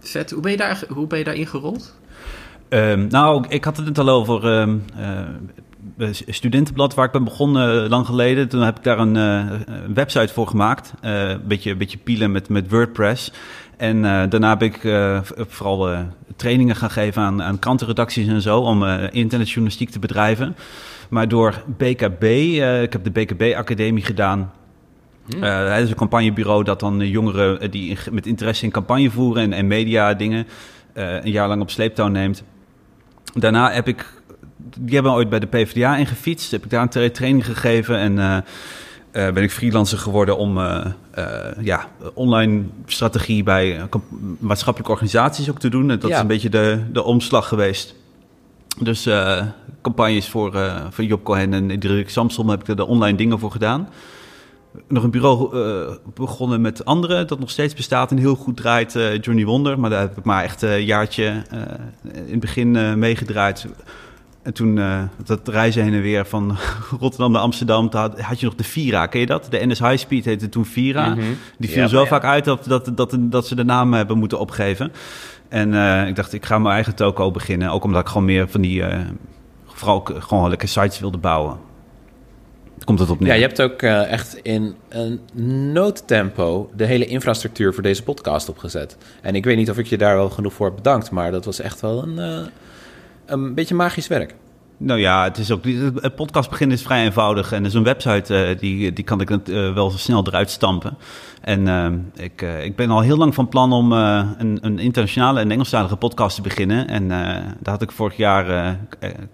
Vet. 0.00 0.30
Hoe 0.30 0.42
ben 0.42 0.50
je, 0.50 0.56
daar, 0.56 0.84
hoe 0.88 1.06
ben 1.06 1.18
je 1.18 1.24
daarin 1.24 1.46
gerold? 1.46 1.94
Ehm, 2.72 3.06
nou, 3.08 3.44
ik 3.48 3.64
had 3.64 3.76
het 3.76 3.86
net 3.86 3.98
al 3.98 4.08
over 4.08 4.46
ehm, 4.46 4.78
eh, 4.96 5.20
studentenblad 6.26 6.94
waar 6.94 7.06
ik 7.06 7.12
ben 7.12 7.24
begonnen 7.24 7.84
eh, 7.84 7.90
lang 7.90 8.06
geleden. 8.06 8.48
Toen 8.48 8.62
heb 8.62 8.76
ik 8.76 8.84
daar 8.84 8.98
een, 8.98 9.16
eh, 9.16 9.60
een 9.84 9.94
website 9.94 10.32
voor 10.32 10.46
gemaakt. 10.46 10.92
Eh, 11.00 11.28
een 11.28 11.46
beetje, 11.46 11.70
een 11.70 11.78
beetje 11.78 11.98
pielen 11.98 12.32
met, 12.32 12.48
met 12.48 12.70
WordPress. 12.70 13.32
En 13.76 14.04
eh, 14.04 14.22
daarna 14.28 14.48
heb 14.48 14.62
ik 14.62 14.84
eh, 14.84 15.20
vooral 15.22 15.90
eh, 15.90 16.00
trainingen 16.36 16.76
gaan 16.76 16.90
geven 16.90 17.22
aan, 17.22 17.42
aan 17.42 17.58
krantenredacties 17.58 18.28
en 18.28 18.42
zo... 18.42 18.60
om 18.60 18.84
eh, 18.84 19.02
internetjournalistiek 19.10 19.90
te 19.90 19.98
bedrijven. 19.98 20.56
Maar 21.10 21.28
door 21.28 21.62
BKB, 21.76 22.22
eh, 22.22 22.82
ik 22.82 22.92
heb 22.92 23.04
de 23.04 23.10
BKB-academie 23.10 24.04
gedaan... 24.04 24.52
Eh, 25.40 25.72
het 25.72 25.84
is 25.84 25.90
een 25.90 25.96
campagnebureau 25.96 26.64
dat 26.64 26.80
dan 26.80 27.00
eh, 27.00 27.10
jongeren 27.10 27.60
eh, 27.60 27.70
die 27.70 27.98
met 28.10 28.26
interesse 28.26 28.64
in 28.64 28.70
campagne 28.70 29.10
voeren 29.10 29.42
en, 29.42 29.52
en 29.52 29.66
media 29.66 30.14
dingen 30.14 30.46
eh, 30.92 31.24
een 31.24 31.30
jaar 31.30 31.48
lang 31.48 31.62
op 31.62 31.70
sleeptouw 31.70 32.08
neemt. 32.08 32.44
Daarna 33.34 33.70
heb 33.70 33.88
ik, 33.88 34.21
die 34.78 34.94
hebben 34.94 35.12
ooit 35.12 35.28
bij 35.28 35.38
de 35.38 35.46
PvdA 35.46 35.96
ingefietst, 35.96 36.50
heb 36.50 36.64
ik 36.64 36.70
daar 36.70 36.82
een 36.82 36.88
tra- 36.88 37.10
training 37.10 37.46
gegeven 37.46 37.98
en 37.98 38.18
eh, 38.18 38.36
eh, 39.26 39.34
ben 39.34 39.42
ik 39.42 39.50
freelancer 39.50 39.98
geworden 39.98 40.36
om 40.36 40.58
eh, 40.58 40.86
ja, 41.60 41.86
online 42.14 42.62
strategie 42.86 43.42
bij 43.42 43.80
maatschappelijke 44.38 44.92
organisaties 44.92 45.50
ook 45.50 45.58
te 45.58 45.68
doen. 45.68 45.90
En 45.90 45.98
dat 45.98 46.08
Ja. 46.10 46.14
is 46.14 46.20
een 46.20 46.26
beetje 46.26 46.50
de, 46.50 46.82
de 46.92 47.02
omslag 47.02 47.48
geweest. 47.48 47.94
Dus 48.80 49.08
campagnes 49.82 50.28
voor, 50.28 50.58
voor 50.90 51.04
Job 51.04 51.24
Cohen 51.24 51.52
en 51.54 51.80
Dirk 51.80 52.10
Samsom 52.10 52.48
heb 52.48 52.60
ik 52.60 52.68
er 52.68 52.76
de 52.76 52.86
online 52.86 53.16
dingen 53.16 53.38
voor 53.38 53.50
gedaan 53.50 53.88
nog 54.88 55.02
een 55.02 55.10
bureau 55.10 55.56
begonnen 56.14 56.60
met 56.60 56.84
anderen 56.84 57.26
dat 57.26 57.38
nog 57.38 57.50
steeds 57.50 57.74
bestaat 57.74 58.10
en 58.10 58.16
heel 58.16 58.34
goed 58.34 58.56
draait, 58.56 58.92
Johnny 59.20 59.44
Wonder. 59.44 59.80
Maar 59.80 59.90
daar 59.90 60.00
heb 60.00 60.18
ik 60.18 60.24
maar 60.24 60.44
echt 60.44 60.62
een 60.62 60.84
jaartje 60.84 61.42
in 62.02 62.30
het 62.30 62.40
begin 62.40 62.98
meegedraaid. 62.98 63.66
En 64.42 64.52
toen 64.52 64.78
eh, 64.78 65.02
dat 65.24 65.48
reizen 65.48 65.82
heen 65.82 65.94
en 65.94 66.02
weer 66.02 66.26
van 66.26 66.56
Rotterdam 67.00 67.32
naar 67.32 67.40
Amsterdam, 67.40 67.88
had, 67.90 68.20
had 68.20 68.40
je 68.40 68.46
nog 68.46 68.54
de 68.54 68.64
Vira. 68.64 69.06
Ken 69.06 69.20
je 69.20 69.26
dat? 69.26 69.46
De 69.50 69.66
NS 69.66 69.78
High 69.78 69.96
Speed 69.96 70.24
heette 70.24 70.48
toen 70.48 70.66
Vira. 70.66 71.08
Mhm. 71.08 71.20
Die 71.58 71.70
viel 71.70 71.82
Ja, 71.82 71.88
zo 71.88 72.00
ja. 72.00 72.06
vaak 72.06 72.24
uit 72.24 72.44
dat, 72.44 72.64
dat, 72.64 72.90
dat, 72.94 73.16
dat 73.20 73.46
ze 73.46 73.54
de 73.54 73.64
naam 73.64 73.92
hebben 73.92 74.18
moeten 74.18 74.38
opgeven. 74.38 74.92
En 75.48 75.74
eh, 75.74 76.08
ik 76.08 76.16
dacht, 76.16 76.32
ik 76.32 76.44
ga 76.46 76.58
mijn 76.58 76.74
eigen 76.74 76.94
toko 76.94 77.30
beginnen. 77.30 77.70
Ook 77.70 77.84
omdat 77.84 78.00
ik 78.00 78.08
gewoon 78.08 78.24
meer 78.24 78.48
van 78.48 78.60
die, 78.60 78.82
eh, 78.82 79.00
vooral 79.66 79.96
ook 79.96 80.12
gewoon 80.18 80.48
lekker 80.48 80.68
sites 80.68 80.98
wilde 80.98 81.18
bouwen. 81.18 81.56
Komt 82.84 82.98
het 82.98 83.10
op 83.10 83.20
neer. 83.20 83.28
Ja, 83.28 83.34
je 83.34 83.42
hebt 83.42 83.62
ook 83.62 83.82
echt 83.82 84.34
in 84.42 84.74
een 84.88 85.20
noodtempo 85.72 86.70
de 86.76 86.84
hele 86.84 87.06
infrastructuur 87.06 87.74
voor 87.74 87.82
deze 87.82 88.02
podcast 88.02 88.48
opgezet. 88.48 88.96
En 89.20 89.34
ik 89.34 89.44
weet 89.44 89.56
niet 89.56 89.70
of 89.70 89.78
ik 89.78 89.86
je 89.86 89.98
daar 89.98 90.16
wel 90.16 90.30
genoeg 90.30 90.52
voor 90.52 90.66
heb 90.66 90.76
bedankt, 90.76 91.10
maar 91.10 91.30
dat 91.30 91.44
was 91.44 91.60
echt 91.60 91.80
wel 91.80 92.02
een, 92.02 92.48
een 93.32 93.54
beetje 93.54 93.74
magisch 93.74 94.08
werk. 94.08 94.34
Nou 94.76 95.00
ja, 95.00 95.24
het 95.24 95.38
is 95.38 95.50
ook 95.50 95.64
het 96.00 96.14
podcast 96.14 96.50
beginnen 96.50 96.76
is 96.76 96.82
vrij 96.82 97.04
eenvoudig 97.04 97.52
en 97.52 97.70
zo'n 97.70 97.82
website 97.82 98.36
eh, 98.36 98.58
die, 98.58 98.92
die 98.92 99.04
kan 99.04 99.20
ik 99.20 99.30
eh, 99.30 99.74
wel 99.74 99.90
snel 99.90 100.26
eruit 100.26 100.50
stampen. 100.50 100.96
En 101.40 101.68
eh, 101.68 102.24
ik, 102.24 102.42
eh, 102.42 102.64
ik 102.64 102.76
ben 102.76 102.90
al 102.90 103.00
heel 103.00 103.16
lang 103.16 103.34
van 103.34 103.48
plan 103.48 103.72
om 103.72 103.92
eh, 103.92 104.22
een, 104.38 104.58
een 104.60 104.78
internationale 104.78 105.40
en 105.40 105.50
Engelstalige 105.50 105.96
podcast 105.96 106.36
te 106.36 106.42
beginnen. 106.42 106.88
En 106.88 107.02
eh, 107.02 107.18
daar 107.60 107.72
had 107.72 107.82
ik 107.82 107.92
vorig 107.92 108.16
jaar 108.16 108.76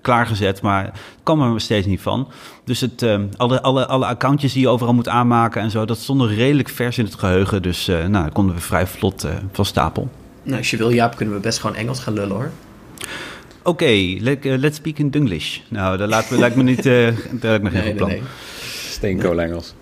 klaargezet, 0.00 0.62
maar 0.62 0.84
ik 0.86 0.92
kwam 1.22 1.54
er 1.54 1.60
steeds 1.60 1.86
niet 1.86 2.00
van. 2.00 2.28
Dus 2.64 2.80
het, 2.80 3.06
alle, 3.36 3.62
alle, 3.62 3.86
alle 3.86 4.06
accountjes 4.06 4.52
die 4.52 4.62
je 4.62 4.68
overal 4.68 4.94
moet 4.94 5.08
aanmaken 5.08 5.62
en 5.62 5.70
zo, 5.70 5.84
dat 5.84 5.98
stond 5.98 6.18
nog 6.18 6.30
redelijk 6.30 6.68
vers 6.68 6.98
in 6.98 7.04
het 7.04 7.14
geheugen. 7.14 7.62
Dus 7.62 7.88
eh 7.88 8.06
nou, 8.06 8.24
dat 8.24 8.32
konden 8.32 8.54
we 8.54 8.60
vrij 8.60 8.86
vlot 8.86 9.26
van 9.52 9.64
stapel. 9.64 10.08
Nou, 10.42 10.58
als 10.58 10.70
je 10.70 10.76
wil, 10.76 10.92
Jaap, 10.92 11.16
kunnen 11.16 11.34
we 11.34 11.40
best 11.40 11.60
gewoon 11.60 11.76
Engels 11.76 12.00
gaan 12.00 12.12
lullen 12.12 12.36
hoor. 12.36 12.50
Oké, 13.68 14.16
let- 14.20 14.44
eh, 14.44 14.58
let's 14.58 14.76
speak 14.76 14.98
in 14.98 15.10
Dunglish. 15.10 15.58
Nou, 15.68 15.96
dat 15.96 16.08
lijkt 16.08 16.30
me, 16.30 16.38
lijkt 16.38 16.56
me 16.56 16.62
niet, 16.62 16.86
eh 16.86 17.08
daar 17.40 17.52
heb 17.52 17.64
ik 17.66 17.72
nog 17.72 17.72
geen 17.72 17.82
goed 17.84 17.94
plan. 17.96 18.12
Steenkool 18.88 19.40
Engels. 19.40 19.74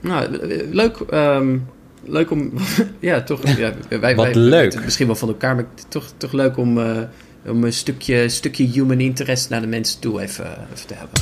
Nou, 0.00 0.36
eh, 0.38 0.62
leuk, 0.72 0.96
ehm, 1.10 1.58
leuk 2.04 2.30
om. 2.30 2.52
ja, 3.00 3.22
toch. 3.22 3.56
Ja, 3.56 3.72
wij, 3.88 4.14
Wat 4.16 4.24
wij, 4.24 4.34
leuk. 4.34 4.72
het 4.74 4.84
Misschien 4.84 5.06
wel 5.06 5.16
van 5.16 5.28
elkaar, 5.28 5.54
maar 5.54 5.66
toch, 5.88 6.12
toch 6.16 6.32
leuk 6.32 6.56
om, 6.56 6.78
eh, 6.78 6.98
om 7.46 7.64
een 7.64 7.72
stukje, 7.72 8.28
stukje 8.28 8.64
human 8.64 9.00
interest 9.00 9.50
naar 9.50 9.60
de 9.60 9.66
mensen 9.66 10.00
toe 10.00 10.20
even, 10.20 10.46
even 10.74 10.86
te 10.86 10.94
hebben. 10.94 11.20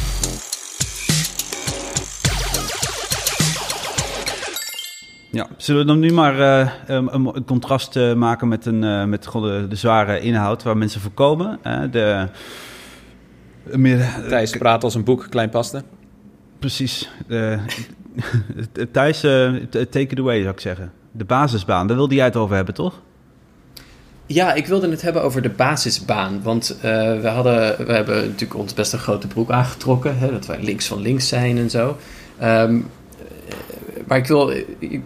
Ja, 5.31 5.47
zullen 5.57 5.81
we 5.81 5.87
dan 5.87 5.99
nu 5.99 6.12
maar 6.12 6.41
eh, 6.41 6.70
een, 6.87 7.14
een, 7.14 7.31
een 7.37 7.45
contrast 7.45 7.97
eh, 7.97 8.14
maken 8.14 8.49
met, 8.49 8.66
een, 8.66 8.85
eh, 8.85 9.05
met 9.05 9.26
gewoon 9.26 9.61
de, 9.61 9.68
de 9.68 9.76
zware 9.76 10.20
inhoud 10.20 10.62
waar 10.62 10.76
mensen 10.76 11.01
voor 11.01 11.11
komen? 11.11 11.59
Eh, 11.62 11.83
de, 11.91 12.29
Meer, 13.72 14.14
Thijs 14.29 14.57
praat 14.57 14.85
als 14.85 14.95
een 14.95 15.05
boek, 15.05 15.26
klein 15.31 15.51
paste. 15.51 15.83
Precies. 16.59 17.11
Thijs, 18.93 19.22
eh, 19.22 19.55
take 19.70 20.01
it 20.01 20.18
away 20.18 20.41
zou 20.41 20.53
ik 20.53 20.61
zeggen. 20.61 20.93
De 21.12 21.24
basisbaan, 21.24 21.87
daar 21.87 21.97
wilde 21.97 22.14
jij 22.14 22.24
het 22.24 22.37
over 22.37 22.57
hebben, 22.57 22.74
toch? 22.74 23.01
Ja, 24.26 24.55
ik 24.55 24.66
wilde 24.66 24.91
het 24.91 25.03
hebben 25.03 25.22
over 25.22 25.43
de 25.43 25.51
basisbaan. 25.51 26.43
Want 26.43 26.76
eh, 26.83 27.20
we, 27.20 27.29
hadden, 27.29 27.87
we 27.87 27.93
hebben 27.93 28.16
natuurlijk 28.16 28.61
ons 28.61 28.74
best 28.74 28.93
een 28.93 28.99
grote 28.99 29.26
broek 29.26 29.51
aangetrokken. 29.51 30.18
Hè, 30.18 30.31
dat 30.31 30.47
wij 30.47 30.62
links 30.62 30.87
van 30.87 31.01
links 31.01 31.29
zijn 31.29 31.59
en 31.59 31.70
zo. 31.70 31.97
Ehm, 32.39 32.76
eh, 32.76 32.83
maar 34.09 34.18
ik, 34.18 34.26
wil, 34.26 34.52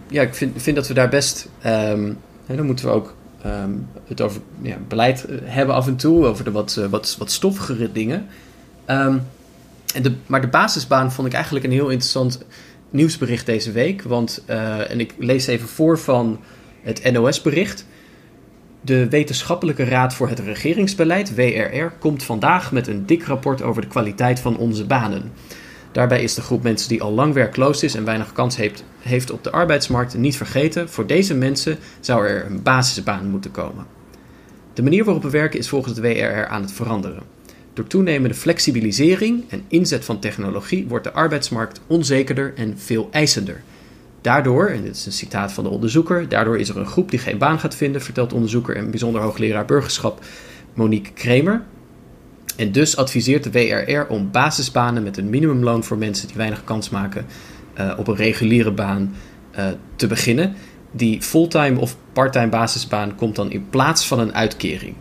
ja, 0.07 0.21
ik 0.21 0.35
vind, 0.35 0.61
vind 0.61 0.75
dat 0.75 0.87
we 0.87 0.93
daar 0.93 1.09
best... 1.09 1.49
ehm, 1.61 2.11
dan 2.45 2.65
moeten 2.65 2.85
we 2.85 2.91
ook 2.91 3.15
ehm, 3.41 3.71
het 4.07 4.21
over 4.21 4.41
ja, 4.61 4.77
beleid 4.87 5.25
eh, 5.25 5.37
hebben 5.43 5.75
af 5.75 5.87
en 5.87 5.95
toe. 5.95 6.25
Over 6.25 6.43
de 6.43 6.51
wat, 6.51 6.77
eh, 6.77 6.85
wat, 6.85 7.15
wat 7.19 7.31
stoffigere 7.31 7.91
dingen. 7.91 8.25
Ehm, 8.85 9.17
en 9.93 10.03
de, 10.03 10.15
maar 10.25 10.41
de 10.41 10.47
basisbaan 10.47 11.11
vond 11.11 11.27
ik 11.27 11.33
eigenlijk 11.33 11.65
een 11.65 11.71
heel 11.71 11.89
interessant 11.89 12.43
nieuwsbericht 12.89 13.45
deze 13.45 13.71
week. 13.71 14.01
Want, 14.01 14.43
eh, 14.45 14.91
en 14.91 14.99
ik 14.99 15.13
lees 15.17 15.47
even 15.47 15.67
voor 15.67 15.99
van 15.99 16.39
het 16.81 17.11
NOS-bericht. 17.11 17.85
De 18.81 19.09
Wetenschappelijke 19.09 19.83
Raad 19.83 20.13
voor 20.13 20.29
het 20.29 20.39
Regeringsbeleid, 20.39 21.35
WRR, 21.35 21.91
komt 21.99 22.23
vandaag 22.23 22.71
met 22.71 22.87
een 22.87 23.05
dik 23.05 23.23
rapport 23.23 23.61
over 23.61 23.81
de 23.81 23.87
kwaliteit 23.87 24.39
van 24.39 24.57
onze 24.57 24.85
banen. 24.85 25.31
Daarbij 25.93 26.23
is 26.23 26.33
de 26.33 26.41
groep 26.41 26.63
mensen 26.63 26.89
die 26.89 27.01
al 27.01 27.11
lang 27.11 27.33
werkloos 27.33 27.83
is 27.83 27.95
en 27.95 28.05
weinig 28.05 28.31
kans 28.31 28.55
heeft, 28.55 28.83
heeft 28.99 29.31
op 29.31 29.43
de 29.43 29.51
arbeidsmarkt 29.51 30.17
niet 30.17 30.37
vergeten. 30.37 30.89
Voor 30.89 31.05
deze 31.05 31.33
mensen 31.33 31.77
zou 31.99 32.27
er 32.27 32.45
een 32.45 32.63
basisbaan 32.63 33.29
moeten 33.29 33.51
komen. 33.51 33.85
De 34.73 34.83
manier 34.83 35.03
waarop 35.03 35.23
we 35.23 35.29
werken 35.29 35.59
is 35.59 35.69
volgens 35.69 35.97
het 35.97 36.05
WRR 36.05 36.47
aan 36.47 36.61
het 36.61 36.71
veranderen. 36.71 37.23
Door 37.73 37.87
toenemende 37.87 38.35
flexibilisering 38.35 39.43
en 39.49 39.63
inzet 39.67 40.05
van 40.05 40.19
technologie 40.19 40.87
wordt 40.87 41.03
de 41.03 41.13
arbeidsmarkt 41.13 41.81
onzekerder 41.87 42.53
en 42.55 42.73
veel 42.77 43.07
eisender. 43.11 43.61
Daardoor, 44.21 44.67
en 44.67 44.81
dit 44.81 44.95
is 44.95 45.05
een 45.05 45.11
citaat 45.11 45.51
van 45.51 45.63
de 45.63 45.69
onderzoeker, 45.69 46.29
daardoor 46.29 46.57
is 46.57 46.69
er 46.69 46.77
een 46.77 46.85
groep 46.85 47.09
die 47.09 47.19
geen 47.19 47.37
baan 47.37 47.59
gaat 47.59 47.75
vinden, 47.75 48.01
vertelt 48.01 48.33
onderzoeker 48.33 48.75
en 48.75 48.89
bijzonder 48.89 49.21
hoogleraar 49.21 49.65
burgerschap 49.65 50.25
Monique 50.73 51.13
Kremer. 51.13 51.63
En 52.55 52.71
dus 52.71 52.97
adviseert 52.97 53.43
de 53.43 53.51
WRR 53.51 54.05
om 54.13 54.31
basisbanen 54.31 55.03
met 55.03 55.17
een 55.17 55.29
minimumloon 55.29 55.83
voor 55.83 55.97
mensen 55.97 56.27
die 56.27 56.37
weinig 56.37 56.63
kans 56.63 56.89
maken 56.89 57.25
eh, 57.73 57.93
op 57.97 58.07
een 58.07 58.15
reguliere 58.15 58.71
baan 58.71 59.15
eh, 59.51 59.65
te 59.95 60.07
beginnen. 60.07 60.55
Die 60.91 61.21
fulltime 61.21 61.79
of 61.79 61.95
parttime 62.13 62.47
basisbaan 62.49 63.15
komt 63.15 63.35
dan 63.35 63.51
in 63.51 63.69
plaats 63.69 64.07
van 64.07 64.19
een 64.19 64.33
uitkering. 64.33 64.95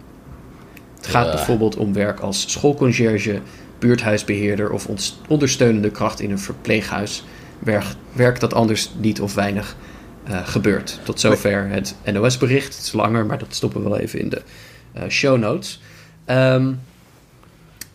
Het 0.96 1.06
gaat 1.06 1.26
Ja. 1.26 1.32
bijvoorbeeld 1.34 1.76
om 1.76 1.92
werk 1.92 2.20
als 2.20 2.50
schoolconciërge, 2.52 3.40
buurthuisbeheerder 3.78 4.70
of 4.70 4.88
ondersteunende 5.28 5.90
kracht 5.90 6.20
in 6.20 6.30
een 6.30 6.38
verpleeghuis. 6.38 7.24
Werk, 7.58 7.84
werk 8.12 8.40
dat 8.40 8.54
anders 8.54 8.90
niet 8.98 9.20
of 9.20 9.34
weinig 9.34 9.76
eh, 10.24 10.46
gebeurt. 10.46 11.00
Tot 11.02 11.20
zover 11.20 11.68
het 11.68 11.94
NOS-bericht. 12.12 12.76
Het 12.76 12.84
is 12.84 12.92
langer, 12.92 13.26
maar 13.26 13.38
dat 13.38 13.54
stoppen 13.54 13.82
we 13.82 13.88
wel 13.88 13.98
even 13.98 14.20
in 14.20 14.28
de 14.28 14.42
show 15.08 15.38
notes. 15.38 15.80
Ehm, 16.24 16.72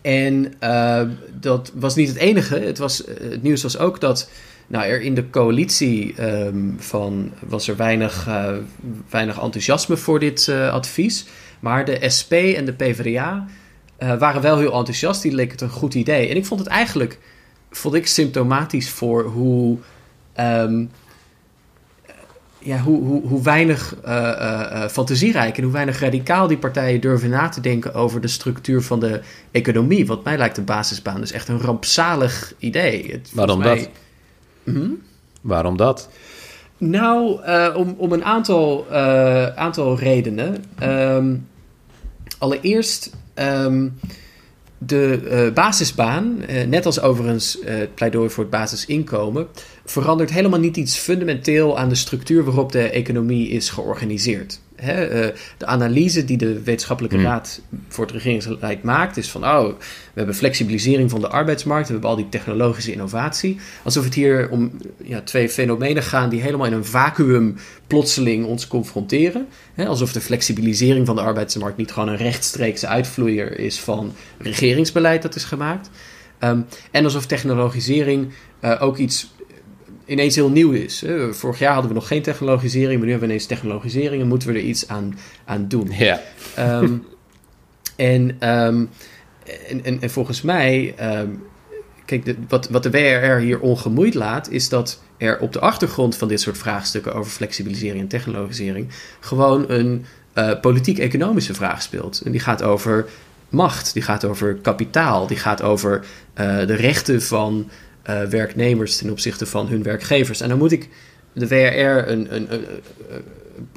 en 0.07 0.53
eh, 0.59 1.01
dat 1.33 1.71
was 1.75 1.95
niet 1.95 2.07
het 2.07 2.17
enige. 2.17 2.59
Het, 2.59 2.77
was, 2.77 3.05
eh, 3.05 3.29
het 3.29 3.43
nieuws 3.43 3.63
was 3.63 3.77
ook 3.77 3.99
dat 4.01 4.29
nou, 4.67 4.85
er 4.85 5.01
in 5.01 5.13
de 5.13 5.29
coalitie 5.29 6.15
ehm, 6.15 6.71
van, 6.77 7.31
was 7.47 7.67
er 7.67 7.75
weinig, 7.75 8.27
eh, 8.27 8.53
weinig 9.09 9.41
enthousiasme 9.41 9.97
voor 9.97 10.19
dit 10.19 10.47
eh, 10.47 10.69
advies. 10.73 11.25
Maar 11.59 11.85
de 11.85 12.09
SP 12.17 12.31
en 12.31 12.65
de 12.65 12.73
PvdA 12.73 13.45
waren 13.97 14.41
wel 14.41 14.57
heel 14.57 14.73
enthousiast. 14.73 15.21
Die 15.21 15.31
leek 15.31 15.51
het 15.51 15.61
een 15.61 15.69
goed 15.69 15.93
idee. 15.93 16.29
En 16.29 16.35
ik 16.35 16.45
vond 16.45 16.59
het 16.59 16.69
eigenlijk 16.69 17.19
vond 17.71 17.95
ik 17.95 18.07
symptomatisch 18.07 18.89
voor 18.89 19.23
hoe. 19.23 19.77
ehm, 20.33 20.85
ja, 22.67 22.77
hoe, 22.79 23.03
hoe, 23.03 23.27
hoe 23.27 23.41
weinig 23.43 23.95
eh, 24.03 24.29
eh, 24.29 24.83
eh, 24.83 24.89
fantasierijk 24.89 25.57
en 25.57 25.63
hoe 25.63 25.71
weinig 25.71 25.99
radicaal 25.99 26.47
die 26.47 26.57
partijen 26.57 27.01
durven 27.01 27.29
na 27.29 27.49
te 27.49 27.61
denken 27.61 27.93
over 27.93 28.21
de 28.21 28.27
structuur 28.27 28.81
van 28.81 28.99
de 28.99 29.21
economie. 29.51 30.05
Wat 30.07 30.23
mij 30.23 30.37
lijkt 30.37 30.55
de 30.55 30.61
basisbaan 30.61 31.19
dus 31.19 31.31
echt 31.31 31.47
een 31.47 31.59
rampzalig 31.61 32.53
idee. 32.57 33.11
Het, 33.11 33.31
Waarom 33.33 33.61
volgens 33.61 33.83
dat? 33.83 33.91
mij- 34.63 34.75
Waarom 35.41 35.77
dat? 35.77 36.09
nou, 36.77 37.39
om, 37.75 37.95
om 37.97 38.11
een 38.11 38.23
aantal, 38.23 38.91
aantal 39.55 39.97
redenen. 39.99 40.63
Ehm, 40.79 41.35
allereerst, 42.37 43.11
ehm, 43.33 43.87
de 44.77 45.21
eh, 45.29 45.53
basisbaan, 45.53 46.41
eh, 46.41 46.67
net 46.67 46.85
als 46.85 47.01
overigens 47.01 47.59
eh, 47.59 47.77
het 47.77 47.95
pleidooi 47.95 48.29
voor 48.29 48.43
het 48.43 48.51
basisinkomen, 48.51 49.47
verandert 49.85 50.29
helemaal 50.29 50.59
niet 50.59 50.77
iets 50.77 50.97
fundamenteel 50.97 51.77
aan 51.79 51.89
de 51.89 51.95
structuur 51.95 52.43
waarop 52.43 52.71
de 52.71 52.89
economie 52.89 53.49
is 53.49 53.69
georganiseerd. 53.69 54.59
Hè, 54.77 55.05
eh, 55.05 55.35
de 55.57 55.65
analyse 55.65 56.25
die 56.25 56.37
de 56.37 56.63
Wetenschappelijke 56.63 57.17
Hmm. 57.17 57.25
Raad 57.25 57.61
voor 57.87 58.05
het 58.05 58.13
regeringsbeleid 58.13 58.83
maakt, 58.83 59.17
is 59.17 59.29
van: 59.29 59.43
oh, 59.43 59.67
we 59.67 59.83
hebben 60.13 60.35
flexibilisering 60.35 61.09
van 61.09 61.19
de 61.19 61.27
arbeidsmarkt, 61.27 61.87
we 61.87 61.91
hebben 61.91 62.09
al 62.09 62.15
die 62.15 62.29
technologische 62.29 62.91
innovatie. 62.91 63.59
Alsof 63.83 64.03
het 64.03 64.13
hier 64.13 64.49
om 64.49 64.71
ja, 65.03 65.21
twee 65.21 65.49
fenomenen 65.49 66.03
gaan 66.03 66.29
die 66.29 66.41
helemaal 66.41 66.67
in 66.67 66.73
een 66.73 66.85
vacuüm 66.85 67.55
plotseling 67.87 68.45
ons 68.45 68.67
confronteren. 68.67 69.47
Hè, 69.73 69.87
alsof 69.87 70.11
de 70.11 70.21
flexibilisering 70.21 71.05
van 71.05 71.15
de 71.15 71.21
arbeidsmarkt 71.21 71.77
niet 71.77 71.91
gewoon 71.91 72.09
een 72.09 72.17
rechtstreekse 72.17 72.87
uitvloeier 72.87 73.59
is 73.59 73.79
van 73.79 74.13
regeringsbeleid 74.37 75.21
dat 75.21 75.35
is 75.35 75.43
gemaakt. 75.43 75.89
Ehm, 76.39 76.61
en 76.91 77.03
alsof 77.03 77.25
technologisering 77.25 78.31
eh, 78.59 78.81
ook 78.81 78.97
iets 78.97 79.35
ineens 80.07 80.35
heel 80.35 80.49
nieuw 80.49 80.71
is. 80.71 81.03
Vorig 81.31 81.59
jaar 81.59 81.73
hadden 81.73 81.91
we 81.91 81.97
nog 81.97 82.07
geen 82.07 82.21
technologisering, 82.21 82.97
maar 82.97 83.05
nu 83.05 83.11
hebben 83.11 83.27
we 83.27 83.33
ineens 83.33 83.45
technologisering 83.45 84.21
en 84.21 84.27
moeten 84.27 84.47
we 84.47 84.53
er 84.53 84.65
iets 84.65 84.87
aan, 84.87 85.17
aan 85.45 85.67
doen. 85.67 85.89
Ja. 85.91 86.21
Ehm, 86.55 86.93
en, 87.95 88.35
ehm, 88.39 88.85
en, 89.69 89.83
en, 89.83 90.01
en 90.01 90.09
volgens 90.09 90.41
mij, 90.41 90.93
ehm, 90.97 91.29
kijk, 92.05 92.25
de, 92.25 92.35
wat, 92.47 92.69
wat 92.69 92.83
de 92.83 92.89
WRR 92.89 93.39
hier 93.39 93.59
ongemoeid 93.59 94.13
laat, 94.13 94.49
is 94.51 94.69
dat 94.69 95.01
er 95.17 95.39
op 95.39 95.53
de 95.53 95.59
achtergrond 95.59 96.15
van 96.15 96.27
dit 96.27 96.41
soort 96.41 96.57
vraagstukken 96.57 97.13
over 97.13 97.31
flexibilisering 97.31 98.01
en 98.01 98.07
technologisering 98.07 98.87
gewoon 99.19 99.65
een 99.67 100.05
eh, 100.33 100.59
politiek-economische 100.59 101.53
vraag 101.53 101.81
speelt. 101.81 102.21
En 102.25 102.31
die 102.31 102.39
gaat 102.39 102.63
over 102.63 103.05
macht, 103.49 103.93
die 103.93 104.01
gaat 104.01 104.25
over 104.25 104.55
kapitaal, 104.55 105.27
die 105.27 105.37
gaat 105.37 105.61
over 105.61 106.05
eh, 106.33 106.57
de 106.57 106.73
rechten 106.73 107.21
van 107.21 107.69
eh, 108.07 108.21
werknemers 108.21 108.97
ten 108.97 109.09
opzichte 109.11 109.45
van 109.45 109.67
hun 109.67 109.83
werkgevers. 109.83 110.41
En 110.41 110.49
dan 110.49 110.57
moet 110.57 110.71
ik 110.71 110.89
de 111.33 111.47
WRR 111.47 112.11
een, 112.11 112.35
een, 112.35 112.53
een, 112.53 112.65
een 113.09 113.23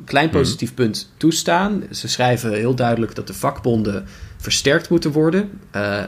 klein 0.04 0.30
positief 0.30 0.74
punt 0.74 1.12
toestaan. 1.16 1.82
Ze 1.90 2.08
schrijven 2.08 2.52
heel 2.52 2.74
duidelijk 2.74 3.14
dat 3.14 3.26
de 3.26 3.34
vakbonden 3.34 4.04
versterkt 4.36 4.88
moeten 4.88 5.12
worden. 5.12 5.50
Eh, 5.70 6.02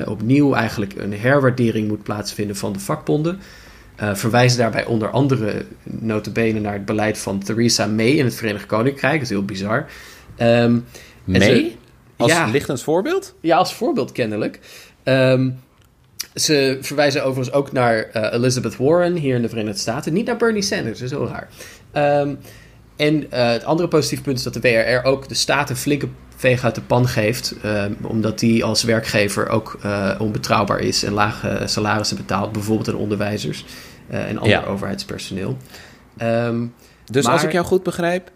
eh, 0.00 0.08
opnieuw 0.08 0.54
eigenlijk 0.54 0.94
een 0.96 1.14
herwaardering 1.14 1.88
moet 1.88 2.02
plaatsvinden 2.02 2.56
van 2.56 2.72
de 2.72 2.78
vakbonden. 2.78 3.38
Eh, 3.96 4.14
verwijzen 4.14 4.58
daarbij 4.58 4.84
onder 4.84 5.10
andere 5.10 5.64
notabene 5.82 6.60
naar 6.60 6.72
het 6.72 6.84
beleid 6.84 7.18
van 7.18 7.38
Theresa 7.38 7.86
May 7.86 8.10
in 8.10 8.24
het 8.24 8.34
Verenigd 8.34 8.66
Koninkrijk. 8.66 9.12
Dat 9.14 9.22
is 9.22 9.28
heel 9.28 9.44
bizar. 9.44 9.86
Ehm, 10.36 10.72
ze- 10.74 10.80
Mee? 11.24 11.76
Als 12.16 12.32
Ja. 12.32 12.46
lichtend 12.46 12.82
voorbeeld? 12.82 13.34
ja, 13.40 13.56
als 13.56 13.74
voorbeeld 13.74 14.12
kennelijk. 14.12 14.58
Ehm, 15.02 15.50
ze 16.34 16.78
verwijzen 16.80 17.24
overigens 17.24 17.56
ook 17.56 17.72
naar 17.72 17.96
eh, 17.98 18.32
Elizabeth 18.32 18.76
Warren 18.76 19.16
hier 19.16 19.34
in 19.34 19.42
de 19.42 19.48
Verenigde 19.48 19.78
Staten. 19.80 20.12
Niet 20.12 20.26
naar 20.26 20.36
Bernie 20.36 20.62
Sanders, 20.62 20.98
dat 20.98 21.10
is 21.10 21.16
heel 21.16 21.28
raar. 21.28 21.48
Ehm, 21.92 22.34
en 22.96 23.30
eh, 23.30 23.50
het 23.50 23.64
andere 23.64 23.88
positieve 23.88 24.22
punt 24.22 24.38
is 24.38 24.42
dat 24.44 24.54
de 24.54 24.60
WRR 24.60 25.04
ook 25.06 25.28
de 25.28 25.34
staat 25.34 25.70
een 25.70 25.76
flinke 25.76 26.08
veeg 26.36 26.64
uit 26.64 26.74
de 26.74 26.80
pan 26.80 27.08
geeft. 27.08 27.54
ehm, 27.62 27.92
omdat 28.02 28.38
die 28.38 28.64
als 28.64 28.82
werkgever 28.82 29.48
ook 29.48 29.78
eh, 29.82 30.14
onbetrouwbaar 30.18 30.80
is 30.80 31.02
en 31.02 31.12
lage 31.12 31.62
salarissen 31.64 32.16
betaalt. 32.16 32.52
Bijvoorbeeld 32.52 32.88
aan 32.88 32.94
onderwijzers 32.94 33.64
en 34.08 34.36
ander 34.38 34.58
Ja. 34.58 34.64
overheidspersoneel. 34.64 35.56
Ehm, 36.16 36.66
Dus 37.10 37.24
Maar- 37.24 37.32
als 37.32 37.42
ik 37.42 37.52
jou 37.52 37.66
goed 37.66 37.82
begrijp, 37.82 38.30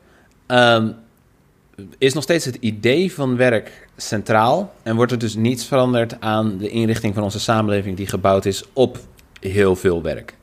is 1.98 2.14
nog 2.14 2.22
steeds 2.22 2.44
het 2.44 2.56
idee 2.60 3.12
van 3.12 3.36
werk 3.36 3.88
centraal 4.06 4.72
en 4.82 4.96
wordt 4.96 5.12
er 5.12 5.18
dus 5.18 5.34
niets 5.34 5.64
veranderd 5.66 6.20
aan 6.20 6.58
de 6.58 6.68
inrichting 6.68 7.14
van 7.14 7.22
onze 7.22 7.40
samenleving 7.40 7.96
die 7.96 8.06
gebouwd 8.06 8.44
is 8.44 8.64
op 8.72 8.98
heel 9.40 9.76
veel 9.76 10.02
werk. 10.02 10.34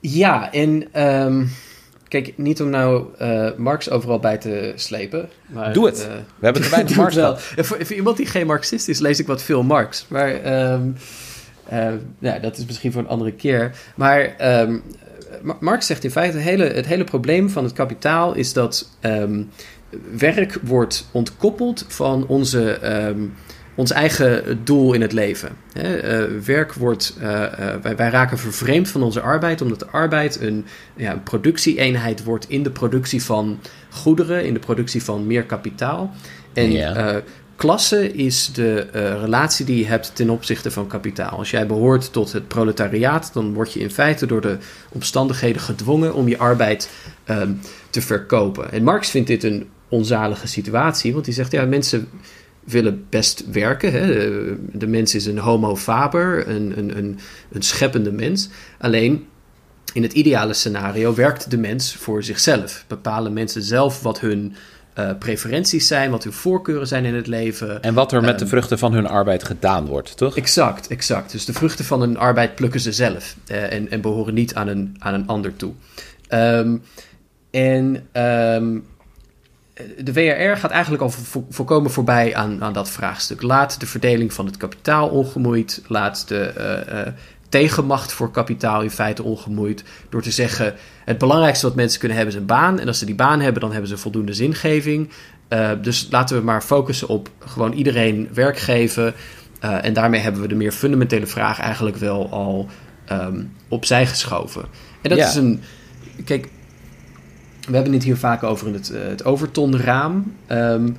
Ja, 0.00 0.52
en 0.52 0.88
ehm, 0.92 1.44
kijk, 2.08 2.32
niet 2.36 2.60
om 2.62 2.70
nou 2.70 3.04
eh, 3.18 3.48
Marx 3.56 3.90
overal 3.90 4.18
bij 4.18 4.38
te 4.38 4.72
slepen. 4.76 5.28
Maar, 5.46 5.72
Doe 5.72 5.86
het. 5.86 6.00
eh, 6.06 6.14
We 6.38 6.44
hebben 6.44 6.62
het 6.62 6.96
Marx 6.96 7.14
wel. 7.14 7.36
Voor, 7.36 7.64
voor 7.86 7.96
iemand 7.96 8.16
die 8.16 8.26
geen 8.26 8.46
Marxist 8.46 8.88
is, 8.88 8.98
lees 8.98 9.18
ik 9.18 9.26
wat 9.26 9.42
veel 9.42 9.62
Marx. 9.62 10.06
Maar 10.08 10.30
ja, 12.18 12.38
dat 12.40 12.56
is 12.58 12.64
misschien 12.66 12.92
voor 12.92 13.00
een 13.02 13.08
andere 13.08 13.32
keer. 13.32 13.76
Maar 13.96 14.20
ehm, 14.36 14.78
Ma- 15.42 15.56
Marx 15.60 15.86
zegt 15.86 16.04
in 16.04 16.10
feite: 16.10 16.36
het 16.36 16.46
hele, 16.46 16.64
het 16.64 16.86
hele 16.86 17.04
probleem 17.04 17.50
van 17.50 17.64
het 17.64 17.72
kapitaal 17.72 18.34
is 18.34 18.52
dat 18.52 18.88
werk 20.16 20.58
wordt 20.62 21.08
ontkoppeld 21.12 21.84
van 21.88 22.26
onze 22.26 22.72
ehm, 22.72 23.20
ons 23.76 23.90
eigen 23.90 24.58
doel 24.64 24.92
in 24.92 25.00
het 25.00 25.12
leven. 25.12 25.48
Hè? 25.72 25.96
Eh, 25.96 26.40
werk 26.44 26.72
wordt, 26.74 27.16
eh, 27.20 27.44
eh, 27.44 27.82
wij, 27.82 27.96
wij 27.96 28.10
raken 28.10 28.38
vervreemd 28.38 28.88
van 28.88 29.02
onze 29.02 29.20
arbeid, 29.20 29.60
omdat 29.60 29.78
de 29.78 29.86
arbeid 29.86 30.40
een, 30.40 30.66
ja, 30.96 31.12
een 31.12 31.22
productieeenheid 31.22 32.24
wordt 32.24 32.48
in 32.48 32.62
de 32.62 32.70
productie 32.70 33.22
van 33.22 33.58
goederen, 33.90 34.44
in 34.44 34.54
de 34.54 34.60
productie 34.60 35.02
van 35.02 35.26
meer 35.26 35.44
kapitaal. 35.44 36.14
En 36.52 37.22
klasse 37.56 38.12
is 38.12 38.52
de 38.52 38.80
relatie 39.20 39.64
die 39.64 39.78
je 39.78 39.86
hebt 39.86 40.10
ten 40.14 40.30
opzichte 40.30 40.70
van 40.70 40.86
kapitaal. 40.86 41.38
Als 41.38 41.50
jij 41.50 41.66
behoort 41.66 42.12
tot 42.12 42.32
het 42.32 42.48
proletariaat, 42.48 43.30
dan 43.32 43.52
word 43.52 43.72
je 43.72 43.80
in 43.80 43.90
feite 43.90 44.26
door 44.26 44.40
de 44.40 44.58
omstandigheden 44.92 45.60
gedwongen 45.60 46.14
om 46.14 46.28
je 46.28 46.38
arbeid 46.38 46.90
ehm, 47.24 47.52
te 47.90 48.00
verkopen. 48.00 48.72
En 48.72 48.82
Marx 48.82 49.10
vindt 49.10 49.28
dit 49.28 49.44
een 49.44 49.68
onzalige 49.88 50.46
situatie, 50.46 51.12
want 51.12 51.26
hij 51.26 51.34
zegt 51.34 51.52
ja, 51.52 51.64
mensen 51.64 52.08
willen 52.64 53.06
best 53.08 53.44
werken. 53.50 53.92
Hè. 53.92 54.06
De, 54.06 54.56
de 54.72 54.86
mens 54.86 55.14
is 55.14 55.26
een 55.26 55.38
homo 55.38 55.76
faber, 55.76 56.48
een, 56.48 56.78
een, 56.78 56.98
een, 56.98 57.18
een 57.52 57.62
scheppende 57.62 58.12
mens. 58.12 58.48
Alleen 58.78 59.26
in 59.92 60.02
het 60.02 60.12
ideale 60.12 60.52
scenario 60.52 61.14
werkt 61.14 61.50
de 61.50 61.58
mens 61.58 61.94
voor 61.94 62.22
zichzelf. 62.22 62.84
Bepalen 62.86 63.32
mensen 63.32 63.62
zelf 63.62 64.02
wat 64.02 64.20
hun 64.20 64.54
eh, 64.94 65.10
preferenties 65.18 65.86
zijn, 65.86 66.10
wat 66.10 66.24
hun 66.24 66.32
voorkeuren 66.32 66.86
zijn 66.86 67.04
in 67.04 67.14
het 67.14 67.26
leven. 67.26 67.82
En 67.82 67.94
wat 67.94 68.12
er 68.12 68.20
met 68.20 68.38
de 68.38 68.44
Ehm, 68.44 68.48
vruchten 68.48 68.78
van 68.78 68.92
hun 68.92 69.06
arbeid 69.06 69.44
gedaan 69.44 69.86
wordt, 69.86 70.16
toch? 70.16 70.36
Exact, 70.36 70.86
exact. 70.86 71.32
Dus 71.32 71.44
de 71.44 71.52
vruchten 71.52 71.84
van 71.84 72.00
hun 72.00 72.16
arbeid 72.16 72.54
plukken 72.54 72.80
ze 72.80 72.92
zelf 72.92 73.36
eh, 73.46 73.72
en, 73.72 73.90
en 73.90 74.00
behoren 74.00 74.34
niet 74.34 74.54
aan 74.54 74.68
een, 74.68 74.96
aan 74.98 75.14
een 75.14 75.26
ander 75.26 75.56
toe. 75.56 75.72
Ehm, 76.28 76.76
en 77.50 78.06
ehm, 78.12 78.78
de 80.02 80.12
WRR 80.12 80.56
gaat 80.56 80.70
eigenlijk 80.70 81.02
al 81.02 81.10
vo- 81.10 81.46
volkomen 81.50 81.90
voorbij 81.90 82.34
aan, 82.34 82.62
aan 82.62 82.72
dat 82.72 82.90
vraagstuk. 82.90 83.42
Laat 83.42 83.80
de 83.80 83.86
verdeling 83.86 84.32
van 84.32 84.46
het 84.46 84.56
kapitaal 84.56 85.08
ongemoeid, 85.08 85.82
laat 85.86 86.28
de 86.28 86.38
eh, 86.40 87.00
eh, 87.06 87.12
tegenmacht 87.48 88.12
voor 88.12 88.30
kapitaal 88.30 88.82
in 88.82 88.90
feite 88.90 89.22
ongemoeid, 89.22 89.84
door 90.08 90.22
te 90.22 90.30
zeggen: 90.30 90.74
het 91.04 91.18
belangrijkste 91.18 91.66
wat 91.66 91.76
mensen 91.76 91.98
kunnen 91.98 92.16
hebben 92.16 92.34
is 92.34 92.40
een 92.40 92.46
baan. 92.46 92.78
En 92.78 92.86
als 92.86 92.98
ze 92.98 93.04
die 93.04 93.14
baan 93.14 93.40
hebben, 93.40 93.60
dan 93.60 93.70
hebben 93.72 93.88
ze 93.88 93.96
voldoende 93.96 94.32
zingeving. 94.34 95.10
Eh, 95.48 95.70
dus 95.82 96.08
laten 96.10 96.36
we 96.38 96.42
maar 96.44 96.62
focussen 96.62 97.08
op 97.08 97.28
gewoon 97.38 97.72
iedereen 97.72 98.28
werk 98.32 98.58
geven. 98.58 99.14
En 99.60 99.92
daarmee 99.92 100.20
hebben 100.20 100.40
we 100.40 100.48
de 100.48 100.54
meer 100.54 100.72
fundamentele 100.72 101.26
vraag 101.26 101.60
eigenlijk 101.60 101.96
wel 101.96 102.30
al 102.30 102.68
ehm, 103.04 103.42
opzij 103.68 104.06
geschoven. 104.06 104.64
En 105.02 105.08
dat 105.10 105.18
Ja. 105.18 105.26
is 105.28 105.34
een. 105.34 105.62
Kijk, 106.24 106.48
we 107.66 107.74
hebben 107.74 107.92
het 107.92 108.02
hier 108.02 108.16
vaak 108.16 108.42
over 108.42 108.66
in 108.66 108.72
het, 108.72 108.90
eh, 108.90 109.00
het 109.02 109.24
overtonraam. 109.24 110.34
Ehm, 110.46 110.90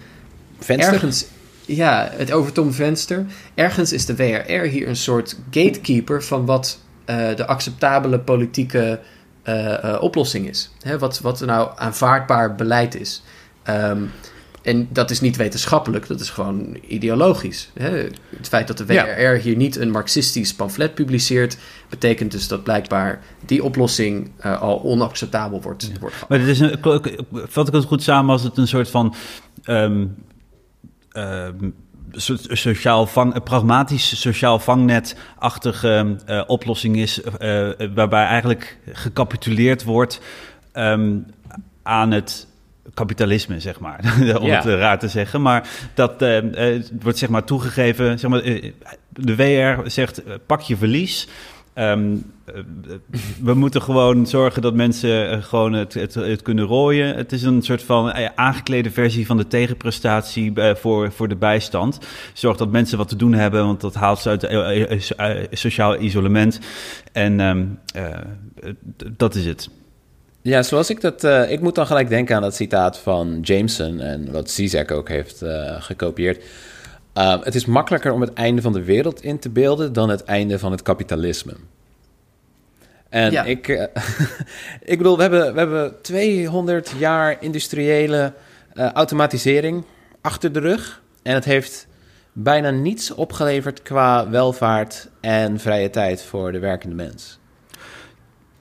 Venster? 0.60 0.94
Ergens, 0.94 1.26
ja, 1.66 2.10
het 2.12 2.32
overtonvenster. 2.32 3.26
Ergens 3.56 3.94
is 3.94 4.06
de 4.06 4.16
WRR 4.16 4.68
hier 4.68 4.88
een 4.88 4.96
soort 4.96 5.38
gatekeeper 5.52 6.24
van 6.24 6.46
wat 6.46 6.80
eh, 7.06 7.36
de 7.36 7.48
acceptabele 7.48 8.20
politieke 8.20 9.00
eh, 9.44 9.98
oplossing 10.00 10.48
is. 10.48 10.72
Hè, 10.82 11.00
wat, 11.00 11.20
wat 11.20 11.40
nou 11.40 11.70
aanvaardbaar 11.76 12.56
beleid 12.56 12.96
is. 12.96 13.24
Ehm, 13.64 14.04
en 14.62 14.88
dat 14.92 15.10
is 15.10 15.22
niet 15.22 15.36
wetenschappelijk, 15.36 16.08
dat 16.08 16.20
is 16.20 16.30
gewoon 16.30 16.78
ideologisch. 16.88 17.70
Hè. 17.74 17.90
Het 18.38 18.48
feit 18.48 18.68
dat 18.68 18.78
de 18.78 18.86
WRR 18.86 19.20
Ja. 19.20 19.36
hier 19.36 19.56
niet 19.56 19.76
een 19.76 19.92
marxistisch 19.92 20.56
pamflet 20.56 20.94
publiceert, 20.94 21.58
betekent 21.90 22.32
dus 22.32 22.48
dat 22.48 22.64
blijkbaar 22.64 23.22
die 23.46 23.64
oplossing 23.64 24.32
eh, 24.38 24.62
al 24.62 24.82
onacceptabel 24.84 25.62
wordt, 25.62 25.92
wordt. 26.00 26.16
Maar 26.30 26.38
dit 26.38 26.48
is 26.48 26.60
een, 26.60 26.80
vat 27.32 27.68
ik 27.68 27.74
het 27.74 27.86
goed 27.86 28.04
samen 28.04 28.32
als 28.32 28.44
het 28.44 28.58
een 28.58 28.68
soort 28.68 28.90
van 28.90 29.16
so- 32.12 32.38
sociaal 32.48 33.08
vang, 33.08 33.44
pragmatisch 33.44 34.22
sociaal 34.22 34.60
vangnetachtige 34.60 36.16
eh, 36.26 36.44
oplossing 36.48 36.98
is, 36.98 37.22
eh, 37.22 37.70
waarbij 37.94 38.26
eigenlijk 38.26 38.78
gecapituleerd 38.92 39.84
wordt 39.84 40.22
ehm, 40.72 41.18
aan 41.84 42.12
het 42.12 42.48
kapitalisme, 42.94 43.60
zeg 43.60 43.80
maar, 43.80 44.16
om 44.42 44.46
Ja. 44.46 44.56
het 44.56 44.66
eh, 44.66 44.74
raar 44.74 45.00
te 45.00 45.08
zeggen. 45.08 45.42
Maar 45.42 45.70
dat 45.94 46.22
eh, 46.22 46.38
eh, 46.38 46.74
het 46.78 46.92
wordt 47.02 47.18
zeg 47.18 47.30
maar 47.30 47.44
toegegeven, 47.44 48.20
zeg 48.20 48.30
maar, 48.30 48.42
de 49.10 49.36
WR 49.36 49.90
zegt, 49.90 50.22
pak 50.46 50.62
je 50.62 50.78
verlies. 50.78 51.28
Ehm, 51.78 52.16
eh, 52.46 52.54
we 53.42 53.54
moeten 53.54 53.82
gewoon 53.82 54.28
zorgen 54.28 54.62
dat 54.62 54.74
mensen 54.74 55.44
gewoon 55.44 55.74
het, 55.74 55.94
het, 55.94 56.14
het 56.14 56.42
kunnen 56.42 56.66
rooien. 56.66 57.16
Het 57.16 57.32
is 57.32 57.44
een 57.44 57.62
soort 57.62 57.84
van 57.84 58.14
aangeklede 58.36 58.92
versie 58.92 59.26
van 59.26 59.38
de 59.38 59.48
tegenprestatie 59.48 60.54
voor, 60.76 61.12
voor 61.12 61.28
de 61.28 61.36
bijstand. 61.36 62.00
Zorg 62.34 62.58
dat 62.58 62.72
mensen 62.72 62.98
wat 62.98 63.08
te 63.08 63.16
doen 63.16 63.34
hebben, 63.34 63.66
want 63.66 63.82
dat 63.82 63.94
haalt 63.94 64.20
ze 64.20 64.30
uit 64.30 65.48
sociaal 65.52 66.00
isolement. 66.00 66.60
En 67.12 67.40
ehm, 67.40 67.66
eh, 67.94 68.18
dat 69.18 69.36
is 69.36 69.46
het. 69.46 69.70
Ja, 70.48 70.64
zoals 70.64 70.90
ik 70.90 71.02
dat... 71.02 71.24
eh, 71.24 71.52
ik 71.52 71.62
moet 71.62 71.76
dan 71.76 71.88
gelijk 71.88 72.10
denken 72.10 72.36
aan 72.36 72.42
dat 72.42 72.56
citaat 72.56 72.98
van 72.98 73.40
Jameson... 73.42 74.00
en 74.00 74.32
wat 74.32 74.50
Zizek 74.50 74.92
ook 74.92 75.10
heeft 75.10 75.42
eh, 75.42 75.82
gekopieerd. 75.82 76.44
Uh, 77.18 77.44
het 77.44 77.56
is 77.56 77.66
makkelijker 77.66 78.12
om 78.12 78.22
het 78.22 78.34
einde 78.34 78.62
van 78.62 78.74
de 78.74 78.84
wereld 78.84 79.24
in 79.24 79.40
te 79.40 79.50
beelden... 79.50 79.94
dan 79.94 80.10
het 80.10 80.24
einde 80.24 80.60
van 80.60 80.72
het 80.72 80.82
kapitalisme. 80.82 81.54
En 83.10 83.32
Ja. 83.32 83.44
ik, 83.44 83.68
eh, 83.68 83.84
ik 84.94 84.98
bedoel, 84.98 85.16
we 85.16 85.22
hebben, 85.22 85.54
we 85.54 85.60
hebben 85.60 86.02
200 86.02 86.94
jaar 86.98 87.38
industriële 87.40 88.34
automatisering 88.74 89.84
achter 90.22 90.52
de 90.52 90.60
rug. 90.60 91.02
En 91.24 91.34
het 91.34 91.46
heeft 91.46 91.88
bijna 92.34 92.70
niets 92.70 93.12
opgeleverd 93.12 93.82
qua 93.82 94.30
welvaart 94.30 95.10
en 95.22 95.60
vrije 95.60 95.90
tijd 95.90 96.24
voor 96.24 96.52
de 96.52 96.60
werkende 96.60 96.96
mens. 96.96 97.40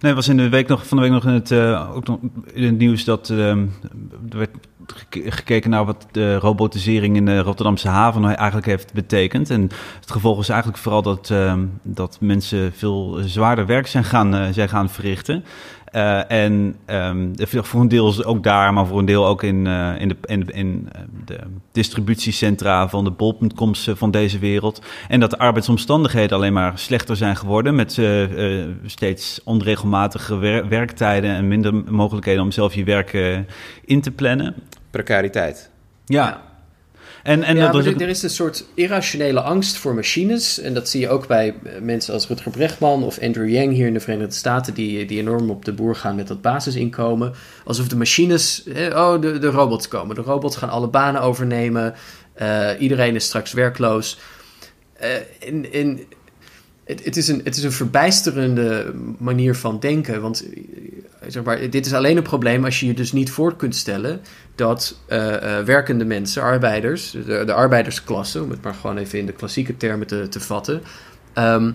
Nee, 0.01 0.15
was 0.15 0.29
in 0.29 0.37
de 0.37 0.49
week 0.49 0.69
nog, 0.69 0.87
van 0.87 0.97
de 0.97 1.03
week 1.03 1.13
nog 1.13 1.25
in 1.25 1.33
het, 1.33 1.51
eh, 1.51 1.91
ook 1.95 2.07
nog 2.07 2.19
in 2.53 2.65
het 2.65 2.79
nieuws 2.79 3.05
dat 3.05 3.31
ehm, 3.31 3.67
er 4.31 4.39
werd 4.39 4.51
geke- 4.87 5.31
gekeken 5.31 5.71
naar 5.71 5.85
wat 5.85 6.07
de 6.11 6.37
robotisering 6.37 7.17
in 7.17 7.25
de 7.25 7.39
Rotterdamse 7.41 7.89
haven 7.89 8.21
nou 8.21 8.35
eigenlijk 8.35 8.67
heeft 8.67 8.93
betekend. 8.93 9.51
En 9.51 9.63
het 10.01 10.11
gevolg 10.11 10.41
is 10.41 10.49
eigenlijk 10.49 10.83
vooral 10.83 11.03
dat, 11.03 11.31
ehm, 11.31 11.65
dat 11.83 12.19
mensen 12.21 12.73
veel 12.73 13.19
zwaarder 13.25 13.67
werk 13.67 13.87
zijn 13.87 14.05
gaan, 14.05 14.35
eh, 14.35 14.47
zijn 14.53 14.69
gaan 14.69 14.91
verrichten. 14.91 15.45
Eh, 15.97 16.31
en 16.31 16.77
ehm, 16.85 17.29
voor 17.45 17.81
een 17.81 17.89
deel 17.89 18.09
is 18.09 18.25
ook 18.25 18.43
daar, 18.43 18.73
maar 18.73 18.87
voor 18.87 18.99
een 18.99 19.05
deel 19.05 19.27
ook 19.27 19.43
in, 19.43 19.67
eh, 19.67 20.01
in, 20.01 20.09
de, 20.09 20.17
in, 20.25 20.51
in 20.51 20.89
eh, 20.93 21.01
de 21.25 21.39
distributiecentra 21.73 22.89
van 22.89 23.05
de 23.05 23.11
bol.coms 23.11 23.91
van 23.95 24.11
deze 24.11 24.39
wereld. 24.39 24.83
En 25.09 25.21
dat 25.21 25.31
de 25.31 25.39
arbeidsomstandigheden 25.39 26.37
alleen 26.37 26.53
maar 26.53 26.79
slechter 26.79 27.17
zijn 27.17 27.37
geworden 27.37 27.75
met 27.75 28.01
steeds 28.85 29.41
onregelmatige 29.45 30.37
wer- 30.37 30.69
werktijden 30.69 31.31
en 31.31 31.49
minder 31.49 31.75
mogelijkheden 31.75 32.43
om 32.43 32.51
zelf 32.51 32.75
je 32.75 32.85
werk 32.85 33.13
in 33.85 34.01
te 34.01 34.11
plannen. 34.11 34.55
Precariteit. 34.91 35.71
Ja. 36.05 36.43
En, 37.27 37.43
en 37.43 37.57
ja, 37.57 37.63
dat 37.63 37.73
maar 37.73 37.93
was 37.93 38.03
er, 38.03 38.09
is 38.09 38.23
een 38.23 38.31
soort 38.31 38.65
irrationele 38.75 39.41
angst 39.41 39.77
voor 39.77 39.95
machines. 39.95 40.61
En 40.61 40.75
dat 40.75 40.89
zie 40.89 41.01
je 41.01 41.09
ook 41.09 41.27
bij 41.27 41.55
mensen 41.81 42.15
als 42.15 42.27
Rutger 42.27 42.51
Brechtman 42.51 43.05
of 43.05 43.21
Andrew 43.21 43.49
Yang 43.49 43.73
hier 43.73 43.87
in 43.87 43.93
de 43.93 44.01
Verenigde 44.01 44.35
Staten, 44.35 44.75
die, 44.75 45.07
die 45.07 45.19
enorm 45.19 45.51
op 45.51 45.65
de 45.65 45.73
boer 45.73 45.97
gaan 45.97 46.17
met 46.17 46.29
dat 46.29 46.41
basisinkomen. 46.41 47.33
Alsof 47.65 47.89
de 47.89 47.97
machines, 47.97 48.65
oh, 48.93 49.21
de, 49.21 49.39
de 49.39 49.47
robots 49.47 49.89
komen. 49.89 50.15
De 50.15 50.23
robots 50.23 50.57
gaan 50.57 50.69
alle 50.69 50.89
banen 50.89 51.21
overnemen. 51.21 51.95
Eh, 52.35 52.71
iedereen 52.79 53.15
is 53.15 53.25
straks 53.25 53.53
werkloos. 53.53 54.19
Eh, 54.93 55.15
en, 55.41 55.73
en 55.73 56.01
het, 56.87 57.05
het, 57.05 57.17
is 57.17 57.29
een, 57.29 57.41
het 57.45 57.57
is 57.57 57.63
een 57.63 57.73
verbijsterende 57.73 58.95
manier 59.19 59.55
van 59.55 59.81
denken. 59.81 60.21
Want 60.21 60.45
eh, 60.55 60.61
zeg 61.29 61.43
maar, 61.43 61.71
dit 61.71 61.87
is 61.87 61.93
alleen 61.93 62.17
een 62.17 62.23
probleem 62.23 62.65
als 62.65 62.81
je 62.81 62.87
je 62.87 62.95
dus 62.95 63.13
niet 63.13 63.31
voor 63.31 63.57
kunt 63.57 63.77
stellen 63.77 64.21
dat 64.55 64.99
eh, 65.07 65.59
eh, 65.59 65.65
werkende 65.65 66.05
mensen, 66.05 66.43
arbeiders, 66.43 67.11
de, 67.11 67.43
de 67.47 67.53
arbeidersklasse, 67.53 68.43
om 68.43 68.51
het 68.51 68.63
maar 68.63 68.75
gewoon 68.75 68.97
even 68.97 69.19
in 69.19 69.27
de 69.27 69.33
klassieke 69.33 69.77
termen 69.77 70.07
te, 70.07 70.29
te 70.29 70.41
vatten, 70.41 70.83
ehm, 71.33 71.73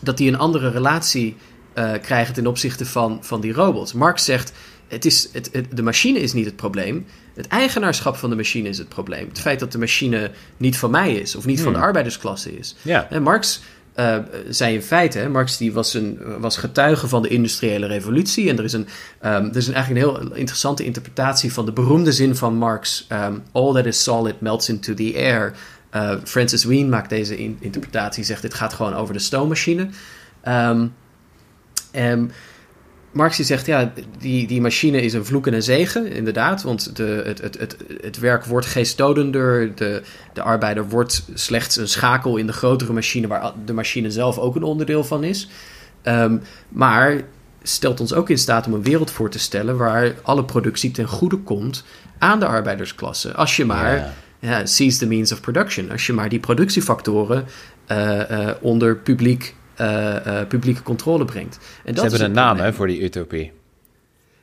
dat 0.00 0.16
die 0.16 0.28
een 0.28 0.38
andere 0.38 0.70
relatie 0.70 1.36
eh, 1.72 1.92
krijgen 2.02 2.34
ten 2.34 2.46
opzichte 2.46 2.86
van, 2.86 3.18
van 3.20 3.40
die 3.40 3.52
robots. 3.52 3.92
Marx 3.92 4.24
zegt, 4.24 4.52
het 4.88 5.04
is, 5.04 5.28
het, 5.32 5.48
het- 5.52 5.66
de 5.76 5.82
machine 5.82 6.18
is 6.18 6.32
niet 6.32 6.44
het 6.44 6.56
probleem, 6.56 7.06
het 7.34 7.46
eigenaarschap 7.48 8.16
van 8.16 8.30
de 8.30 8.36
machine 8.36 8.68
is 8.68 8.78
het 8.78 8.88
probleem. 8.88 9.28
Het 9.28 9.40
feit 9.40 9.60
dat 9.60 9.72
de 9.72 9.78
machine 9.78 10.30
niet 10.56 10.78
van 10.78 10.90
mij 10.90 11.14
is, 11.14 11.36
of 11.36 11.44
niet 11.46 11.60
van 11.60 11.72
de 11.72 11.78
Hmm. 11.78 11.86
arbeidersklasse 11.86 12.58
is. 12.58 12.76
Ja. 12.82 13.10
En 13.10 13.22
Marx 13.22 13.62
zei 14.48 14.74
in 14.74 14.82
feite, 14.82 15.28
Marx 15.28 15.56
die 15.56 15.72
was, 15.72 15.94
een, 15.94 16.18
was 16.38 16.56
getuige 16.56 17.08
van 17.08 17.22
de 17.22 17.28
industriële 17.28 17.86
revolutie. 17.86 18.48
En 18.48 18.58
er 18.58 18.64
is, 18.64 18.72
een, 18.72 18.86
ehm, 19.20 19.44
er 19.44 19.56
is 19.56 19.66
een, 19.66 19.74
eigenlijk 19.74 20.06
een 20.06 20.12
heel 20.12 20.34
interessante 20.34 20.84
interpretatie 20.84 21.52
van 21.52 21.64
de 21.64 21.72
beroemde 21.72 22.12
zin 22.12 22.36
van 22.36 22.54
Marx: 22.54 23.06
ehm, 23.08 23.34
All 23.52 23.74
that 23.74 23.86
is 23.86 24.02
solid 24.02 24.40
melts 24.40 24.68
into 24.68 24.94
the 24.94 25.12
air. 25.16 25.52
Eh, 25.90 26.14
Francis 26.24 26.64
Wien 26.64 26.88
maakt 26.88 27.10
deze 27.10 27.38
in- 27.38 27.56
interpretatie, 27.60 28.24
zegt 28.24 28.42
dit 28.42 28.54
gaat 28.54 28.72
gewoon 28.72 28.94
over 28.94 29.14
de 29.14 29.20
stoommachine. 29.20 29.88
Ehm, 30.40 30.86
Marx 33.16 33.36
die 33.36 33.44
zegt, 33.44 33.66
ja, 33.66 33.92
die, 34.18 34.46
die 34.46 34.60
machine 34.60 35.02
is 35.02 35.12
een 35.12 35.24
vloek 35.24 35.46
en 35.46 35.54
een 35.54 35.62
zegen, 35.62 36.06
inderdaad. 36.06 36.62
Want 36.62 36.96
de, 36.96 37.22
het, 37.24 37.40
het, 37.40 37.58
het, 37.58 37.76
het 38.00 38.18
werk 38.18 38.44
wordt 38.44 38.66
geestdodender. 38.66 39.74
De, 39.74 40.02
de 40.32 40.42
arbeider 40.42 40.88
wordt 40.88 41.24
slechts 41.34 41.76
een 41.76 41.88
schakel 41.88 42.36
in 42.36 42.46
de 42.46 42.52
grotere 42.52 42.92
machine... 42.92 43.26
waar 43.26 43.52
de 43.64 43.72
machine 43.72 44.10
zelf 44.10 44.38
ook 44.38 44.56
een 44.56 44.62
onderdeel 44.62 45.04
van 45.04 45.24
is. 45.24 45.48
Um, 46.02 46.42
maar 46.68 47.22
stelt 47.62 48.00
ons 48.00 48.12
ook 48.12 48.30
in 48.30 48.38
staat 48.38 48.66
om 48.66 48.72
een 48.72 48.82
wereld 48.82 49.10
voor 49.10 49.30
te 49.30 49.38
stellen... 49.38 49.76
waar 49.76 50.14
alle 50.22 50.44
productie 50.44 50.90
ten 50.90 51.08
goede 51.08 51.36
komt 51.36 51.84
aan 52.18 52.40
de 52.40 52.46
arbeidersklasse. 52.46 53.34
Als 53.34 53.56
je 53.56 53.64
maar... 53.64 53.96
Ja. 53.96 54.12
Ja, 54.38 54.66
seize 54.66 54.98
the 54.98 55.06
means 55.06 55.32
of 55.32 55.40
production. 55.40 55.90
Als 55.90 56.06
je 56.06 56.12
maar 56.12 56.28
die 56.28 56.40
productiefactoren 56.40 57.44
uh, 57.92 58.30
uh, 58.30 58.50
onder 58.60 58.96
publiek 58.96 59.54
publieke 60.48 60.82
controle 60.82 61.24
brengt. 61.24 61.58
En 61.84 61.94
Ze 61.94 62.00
hebben 62.00 62.24
een 62.24 62.32
naam 62.32 62.58
hè, 62.58 62.72
voor 62.72 62.86
die 62.86 63.02
utopie. 63.02 63.52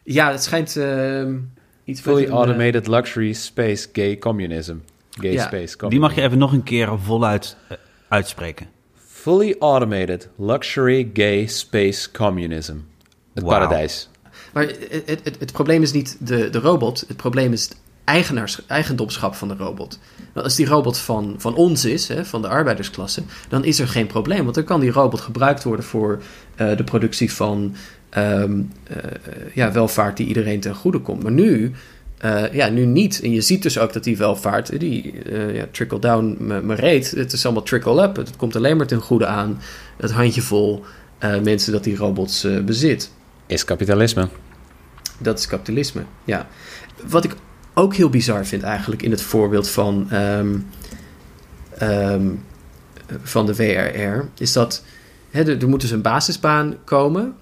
Ja, 0.04 0.32
het 0.32 0.44
schijnt 0.44 0.76
uh, 0.76 1.28
iets 1.84 2.02
Fully 2.02 2.30
automated 2.30 2.88
luxury 2.88 3.34
space 3.34 3.88
gay 3.94 4.18
communism. 4.18 4.76
Gay 5.12 5.32
Ja. 5.32 5.42
space 5.42 5.78
communism. 5.78 5.90
Die 5.90 6.00
mag 6.00 6.16
je 6.16 6.22
even 6.22 6.38
nog 6.38 6.52
een 6.52 6.64
keer 6.64 7.00
voluit 7.00 7.58
eh, 7.68 7.78
uitspreken. 8.08 8.68
Fully 9.08 9.56
automated 9.60 10.30
luxury 10.38 11.10
gay 11.14 11.46
space 11.46 12.12
communism. 12.12 12.76
Het 13.34 13.46
paradijs. 13.46 14.10
Maar 14.54 14.64
het, 14.64 15.04
het, 15.06 15.24
het, 15.24 15.40
het 15.40 15.52
probleem 15.52 15.82
is 15.82 15.92
niet 15.92 16.18
de, 16.20 16.50
de 16.50 16.60
robot. 16.60 17.04
Het 17.08 17.18
probleem 17.18 17.54
is 17.54 17.64
het 17.64 17.78
eigenaars, 18.04 18.66
eigendomschap 18.68 19.36
van 19.36 19.48
de 19.48 19.56
robot. 19.56 20.00
Want 20.34 20.46
als 20.46 20.56
die 20.56 20.66
robot 20.66 20.98
van, 20.98 21.36
van 21.38 21.56
ons 21.56 21.86
is, 21.86 22.08
hè, 22.08 22.26
van 22.26 22.42
de 22.42 22.48
arbeidersklasse, 22.48 23.22
dan 23.50 23.64
is 23.64 23.80
er 23.80 23.88
geen 23.88 24.08
probleem. 24.08 24.44
Want 24.44 24.56
dan 24.56 24.64
kan 24.64 24.80
die 24.80 24.92
robot 24.92 25.22
gebruikt 25.22 25.64
worden 25.64 25.86
voor 25.86 26.22
eh, 26.56 26.78
de 26.78 26.84
productie 26.84 27.34
van 27.34 27.76
ehm, 28.10 28.62
eh, 28.84 28.98
ja, 29.54 29.72
welvaart 29.72 30.18
die 30.18 30.28
iedereen 30.28 30.60
ten 30.60 30.76
goede 30.76 31.00
komt. 31.00 31.24
Maar 31.24 31.32
nu, 31.32 31.72
eh, 32.18 32.54
ja, 32.54 32.70
nu 32.70 32.86
niet. 32.86 33.22
En 33.24 33.32
je 33.32 33.42
ziet 33.42 33.64
dus 33.64 33.78
ook 33.78 33.94
dat 33.94 34.04
die 34.04 34.18
welvaart, 34.18 34.80
die 34.80 35.14
ja, 35.54 35.66
trickle-down 35.72 36.38
me, 36.40 36.62
me 36.62 36.76
reed. 36.76 37.12
Het 37.12 37.34
is 37.34 37.46
allemaal 37.46 37.64
trickle-up. 37.64 38.16
Het 38.16 38.36
komt 38.36 38.56
alleen 38.56 38.78
maar 38.78 38.88
ten 38.88 39.02
goede 39.02 39.26
aan 39.26 39.62
het 39.98 40.12
handjevol 40.12 40.86
mensen 41.44 41.72
dat 41.72 41.84
die 41.84 41.96
robots 41.96 42.48
bezit. 42.66 43.12
Is 43.48 43.66
kapitalisme. 43.66 44.28
Dat 45.18 45.40
is 45.40 45.48
kapitalisme, 45.48 46.04
ja. 46.24 46.48
Wat 47.08 47.24
ik 47.24 47.36
ook 47.74 47.96
heel 47.96 48.10
bizar 48.10 48.46
vind 48.46 48.64
eigenlijk 48.64 49.02
in 49.02 49.12
het 49.12 49.22
voorbeeld 49.22 49.70
van, 49.70 50.08
ehm, 50.10 50.58
ehm, 51.78 52.30
van 53.24 53.46
de 53.46 53.56
WRR... 53.56 54.28
is 54.38 54.54
dat 54.54 54.84
er, 55.32 55.62
er 55.62 55.70
moet 55.70 55.82
dus 55.82 55.92
een 55.92 56.02
basisbaan 56.02 56.76
komen... 56.84 57.36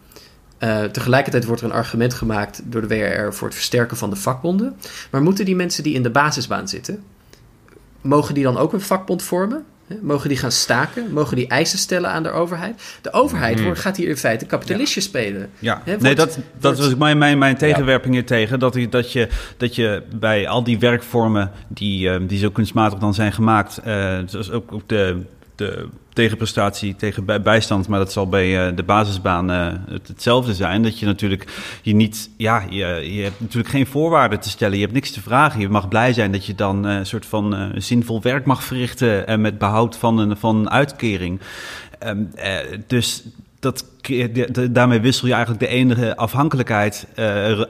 Eh, 0.61 0.83
tegelijkertijd 0.83 1.45
wordt 1.45 1.61
er 1.61 1.67
een 1.67 1.75
argument 1.75 2.13
gemaakt 2.13 2.61
door 2.65 2.87
de 2.87 2.87
WRR 2.87 3.33
voor 3.33 3.47
het 3.47 3.55
versterken 3.55 3.97
van 3.97 4.09
de 4.09 4.15
vakbonden. 4.15 4.77
Maar 5.11 5.21
moeten 5.21 5.45
die 5.45 5.55
mensen 5.55 5.83
die 5.83 5.93
in 5.93 6.03
de 6.03 6.09
basisbaan 6.09 6.67
zitten, 6.67 7.03
mogen 8.01 8.33
die 8.33 8.43
dan 8.43 8.57
ook 8.57 8.73
een 8.73 8.81
vakbond 8.81 9.23
vormen? 9.23 9.65
Mogen 10.01 10.29
die 10.29 10.37
gaan 10.37 10.51
staken? 10.51 11.13
Mogen 11.13 11.35
die 11.35 11.47
eisen 11.47 11.79
stellen 11.79 12.09
aan 12.09 12.23
de 12.23 12.31
overheid? 12.31 12.81
De 13.01 13.13
overheid 13.13 13.55
Mhm. 13.55 13.63
wordt, 13.63 13.79
gaat 13.79 13.97
hier 13.97 14.09
in 14.09 14.17
feite 14.17 14.45
kapitalistje 14.45 15.01
spelen. 15.01 15.49
Ja, 15.59 15.81
nee, 15.85 15.97
wordt- 15.97 16.17
dat, 16.17 16.27
dat 16.27 16.41
wordt- 16.61 16.79
was 16.79 16.95
mijn, 16.95 17.17
mijn, 17.17 17.37
mijn 17.37 17.57
tegenwerping 17.57 18.13
hier 18.13 18.25
tegen. 18.25 18.59
Dat, 18.59 18.73
je- 18.73 18.89
dat, 18.89 19.11
je, 19.11 19.27
dat 19.57 19.75
je 19.75 20.03
bij 20.15 20.47
al 20.47 20.63
die 20.63 20.79
werkvormen 20.79 21.51
die, 21.67 22.09
eh, 22.09 22.19
die 22.27 22.39
zo 22.39 22.49
kunstmatig 22.49 22.99
dan 22.99 23.13
zijn 23.13 23.31
gemaakt, 23.33 23.77
eh 23.77 24.17
zoals 24.25 24.51
ook, 24.51 24.71
ook 24.71 24.87
de, 24.89 25.21
de 25.55 25.87
tegenprestatie 26.13 26.95
tegen 26.95 27.25
bij, 27.25 27.41
bijstand, 27.41 27.87
maar 27.87 27.99
dat 27.99 28.11
zal 28.11 28.29
bij 28.29 28.67
eh, 28.67 28.75
de 28.75 28.83
basisbaan 28.83 29.51
eh, 29.51 29.67
het, 29.89 30.07
hetzelfde 30.07 30.53
zijn. 30.53 30.83
Dat 30.83 30.99
je 30.99 31.05
natuurlijk 31.05 31.79
je 31.81 31.95
niet, 31.95 32.29
ja, 32.37 32.65
je, 32.69 33.21
hebt 33.23 33.39
natuurlijk 33.39 33.69
geen 33.69 33.87
voorwaarden 33.87 34.39
te 34.39 34.49
stellen. 34.49 34.75
Je 34.75 34.81
hebt 34.81 34.93
niks 34.93 35.11
te 35.11 35.21
vragen. 35.21 35.59
Je 35.59 35.69
mag 35.69 35.87
blij 35.87 36.13
zijn 36.13 36.31
dat 36.31 36.45
je 36.45 36.55
dan 36.55 36.87
eh, 36.87 36.95
een 36.95 37.05
soort 37.05 37.25
van 37.25 37.71
zinvol 37.75 38.21
werk 38.21 38.45
mag 38.45 38.63
verrichten 38.63 39.27
en 39.27 39.41
met 39.41 39.57
behoud 39.57 39.97
van 39.97 40.17
een, 40.17 40.37
van 40.37 40.55
een 40.55 40.69
uitkering. 40.69 41.39
Ehm, 42.01 42.23
eh, 42.35 42.57
dus 42.87 43.23
dat, 43.59 43.85
daarmee 44.71 44.99
wissel 44.99 45.27
je 45.27 45.33
eigenlijk 45.33 45.63
de 45.63 45.69
enige 45.69 46.15
afhankelijkheid, 46.17 47.07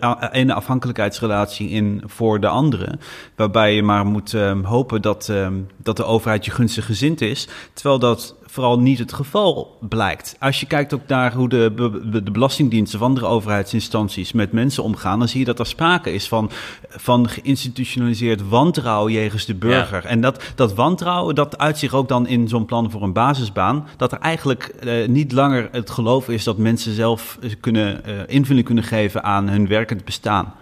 a- 0.03 0.29
ene 0.31 0.53
afhankelijkheidsrelatie 0.53 1.69
in 1.69 2.03
voor 2.05 2.39
de 2.39 2.47
andere. 2.47 2.97
Waarbij 3.35 3.75
je 3.75 3.83
maar 3.83 4.05
moet 4.05 4.33
ehm, 4.33 4.63
hopen 4.63 5.01
dat, 5.01 5.29
ehm, 5.29 5.53
dat 5.77 5.97
de 5.97 6.03
overheid 6.03 6.45
je 6.45 6.51
gunstig 6.51 6.85
gezind 6.85 7.21
is. 7.21 7.47
Terwijl 7.73 7.99
dat 7.99 8.35
vooral 8.45 8.79
niet 8.79 8.99
het 8.99 9.13
geval 9.13 9.77
blijkt. 9.89 10.35
Als 10.39 10.59
je 10.59 10.65
kijkt 10.65 10.93
ook 10.93 11.07
naar 11.07 11.33
hoe 11.33 11.49
de, 11.49 11.71
be- 11.75 12.21
de 12.23 12.31
belastingdiensten 12.31 12.99
of 12.99 13.05
andere 13.05 13.25
overheidsinstanties 13.25 14.31
met 14.31 14.51
mensen 14.51 14.83
omgaan, 14.83 15.19
dan 15.19 15.27
zie 15.27 15.39
je 15.39 15.45
dat 15.45 15.59
er 15.59 15.65
sprake 15.65 16.13
is 16.13 16.27
van, 16.27 16.49
van 16.89 17.29
geïnstitutionaliseerd 17.29 18.47
wantrouwen 18.49 19.11
jegens 19.11 19.45
de 19.45 19.55
burger. 19.55 20.05
En 20.05 20.21
dat, 20.21 20.43
dat 20.55 20.73
wantrouwen, 20.73 21.35
dat 21.35 21.57
uit 21.57 21.77
zich 21.77 21.93
ook 21.93 22.07
dan 22.07 22.27
in 22.27 22.47
zo'n 22.47 22.65
plan 22.65 22.91
voor 22.91 23.03
een 23.03 23.13
basisbaan. 23.13 23.87
Dat 23.97 24.11
er 24.11 24.19
eigenlijk 24.19 24.63
eh, 24.63 25.07
niet 25.07 25.31
langer 25.31 25.69
het 25.71 25.89
geloof 25.89 26.20
is 26.29 26.43
dat 26.43 26.57
mensen 26.57 26.93
zelf 26.93 27.37
eh, 27.41 27.49
kunnen, 27.59 28.05
eh, 28.05 28.13
invulling 28.27 28.65
kunnen 28.65 28.83
geven 28.83 29.23
aan 29.23 29.49
hun 29.49 29.67
werkend 29.67 30.05
bestaan. 30.05 30.53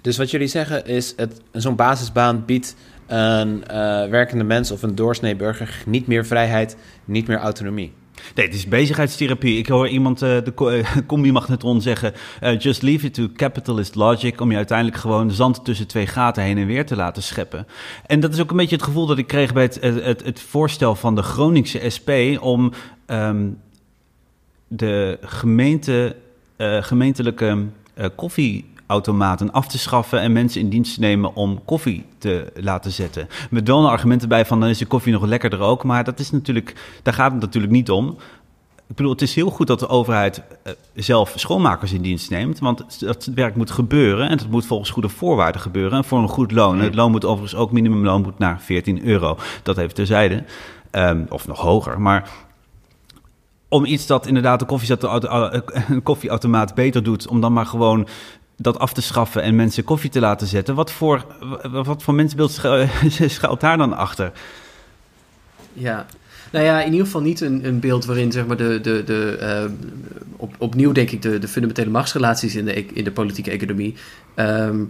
Dus 0.00 0.16
wat 0.16 0.30
jullie 0.30 0.46
zeggen 0.46 0.86
is, 0.86 1.14
zo'n 1.52 1.76
basisbaan 1.76 2.44
biedt 2.46 2.76
een 3.06 3.66
eh, 3.66 3.76
werkende 4.08 4.44
mens 4.44 4.70
of 4.70 4.82
een 4.82 4.94
doorsnee 4.94 5.36
burger 5.36 5.82
niet 5.86 6.06
meer 6.06 6.26
vrijheid, 6.26 6.76
niet 7.04 7.26
meer 7.26 7.38
autonomie. 7.38 7.92
Nee, 8.34 8.46
het 8.46 8.54
is 8.54 8.66
bezigheidstherapie. 8.66 9.58
Ik 9.58 9.68
hoor 9.68 9.88
iemand, 9.88 10.18
de 10.18 10.52
co- 10.54 10.80
combi-magnetron, 11.06 11.82
zeggen... 11.82 12.12
eh, 12.40 12.58
just 12.58 12.82
leave 12.82 13.06
it 13.06 13.14
to 13.14 13.28
capitalist 13.36 13.94
logic... 13.94 14.40
om 14.40 14.50
je 14.50 14.56
uiteindelijk 14.56 14.98
gewoon 14.98 15.30
zand 15.30 15.64
tussen 15.64 15.86
twee 15.86 16.06
gaten 16.06 16.42
heen 16.42 16.58
en 16.58 16.66
weer 16.66 16.86
te 16.86 16.96
laten 16.96 17.22
scheppen. 17.22 17.66
En 18.06 18.20
dat 18.20 18.34
is 18.34 18.40
ook 18.40 18.50
een 18.50 18.56
beetje 18.56 18.76
het 18.76 18.84
gevoel 18.84 19.06
dat 19.06 19.18
ik 19.18 19.26
kreeg 19.26 19.52
bij 19.52 19.62
het, 19.62 19.78
het, 19.80 20.04
het, 20.04 20.24
het 20.24 20.40
voorstel 20.40 20.94
van 20.94 21.14
de 21.14 21.22
Groningse 21.22 21.90
SP... 21.96 22.10
om 22.40 22.72
ehm, 23.06 23.46
de 24.68 25.18
gemeente, 25.22 26.16
eh, 26.56 26.82
gemeentelijke 26.82 27.66
eh, 27.94 28.06
koffieautomaten 28.16 29.52
af 29.52 29.68
te 29.68 29.78
schaffen... 29.78 30.20
en 30.20 30.32
mensen 30.32 30.60
in 30.60 30.68
dienst 30.68 30.94
te 30.94 31.00
nemen 31.00 31.34
om 31.34 31.64
koffie 31.64 32.04
te 32.18 32.52
laten 32.54 32.92
zetten. 32.92 33.28
Met 33.50 33.68
wel 33.68 33.78
een 33.78 33.90
argument 33.90 34.22
erbij 34.22 34.46
van 34.46 34.60
dan 34.60 34.68
is 34.68 34.78
de 34.78 34.86
koffie 34.86 35.12
nog 35.12 35.24
lekkerder 35.24 35.60
ook... 35.60 35.84
maar 35.84 36.04
dat 36.04 36.18
is 36.18 36.30
natuurlijk, 36.30 36.98
daar 37.02 37.14
gaat 37.14 37.32
het 37.32 37.40
natuurlijk 37.40 37.72
niet 37.72 37.90
om... 37.90 38.16
Ik 38.88 38.94
bedoel, 38.94 39.12
het 39.12 39.22
is 39.22 39.34
heel 39.34 39.50
goed 39.50 39.66
dat 39.66 39.78
de 39.78 39.88
overheid 39.88 40.42
eh, 40.62 40.72
zelf 40.94 41.32
schoonmakers 41.36 41.92
in 41.92 42.02
dienst 42.02 42.30
neemt. 42.30 42.58
Want 42.58 43.00
dat 43.00 43.30
werk 43.34 43.56
moet 43.56 43.70
gebeuren 43.70 44.28
en 44.28 44.36
dat 44.36 44.48
moet 44.48 44.66
volgens 44.66 44.90
goede 44.90 45.08
voorwaarden 45.08 45.60
gebeuren. 45.60 45.98
En 45.98 46.04
voor 46.04 46.18
een 46.18 46.28
goed 46.28 46.52
loon. 46.52 46.78
Het 46.80 46.94
loon 46.94 47.10
moet 47.10 47.24
overigens 47.24 47.60
ook, 47.60 47.72
minimumloon 47.72 48.22
moet 48.22 48.38
naar 48.38 48.60
14 48.60 49.04
euro. 49.04 49.38
Dat 49.62 49.78
even 49.78 49.94
terzijde. 49.94 50.44
Ehm, 50.90 51.24
of 51.28 51.46
nog 51.46 51.60
hoger. 51.60 52.00
Maar 52.00 52.30
om 53.68 53.84
iets 53.84 54.06
dat 54.06 54.26
inderdaad 54.26 54.58
de 54.58 54.66
koffiezet- 54.66 55.02
een 55.88 56.02
koffieautomaat 56.02 56.74
beter 56.74 57.02
doet... 57.02 57.28
om 57.28 57.40
dan 57.40 57.52
maar 57.52 57.66
gewoon 57.66 58.08
dat 58.56 58.78
af 58.78 58.92
te 58.92 59.02
schaffen 59.02 59.42
en 59.42 59.56
mensen 59.56 59.84
koffie 59.84 60.10
te 60.10 60.20
laten 60.20 60.46
zetten. 60.46 60.74
Wat 60.74 60.92
voor, 60.92 61.26
wat 61.70 62.02
voor 62.02 62.14
schuil- 62.36 62.88
schuilt 63.28 63.60
daar 63.60 63.76
dan 63.76 63.96
achter? 63.96 64.32
Ja. 65.72 66.06
Nou 66.52 66.64
ja, 66.64 66.82
in 66.82 66.90
ieder 66.90 67.06
geval 67.06 67.20
niet 67.20 67.40
een, 67.40 67.64
een 67.66 67.80
beeld 67.80 68.04
waarin 68.04 68.32
zeg 68.32 68.46
maar, 68.46 68.56
de, 68.56 68.80
de, 68.80 69.02
de, 69.04 69.36
eh, 69.40 69.64
op, 70.36 70.54
opnieuw 70.58 70.92
denk 70.92 71.10
ik 71.10 71.22
de, 71.22 71.38
de 71.38 71.48
fundamentele 71.48 71.90
machtsrelaties 71.90 72.56
in 72.56 72.64
de, 72.64 72.78
e- 72.78 72.86
in 72.92 73.04
de 73.04 73.12
politieke 73.12 73.50
economie 73.50 73.94
ehm, 74.34 74.84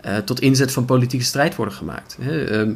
eh, 0.00 0.16
tot 0.16 0.40
inzet 0.40 0.72
van 0.72 0.84
politieke 0.84 1.24
strijd 1.24 1.54
worden 1.54 1.74
gemaakt. 1.74 2.18
Ehm, 2.20 2.72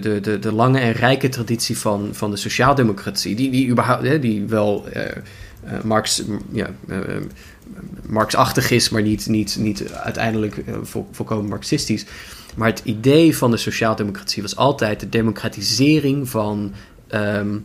de, 0.00 0.20
de, 0.20 0.38
de, 0.38 0.52
lange 0.52 0.78
en 0.78 0.92
rijke 0.92 1.28
traditie 1.28 1.78
van, 1.78 2.08
van 2.12 2.30
de 2.30 2.36
sociaaldemocratie, 2.36 3.34
die, 3.34 3.50
die, 3.50 3.68
überhaupt, 3.68 4.22
die 4.22 4.46
wel 4.46 4.86
eh, 4.88 5.06
eh, 5.06 5.82
Marx, 5.82 6.22
ja, 6.52 6.70
eh, 6.88 6.98
Marxachtig 8.06 8.70
is, 8.70 8.88
maar 8.88 9.02
niet, 9.02 9.26
niet, 9.26 9.56
niet 9.58 9.92
uiteindelijk 9.92 10.62
vol, 10.82 11.08
volkomen 11.10 11.48
marxistisch. 11.48 12.04
Maar 12.54 12.68
het 12.68 12.82
idee 12.84 13.36
van 13.36 13.50
de 13.50 13.56
sociaaldemocratie 13.56 14.42
was 14.42 14.56
altijd 14.56 15.00
de 15.00 15.08
democratisering 15.08 16.28
van 16.28 16.72
ehm, 17.08 17.58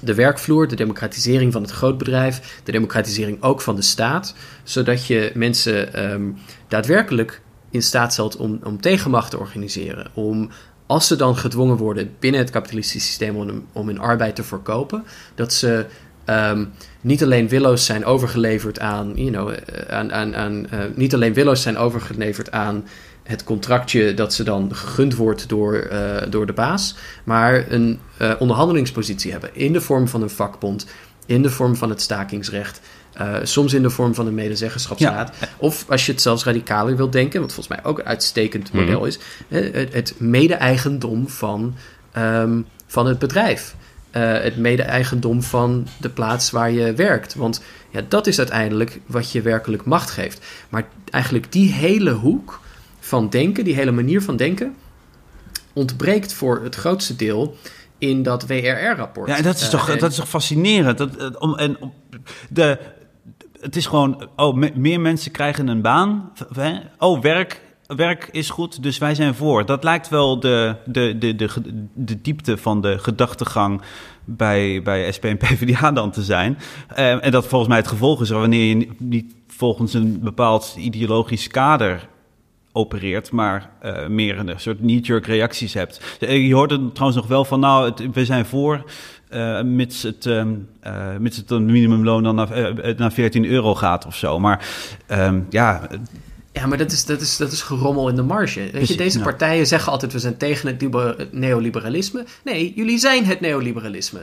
de 0.00 0.14
werkvloer, 0.14 0.68
de 0.68 0.76
democratisering 0.76 1.52
van 1.52 1.62
het 1.62 1.70
grootbedrijf, 1.70 2.60
de 2.64 2.72
democratisering 2.72 3.42
ook 3.42 3.60
van 3.60 3.76
de 3.76 3.82
staat, 3.82 4.34
zodat 4.62 5.06
je 5.06 5.32
mensen 5.34 5.94
ehm, 5.94 6.30
daadwerkelijk 6.68 7.40
in 7.70 7.82
staat 7.82 8.12
stelt 8.12 8.36
om, 8.36 8.60
om 8.64 8.80
tegenmacht 8.80 9.30
te 9.30 9.38
organiseren. 9.38 10.10
Om 10.14 10.50
als 10.86 11.06
ze 11.06 11.16
dan 11.16 11.36
gedwongen 11.36 11.76
worden 11.76 12.14
binnen 12.18 12.40
het 12.40 12.50
kapitalistische 12.50 13.08
systeem 13.08 13.36
om, 13.36 13.66
om 13.72 13.86
hun 13.86 13.98
arbeid 13.98 14.36
te 14.36 14.42
verkopen, 14.42 15.04
dat 15.34 15.52
ze 15.52 15.86
ehm, 16.24 16.64
niet 17.00 17.22
alleen 17.22 17.48
willoos 17.48 17.84
zijn 17.84 18.04
overgeleverd 18.04 18.80
aan, 18.80 19.12
you 19.14 19.30
know, 19.30 19.50
eh, 19.50 19.58
aan, 19.88 20.12
aan, 20.12 20.36
aan 20.36 20.70
eh, 20.70 20.78
niet 20.94 21.14
alleen 21.14 21.34
willoos 21.34 21.62
zijn 21.62 21.76
overgeleverd 21.76 22.50
aan 22.50 22.84
het 23.22 23.44
contractje 23.44 24.14
dat 24.14 24.34
ze 24.34 24.42
dan 24.42 24.74
gegund 24.74 25.16
wordt 25.16 25.48
door, 25.48 25.74
eh, 25.74 26.30
door 26.30 26.46
de 26.46 26.52
baas, 26.52 26.96
maar 27.24 27.70
een 27.72 28.00
onderhandelingspositie 28.38 29.32
hebben 29.32 29.50
in 29.52 29.72
de 29.72 29.80
vorm 29.80 30.08
van 30.08 30.22
een 30.22 30.30
vakbond 30.30 30.86
in 31.26 31.42
de 31.42 31.50
vorm 31.50 31.76
van 31.76 31.90
het 31.90 32.00
stakingsrecht. 32.00 32.80
Eh, 33.14 33.34
soms 33.42 33.72
in 33.74 33.82
de 33.82 33.90
vorm 33.90 34.14
van 34.14 34.26
een 34.26 34.34
medezeggenschapsraad. 34.34 35.32
Of 35.56 35.84
als 35.88 36.06
je 36.06 36.12
het 36.12 36.22
zelfs 36.22 36.44
radicaler 36.44 36.96
wilt 36.96 37.12
denken, 37.12 37.40
wat 37.40 37.52
volgens 37.52 37.76
mij 37.76 37.84
ook 37.90 37.98
een 37.98 38.04
uitstekend 38.06 38.72
Mhm. 38.72 38.82
model 38.84 39.04
is, 39.04 39.18
hè, 39.48 39.60
het, 39.60 39.92
het 39.92 40.14
mede-eigendom 40.18 41.28
van, 41.28 41.74
ehm, 42.12 42.60
van 42.86 43.06
het 43.06 43.18
bedrijf. 43.18 43.74
Eh, 44.10 44.32
het 44.32 44.56
mede-eigendom 44.56 45.42
van 45.42 45.86
de 46.00 46.08
plaats 46.08 46.50
waar 46.50 46.70
je 46.70 46.92
werkt. 46.94 47.34
Want 47.34 47.62
ja, 47.90 48.00
dat 48.08 48.26
is 48.26 48.38
uiteindelijk 48.38 49.00
wat 49.06 49.30
je 49.32 49.42
werkelijk 49.42 49.84
macht 49.84 50.10
geeft. 50.10 50.44
Maar 50.68 50.84
eigenlijk 51.10 51.52
die 51.52 51.72
hele 51.72 52.10
hoek 52.12 52.60
van 53.00 53.28
denken, 53.30 53.64
die 53.64 53.74
hele 53.74 53.90
manier 53.92 54.22
van 54.22 54.36
denken, 54.36 54.74
ontbreekt 55.72 56.32
voor 56.32 56.60
het 56.62 56.74
grootste 56.74 57.16
deel 57.16 57.56
in 57.98 58.22
dat 58.22 58.46
WRR-rapport. 58.46 59.28
Ja, 59.28 59.36
en 59.36 59.42
dat 59.42 59.54
is, 59.56 59.62
Eh, 59.62 59.68
toch, 59.68 59.88
en- 59.88 59.98
dat 59.98 60.10
is 60.10 60.16
toch 60.16 60.28
fascinerend. 60.28 60.98
Dat, 60.98 61.38
om, 61.38 61.54
en, 61.56 61.76
om- 61.80 61.92
de, 62.48 62.78
het 63.64 63.76
is 63.76 63.86
gewoon, 63.86 64.28
oh, 64.36 64.54
me- 64.54 64.72
meer 64.74 65.00
mensen 65.00 65.30
krijgen 65.30 65.68
een 65.68 65.82
baan. 65.82 66.32
Oh, 66.98 67.20
werk, 67.20 67.60
werk 67.86 68.28
is 68.32 68.50
goed, 68.50 68.82
dus 68.82 68.98
wij 68.98 69.14
zijn 69.14 69.34
voor. 69.34 69.66
Dat 69.66 69.84
lijkt 69.84 70.08
wel 70.08 70.40
de, 70.40 70.76
de, 70.86 71.18
de, 71.18 71.34
de, 71.94 72.20
diepte 72.20 72.56
van 72.56 72.80
de 72.80 72.98
gedachtegang 72.98 73.80
bij, 74.24 74.82
bij 74.82 75.12
SP 75.16 75.24
en 75.24 75.36
PvdA 75.36 75.92
dan 75.92 76.10
te 76.10 76.22
zijn. 76.22 76.58
Eh, 76.88 77.24
en 77.24 77.30
dat 77.30 77.46
volgens 77.46 77.68
mij 77.68 77.78
het 77.78 77.88
gevolg 77.88 78.20
is 78.20 78.30
wanneer 78.30 78.64
je 78.68 78.74
ni- 78.74 78.90
niet 78.98 79.34
volgens 79.48 79.94
een 79.94 80.20
bepaald 80.20 80.74
ideologisch 80.78 81.48
kader 81.48 82.08
opereert, 82.72 83.30
maar 83.30 83.70
eh, 83.80 84.06
meer 84.06 84.38
een 84.38 84.60
soort 84.60 84.78
knee-jerk 84.78 85.26
reacties 85.26 85.74
hebt. 85.74 86.16
Eh, 86.20 86.46
Je 86.46 86.54
hoort 86.54 86.70
er 86.70 86.92
trouwens 86.92 87.16
nog 87.20 87.26
wel 87.28 87.44
van, 87.44 87.60
nou, 87.60 87.92
we 88.12 88.24
zijn 88.24 88.46
voor, 88.46 88.84
eh, 89.34 89.62
mits, 89.62 90.02
het, 90.02 90.26
ehm, 90.26 90.52
eh, 90.80 91.16
mits 91.18 91.36
het 91.36 91.50
een 91.50 91.64
minimumloon 91.64 92.22
dan 92.22 92.34
naar, 92.34 92.50
eh, 92.50 92.96
naar 92.96 93.12
14 93.12 93.44
euro 93.44 93.74
gaat 93.74 94.06
of 94.06 94.16
zo. 94.16 94.38
Maar 94.40 94.68
ehm, 95.06 95.40
ja, 95.50 95.88
Ja, 96.52 96.66
maar 96.66 96.78
dat 96.78 96.92
is, 96.92 97.04
dat 97.04 97.20
is, 97.20 97.36
dat 97.36 97.52
is 97.52 97.62
gerommel 97.62 98.08
in 98.08 98.14
de 98.16 98.22
marge. 98.22 98.68
Weet 98.72 98.88
je, 98.88 98.96
deze 98.96 99.20
partijen 99.20 99.66
zeggen 99.66 99.92
altijd 99.92 100.12
we 100.12 100.18
zijn 100.18 100.36
tegen 100.36 100.68
het, 100.68 100.80
liber- 100.82 101.14
het 101.18 101.32
neoliberalisme. 101.32 102.24
Nee, 102.44 102.72
jullie 102.76 102.98
zijn 102.98 103.24
het 103.24 103.40
neoliberalisme. 103.40 104.20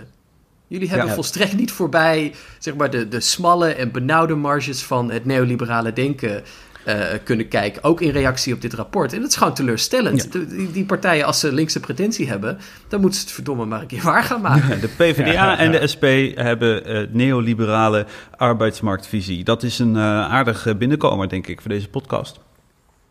Jullie 0.67 0.89
hebben 0.89 1.07
Ja. 1.07 1.13
volstrekt 1.13 1.57
niet 1.57 1.71
voorbij 1.71 2.33
zeg 2.59 2.75
maar, 2.75 2.89
de, 2.89 3.07
de 3.07 3.19
smalle 3.19 3.67
en 3.73 3.91
benauwde 3.91 4.35
marges 4.35 4.81
van 4.83 5.11
het 5.11 5.25
neoliberale 5.25 5.93
denken 5.93 6.43
eh, 6.85 6.95
kunnen 7.23 7.47
kijken. 7.47 7.83
Ook 7.83 8.01
in 8.01 8.09
reactie 8.09 8.53
op 8.53 8.61
dit 8.61 8.73
rapport. 8.73 9.13
En 9.13 9.21
dat 9.21 9.29
is 9.29 9.35
gewoon 9.35 9.53
teleurstellend. 9.53 10.23
Ja. 10.23 10.29
De- 10.39 10.47
die, 10.47 10.71
die 10.71 10.85
partijen, 10.85 11.25
als 11.25 11.39
ze 11.39 11.53
linkse 11.53 11.79
pretentie 11.79 12.27
hebben, 12.29 12.57
dan 12.87 13.01
moeten 13.01 13.19
ze 13.19 13.25
het 13.25 13.35
verdomme 13.35 13.65
maar 13.65 13.81
een 13.81 13.87
keer 13.87 14.01
waar 14.03 14.23
gaan 14.23 14.41
maken. 14.41 14.79
de 14.81 14.87
PvdA 14.87 15.57
en 15.57 15.71
de 15.71 15.87
SP 15.93 16.03
hebben 16.35 16.85
eh, 16.85 17.07
neoliberale 17.11 18.05
arbeidsmarktvisie. 18.37 19.43
Dat 19.43 19.63
is 19.63 19.79
een 19.79 19.95
eh, 19.95 20.01
aardige 20.31 20.75
binnenkomer, 20.75 21.29
denk 21.29 21.47
ik, 21.47 21.61
voor 21.61 21.69
deze 21.71 21.89
podcast. 21.89 22.39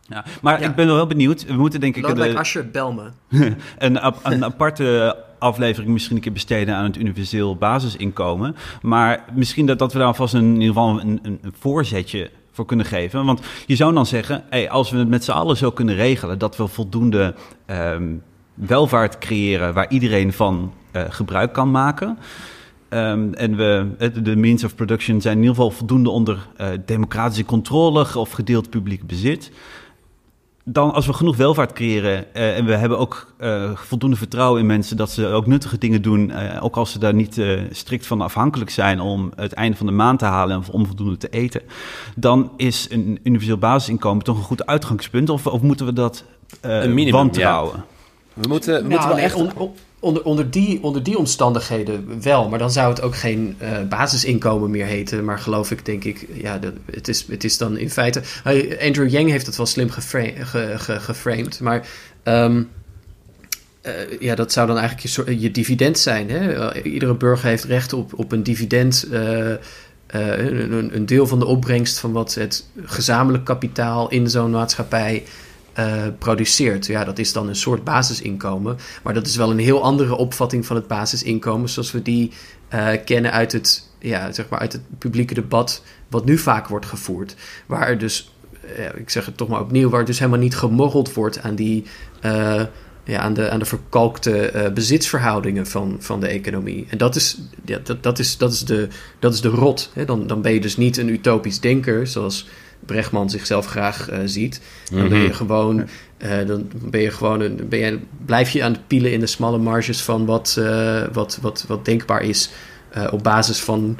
Ja, 0.02 0.24
maar 0.42 0.60
Ja. 0.60 0.68
ik 0.68 0.74
ben 0.74 0.86
wel 0.86 1.06
benieuwd. 1.06 1.46
We 1.46 1.52
moeten 1.52 1.80
denk 1.80 1.96
ik 1.96 2.02
Lodewijk 2.02 2.32
de- 2.32 2.38
Asscher, 2.38 2.70
bel 2.70 2.92
me. 2.92 3.10
een, 3.78 4.00
ap- 4.00 4.20
een 4.22 4.44
aparte 4.44 5.16
aflevering 5.38 5.92
misschien 5.92 6.16
een 6.16 6.22
keer 6.22 6.32
besteden 6.32 6.74
aan 6.74 6.84
het 6.84 6.96
universeel 6.96 7.56
basisinkomen. 7.56 8.56
Maar 8.82 9.24
misschien 9.34 9.66
dat, 9.66 9.78
dat 9.78 9.92
we 9.92 9.98
daar 9.98 10.06
alvast 10.06 10.34
een, 10.34 10.44
in 10.44 10.60
ieder 10.60 10.66
geval 10.66 11.00
een, 11.00 11.18
een, 11.22 11.38
een 11.42 11.54
voorzetje 11.58 12.30
kunnen 12.64 12.86
geven. 12.86 13.24
Want 13.24 13.40
je 13.66 13.76
zou 13.76 13.94
dan 13.94 14.06
zeggen, 14.06 14.44
hey, 14.50 14.70
als 14.70 14.90
we 14.90 14.98
het 14.98 15.08
met 15.08 15.24
z'n 15.24 15.30
allen 15.30 15.56
zo 15.56 15.70
kunnen 15.70 15.94
regelen... 15.94 16.38
dat 16.38 16.56
we 16.56 16.66
voldoende 16.66 17.34
ehm, 17.66 18.14
welvaart 18.54 19.18
creëren 19.18 19.74
waar 19.74 19.90
iedereen 19.90 20.32
van 20.32 20.72
eh, 20.90 21.02
gebruik 21.08 21.52
kan 21.52 21.70
maken... 21.70 22.18
Ehm, 22.88 23.32
en 23.32 23.56
we, 23.56 23.86
de 23.98 24.22
de 24.22 24.36
means 24.36 24.64
of 24.64 24.74
production 24.74 25.20
zijn 25.20 25.34
in 25.36 25.40
ieder 25.42 25.56
geval 25.56 25.70
voldoende 25.70 26.10
onder 26.10 26.48
eh, 26.56 26.68
democratische 26.86 27.44
controle 27.44 28.06
of 28.14 28.30
gedeeld 28.30 28.70
publiek 28.70 29.06
bezit 29.06 29.50
dan 30.72 30.92
als 30.92 31.06
we 31.06 31.12
genoeg 31.12 31.36
welvaart 31.36 31.72
creëren 31.72 32.34
eh, 32.34 32.56
en 32.56 32.64
we 32.64 32.74
hebben 32.76 32.98
ook 32.98 33.32
eh, 33.36 33.70
voldoende 33.74 34.16
vertrouwen 34.16 34.60
in 34.60 34.66
mensen 34.66 34.96
dat 34.96 35.10
ze 35.10 35.26
ook 35.26 35.46
nuttige 35.46 35.78
dingen 35.78 36.02
doen, 36.02 36.30
eh, 36.30 36.64
ook 36.64 36.76
als 36.76 36.92
ze 36.92 36.98
daar 36.98 37.14
niet 37.14 37.38
eh, 37.38 37.60
strikt 37.70 38.06
van 38.06 38.20
afhankelijk 38.20 38.70
zijn 38.70 39.00
om 39.00 39.32
het 39.36 39.52
einde 39.52 39.76
van 39.76 39.86
de 39.86 39.92
maand 39.92 40.18
te 40.18 40.24
halen 40.24 40.56
en 40.62 40.72
om 40.72 40.86
voldoende 40.86 41.16
te 41.16 41.28
eten, 41.28 41.62
dan 42.16 42.52
is 42.56 42.86
een 42.90 43.18
universeel 43.22 43.58
basisinkomen 43.58 44.24
toch 44.24 44.36
een 44.36 44.42
goed 44.42 44.66
uitgangspunt 44.66 45.30
of, 45.30 45.46
of 45.46 45.62
moeten 45.62 45.86
we 45.86 45.92
dat 45.92 46.24
eh, 46.60 46.82
Een 46.82 46.94
minimum, 46.94 47.12
wantrouwen? 47.20 47.84
We 48.34 48.48
moeten, 48.48 48.74
we 48.74 48.78
Nou, 48.80 48.90
moeten 48.90 49.08
wel 49.08 49.16
nee, 49.16 49.24
echt... 49.24 49.34
on- 49.34 49.72
onder, 50.00 50.22
onder, 50.24 50.50
die, 50.50 50.82
onder 50.82 51.02
die 51.02 51.18
omstandigheden 51.18 52.22
wel, 52.22 52.48
maar 52.48 52.58
dan 52.58 52.70
zou 52.70 52.88
het 52.90 53.02
ook 53.02 53.16
geen 53.16 53.54
eh, 53.58 53.70
basisinkomen 53.88 54.70
meer 54.70 54.86
heten. 54.86 55.24
Maar 55.24 55.38
geloof 55.38 55.70
ik, 55.70 55.84
denk 55.84 56.04
ik, 56.04 56.26
ja, 56.32 56.58
het, 56.90 57.08
is, 57.08 57.26
het 57.28 57.44
is 57.44 57.58
dan 57.58 57.76
in 57.78 57.90
feite. 57.90 58.22
Andrew 58.82 59.10
Yang 59.10 59.30
heeft 59.30 59.46
het 59.46 59.56
wel 59.56 59.66
slim 59.66 59.90
gefra- 59.90 60.44
ge- 60.44 60.74
ge- 60.76 61.00
geframed, 61.00 61.60
maar. 61.60 61.88
ehm, 62.22 62.62
eh, 63.82 63.92
ja, 64.20 64.34
dat 64.34 64.52
zou 64.52 64.66
dan 64.66 64.78
eigenlijk 64.78 65.28
je, 65.28 65.40
je 65.40 65.50
dividend 65.50 65.98
zijn. 65.98 66.30
Hè? 66.30 66.52
Eh, 66.70 66.92
iedere 66.92 67.14
burger 67.14 67.48
heeft 67.48 67.64
recht 67.64 67.92
op, 67.92 68.18
op 68.18 68.32
een 68.32 68.42
dividend. 68.42 69.06
een- 70.12 70.90
een 70.94 71.06
deel 71.06 71.26
van 71.26 71.38
de 71.38 71.44
opbrengst 71.46 71.98
van 71.98 72.12
wat 72.12 72.34
het 72.34 72.66
gezamenlijk 72.84 73.44
kapitaal 73.44 74.08
in 74.10 74.30
zo'n 74.30 74.50
maatschappij 74.50 75.22
eh, 75.80 76.12
produceert. 76.18 76.86
Ja, 76.86 77.04
dat 77.04 77.18
is 77.18 77.32
dan 77.32 77.48
een 77.48 77.56
soort 77.56 77.84
basisinkomen. 77.84 78.76
Maar 79.02 79.14
dat 79.14 79.26
is 79.26 79.36
wel 79.36 79.50
een 79.50 79.58
heel 79.58 79.82
andere 79.82 80.16
opvatting 80.16 80.66
van 80.66 80.76
het 80.76 80.86
basisinkomen, 80.86 81.68
zoals 81.68 81.92
we 81.92 82.02
die 82.02 82.32
eh, 82.68 82.88
kennen 83.04 83.32
uit 83.32 83.52
het, 83.52 83.88
ja, 83.98 84.32
zeg 84.32 84.48
maar 84.48 84.58
uit 84.58 84.72
het 84.72 84.82
publieke 84.98 85.34
debat, 85.34 85.82
wat 86.08 86.24
nu 86.24 86.38
vaak 86.38 86.68
wordt 86.68 86.86
gevoerd. 86.86 87.34
Waar 87.66 87.98
dus, 87.98 88.34
eh, 88.76 88.84
ik 88.94 89.10
zeg 89.10 89.26
het 89.26 89.36
toch 89.36 89.48
maar 89.48 89.60
opnieuw, 89.60 89.88
waar 89.88 90.04
dus 90.04 90.18
helemaal 90.18 90.40
niet 90.40 90.56
gemorreld 90.56 91.14
wordt 91.14 91.42
aan 91.42 91.54
die. 91.54 91.84
ja, 93.04 93.18
aan, 93.18 93.34
de, 93.34 93.50
aan 93.50 93.58
de 93.58 93.64
verkalkte 93.64 94.50
eh, 94.50 94.72
bezitsverhoudingen 94.72 95.66
van, 95.66 95.96
van 95.98 96.20
de 96.20 96.26
economie. 96.26 96.86
En 96.88 96.98
dat 96.98 97.16
is, 97.16 97.40
ja, 97.64 97.78
dat, 97.82 98.02
dat 98.02 98.18
is, 98.18 98.36
dat 98.36 98.52
is, 98.52 98.64
de, 98.64 98.88
dat 99.18 99.34
is 99.34 99.40
de 99.40 99.48
rot. 99.48 99.90
Hè? 99.94 100.04
Dan, 100.04 100.26
dan 100.26 100.42
ben 100.42 100.52
je 100.52 100.60
dus 100.60 100.76
niet 100.76 100.96
een 100.96 101.08
utopisch 101.08 101.60
denker, 101.60 102.06
zoals 102.06 102.46
Brechtman 102.86 103.30
zichzelf 103.30 103.66
graag 103.66 104.08
eh, 104.08 104.18
ziet. 104.24 104.60
Dan 104.92 105.08
ben 105.08 105.18
je 105.18 105.32
gewoon, 105.32 105.88
eh, 106.18 106.46
dan 106.46 106.70
ben 106.72 107.00
je 107.00 107.10
gewoon 107.10 107.40
een, 107.40 107.66
ben 107.68 107.78
je, 107.78 107.98
blijf 108.24 108.50
je 108.50 108.62
aan 108.62 108.72
het 108.72 108.86
pielen 108.86 109.12
in 109.12 109.20
de 109.20 109.26
smalle 109.26 109.58
marges 109.58 110.02
van 110.02 110.26
wat, 110.26 110.56
eh, 110.58 111.02
wat, 111.12 111.38
wat, 111.42 111.64
wat 111.68 111.84
denkbaar 111.84 112.22
is 112.22 112.50
eh, 112.90 113.12
op 113.12 113.22
basis 113.22 113.60
van, 113.60 113.98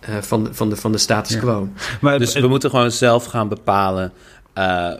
eh, 0.00 0.16
van, 0.20 0.48
van, 0.50 0.68
de, 0.70 0.76
van 0.76 0.92
de 0.92 0.98
status 0.98 1.38
quo. 1.38 1.68
Maar, 2.00 2.18
Dus 2.18 2.32
we 2.32 2.48
moeten 2.48 2.70
gewoon 2.70 2.90
zelf 2.90 3.24
gaan 3.24 3.48
bepalen 3.48 4.12
eh, 4.52 4.92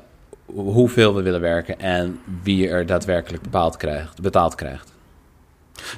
hoeveel 0.46 1.14
we 1.14 1.22
willen 1.22 1.40
werken 1.40 1.80
en 1.80 2.20
wie 2.42 2.68
er 2.68 2.86
daadwerkelijk 2.86 3.42
bepaald 3.42 3.76
krijgt, 3.76 4.20
betaald 4.20 4.54
krijgt. 4.54 4.89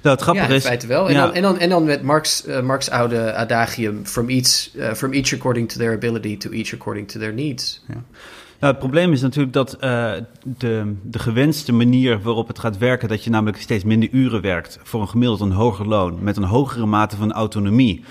Nou, 0.03 0.15
het 0.15 0.21
grappige 0.21 0.47
ja, 0.47 0.53
in 0.53 0.57
is, 0.57 0.65
feite 0.65 0.87
wel. 0.87 1.09
En, 1.09 1.15
ja. 1.15 1.25
dan, 1.25 1.35
en, 1.35 1.43
dan, 1.43 1.59
en 1.59 1.69
dan 1.69 1.85
met 1.85 2.03
Marx, 2.03 2.47
eh, 2.47 2.61
Marx' 2.61 2.91
oude 2.91 3.35
adagium... 3.35 4.07
From 4.07 4.29
each, 4.29 4.77
eh, 4.77 4.93
from 4.93 5.13
each 5.13 5.33
according 5.33 5.69
to 5.69 5.79
their 5.79 5.95
ability 5.95 6.37
to 6.37 6.51
each 6.51 6.73
according 6.73 7.09
to 7.09 7.21
their 7.21 7.33
needs. 7.35 7.83
Nou, 7.87 8.75
het 8.75 8.83
probleem 8.83 9.13
is 9.13 9.21
natuurlijk 9.21 9.53
dat 9.53 9.73
eh, 9.73 10.13
de, 10.43 10.95
de 11.03 11.19
gewenste 11.19 11.73
manier 11.73 12.21
waarop 12.21 12.49
het 12.49 12.59
gaat 12.59 12.79
werken, 12.79 13.09
dat 13.09 13.25
je 13.25 13.31
namelijk 13.31 13.61
steeds 13.61 13.85
minder 13.85 14.09
uren 14.13 14.41
werkt 14.41 14.79
voor 14.83 15.01
een 15.01 15.09
gemiddeld 15.09 15.41
een 15.41 15.53
hoger 15.53 15.87
loon, 15.87 16.23
met 16.23 16.37
een 16.37 16.43
hogere 16.43 16.87
mate 16.87 17.17
van 17.17 17.33
autonomie 17.33 18.05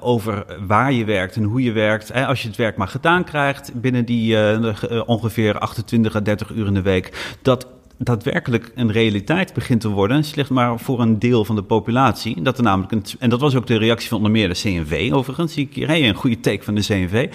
over 0.00 0.44
waar 0.66 0.92
je 0.92 1.04
werkt 1.04 1.36
en 1.36 1.42
hoe 1.42 1.62
je 1.62 1.72
werkt. 1.72 2.10
Eh, 2.10 2.28
als 2.28 2.42
je 2.42 2.48
het 2.48 2.56
werk 2.56 2.76
maar 2.76 2.88
gedaan 2.88 3.24
krijgt 3.24 3.80
binnen 3.80 4.04
die 4.04 4.36
ongeveer 5.06 5.58
28 5.58 6.16
à 6.16 6.20
30 6.20 6.50
uur 6.50 6.66
in 6.66 6.74
de 6.74 6.82
week, 6.82 7.36
dat 7.42 7.66
daadwerkelijk 8.04 8.72
een 8.74 8.92
realiteit 8.92 9.54
begint 9.54 9.80
te 9.80 9.88
worden, 9.88 10.24
slechts 10.24 10.50
maar 10.50 10.78
voor 10.78 11.00
een 11.00 11.18
deel 11.18 11.44
van 11.44 11.56
de 11.56 11.62
populatie. 11.62 12.42
Dat 12.42 12.56
er 12.56 12.64
namelijk 12.64 12.92
een, 12.92 13.04
en 13.18 13.30
dat 13.30 13.40
was 13.40 13.54
ook 13.54 13.66
de 13.66 13.78
reactie 13.78 14.08
van 14.08 14.16
onder 14.16 14.32
meer 14.32 14.48
de 14.48 14.54
CNV 14.54 15.10
overigens. 15.12 15.52
Zie 15.52 15.66
ik 15.66 15.74
hier 15.74 15.90
een 15.90 16.14
goede 16.14 16.40
take 16.40 16.62
van 16.62 16.74
de 16.74 16.80
CNV. 16.80 17.28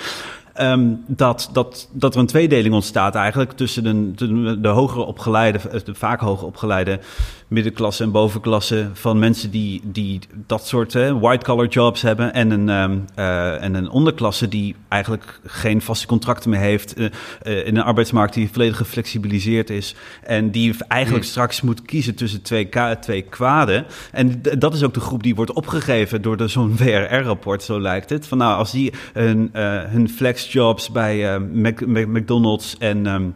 Ehm, 0.54 0.94
dat, 1.08 1.50
dat, 1.54 1.90
dat 1.92 2.14
er 2.14 2.20
een 2.20 2.28
tweedeling 2.28 2.74
ontstaat 2.74 3.16
eigenlijk 3.16 3.52
tussen 3.52 3.84
de, 3.84 4.12
de, 4.12 4.60
de 4.60 4.68
hogere 4.68 5.04
opgeleide, 5.04 5.82
de 5.84 5.96
vaak 5.96 6.20
hoger 6.20 6.48
opgeleide 6.48 7.00
middenklasse 7.48 8.04
en 8.04 8.12
bovenklasse 8.12 8.90
van 8.94 9.20
mensen 9.20 9.52
die, 9.52 9.82
die 9.84 10.20
dat 10.48 10.68
soort 10.68 10.94
white-collar 10.94 11.68
jobs 11.68 12.02
hebben 12.02 12.34
en 12.34 12.52
een, 12.52 12.70
ehm, 12.70 12.98
eh, 13.16 13.64
en 13.64 13.74
een 13.74 13.90
onderklasse 13.90 14.48
die 14.48 14.76
eigenlijk 14.88 15.40
geen 15.46 15.82
vaste 15.82 16.08
contracten 16.08 16.50
meer 16.50 16.60
heeft 16.60 16.94
eh, 16.94 17.06
eh, 17.42 17.68
in 17.68 17.78
een 17.78 17.84
arbeidsmarkt 17.84 18.34
die 18.34 18.50
volledig 18.52 18.78
geflexibiliseerd 18.78 19.70
is 19.70 19.96
en 20.24 20.52
die 20.52 20.76
eigenlijk 20.88 21.26
straks 21.26 21.62
moet 21.62 21.82
kiezen 21.82 22.16
tussen 22.16 22.42
twee, 22.42 22.70
twee 23.00 23.22
kwaden. 23.22 23.86
En 24.12 24.42
dat 24.58 24.74
is 24.74 24.84
ook 24.84 24.94
de 24.94 25.00
groep 25.00 25.24
die 25.24 25.36
wordt 25.36 25.54
opgegeven 25.54 26.22
door 26.22 26.50
zo'n 26.50 26.78
WRR-rapport, 26.78 27.64
zo 27.64 27.82
lijkt 27.82 28.10
het. 28.10 28.28
Van 28.28 28.38
nou, 28.38 28.58
als 28.58 28.72
die 28.72 28.94
hun, 29.14 29.50
hun 29.90 30.10
flexjobs 30.10 30.92
bij 30.92 31.40
Mac- 31.40 31.86
Mac- 31.86 32.08
McDonald's 32.08 32.76
en... 32.78 33.08
ehm, 33.08 33.30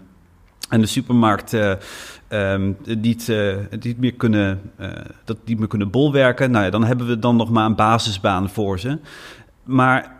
en 0.70 0.82
de 0.82 0.88
supermarkt 0.88 1.55
ehm, 2.32 2.71
niet, 2.84 3.29
eh, 3.29 3.55
niet 3.79 3.97
meer 3.97 4.13
kunnen, 4.13 4.61
eh, 4.75 4.89
dat 5.23 5.38
niet 5.45 5.59
meer 5.59 5.67
kunnen 5.67 5.89
bolwerken, 5.89 6.51
nou 6.51 6.65
ja, 6.65 6.71
dan 6.71 6.84
hebben 6.84 7.07
we 7.07 7.19
dan 7.19 7.36
nog 7.36 7.49
maar 7.49 7.65
een 7.65 7.75
basisbaan 7.75 8.49
voor 8.49 8.79
ze. 8.79 8.97
Maar 9.63 10.15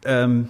ehm, 0.00 0.42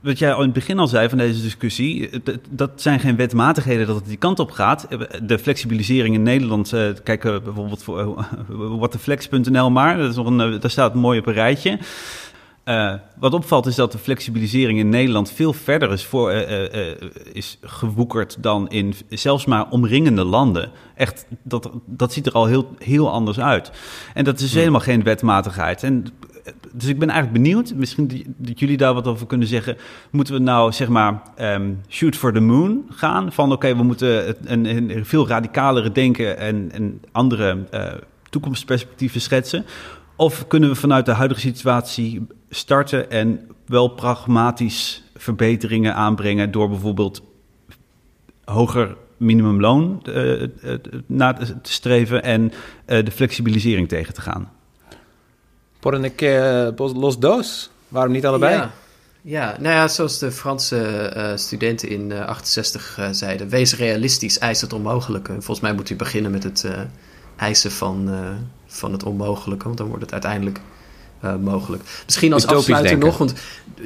wat 0.00 0.18
jij 0.18 0.32
al 0.32 0.38
in 0.38 0.44
het 0.44 0.54
begin 0.54 0.78
al 0.78 0.88
zei 0.88 1.08
van 1.08 1.18
deze 1.18 1.42
discussie, 1.42 2.10
dat 2.50 2.70
zijn 2.74 3.00
geen 3.00 3.16
wetmatigheden 3.16 3.86
dat 3.86 3.96
het 3.96 4.06
die 4.06 4.16
kant 4.16 4.38
op 4.38 4.50
gaat. 4.50 4.86
De 5.22 5.38
flexibilisering 5.38 6.14
in 6.14 6.22
Nederland, 6.22 6.72
eh, 6.72 6.88
kijk 7.02 7.22
bijvoorbeeld 7.22 7.82
voor 7.82 8.26
whattheflex.nl 8.78 9.70
maar, 9.70 9.96
dat 9.96 10.10
is 10.10 10.16
nog 10.16 10.26
een, 10.26 10.60
daar 10.60 10.70
staat 10.70 10.94
mooi 10.94 11.18
op 11.18 11.26
een 11.26 11.32
rijtje. 11.32 11.78
Eh, 12.68 12.94
wat 13.18 13.34
opvalt 13.34 13.66
is 13.66 13.74
dat 13.74 13.92
de 13.92 13.98
flexibilisering 13.98 14.78
in 14.78 14.88
Nederland 14.88 15.30
veel 15.30 15.52
verder 15.52 15.92
is, 15.92 16.04
voor, 16.04 16.30
eh, 16.30 16.90
eh, 16.90 16.96
is 17.32 17.58
gewoekerd 17.62 18.36
dan 18.40 18.68
in 18.68 18.94
zelfs 19.08 19.44
maar 19.44 19.70
omringende 19.70 20.24
landen. 20.24 20.70
Echt, 20.94 21.26
dat, 21.42 21.70
dat 21.86 22.12
ziet 22.12 22.26
er 22.26 22.32
al 22.32 22.46
heel, 22.46 22.74
heel 22.78 23.10
anders 23.10 23.40
uit. 23.40 23.70
En 24.14 24.24
dat 24.24 24.40
is 24.40 24.54
helemaal 24.54 24.80
geen 24.80 25.02
wetmatigheid. 25.02 25.82
En, 25.82 26.04
dus 26.72 26.88
ik 26.88 26.98
ben 26.98 27.10
eigenlijk 27.10 27.42
benieuwd, 27.42 27.74
misschien 27.74 28.34
dat 28.36 28.58
jullie 28.58 28.76
daar 28.76 28.94
wat 28.94 29.06
over 29.06 29.26
kunnen 29.26 29.48
zeggen. 29.48 29.76
Moeten 30.10 30.34
we 30.34 30.40
nou 30.40 30.72
zeg 30.72 30.88
maar 30.88 31.22
ehm, 31.36 31.72
shoot 31.88 32.16
for 32.16 32.32
the 32.32 32.40
moon 32.40 32.84
gaan? 32.90 33.32
Van 33.32 33.52
oké, 33.52 33.76
we 33.76 33.82
moeten 33.82 34.36
een, 34.44 34.64
een 34.64 35.04
veel 35.04 35.28
radicalere 35.28 35.92
denken 35.92 36.38
en, 36.38 36.70
en 36.72 37.00
andere 37.12 37.58
toekomstperspectieven 38.30 39.20
schetsen. 39.20 39.64
Of 40.18 40.46
kunnen 40.46 40.68
we 40.68 40.74
vanuit 40.74 41.06
de 41.06 41.12
huidige 41.12 41.40
situatie 41.40 42.26
starten 42.50 43.10
en 43.10 43.50
wel 43.66 43.88
pragmatisch 43.88 45.02
verbeteringen 45.16 45.94
aanbrengen 45.94 46.50
door 46.50 46.68
bijvoorbeeld 46.68 47.22
hoger 48.44 48.96
minimumloon 49.16 50.02
eh, 50.04 50.42
eh, 50.42 50.48
na 51.06 51.32
te 51.32 51.56
streven 51.62 52.22
en 52.22 52.52
eh, 52.84 53.04
de 53.04 53.10
flexibilisering 53.10 53.88
tegen 53.88 54.14
te 54.14 54.20
gaan? 54.20 54.52
Por 55.78 55.94
een 55.94 56.14
keer 56.14 56.72
los 56.76 57.18
dos. 57.18 57.70
Waarom 57.88 58.12
niet 58.12 58.26
allebei? 58.26 58.54
Ja. 58.54 58.70
ja, 59.22 59.56
nou 59.60 59.74
ja, 59.74 59.88
zoals 59.88 60.18
de 60.18 60.30
Franse 60.30 60.78
eh, 60.86 61.36
studenten 61.36 61.88
in 61.88 62.12
eh, 62.12 62.26
68 62.26 62.98
eh, 62.98 63.08
zeiden: 63.10 63.48
wees 63.48 63.76
realistisch, 63.76 64.38
eis 64.38 64.60
het 64.60 64.72
onmogelijke. 64.72 65.32
Volgens 65.32 65.60
mij 65.60 65.74
moet 65.74 65.90
u 65.90 65.96
beginnen 65.96 66.30
met 66.30 66.42
het 66.42 66.64
eh, 66.64 66.80
eisen 67.36 67.70
van, 67.70 68.08
eh, 68.10 68.30
van 68.78 68.92
het 68.92 69.02
onmogelijke, 69.02 69.64
want 69.64 69.76
dan 69.76 69.86
wordt 69.86 70.02
het 70.02 70.12
uiteindelijk 70.12 70.60
eh, 71.20 71.36
mogelijk. 71.36 71.82
Misschien 72.04 72.32
als 72.32 72.42
Utopisch 72.42 72.60
afsluiter 72.60 72.90
denken. 72.90 73.08
nog, 73.08 73.18
want 73.18 73.34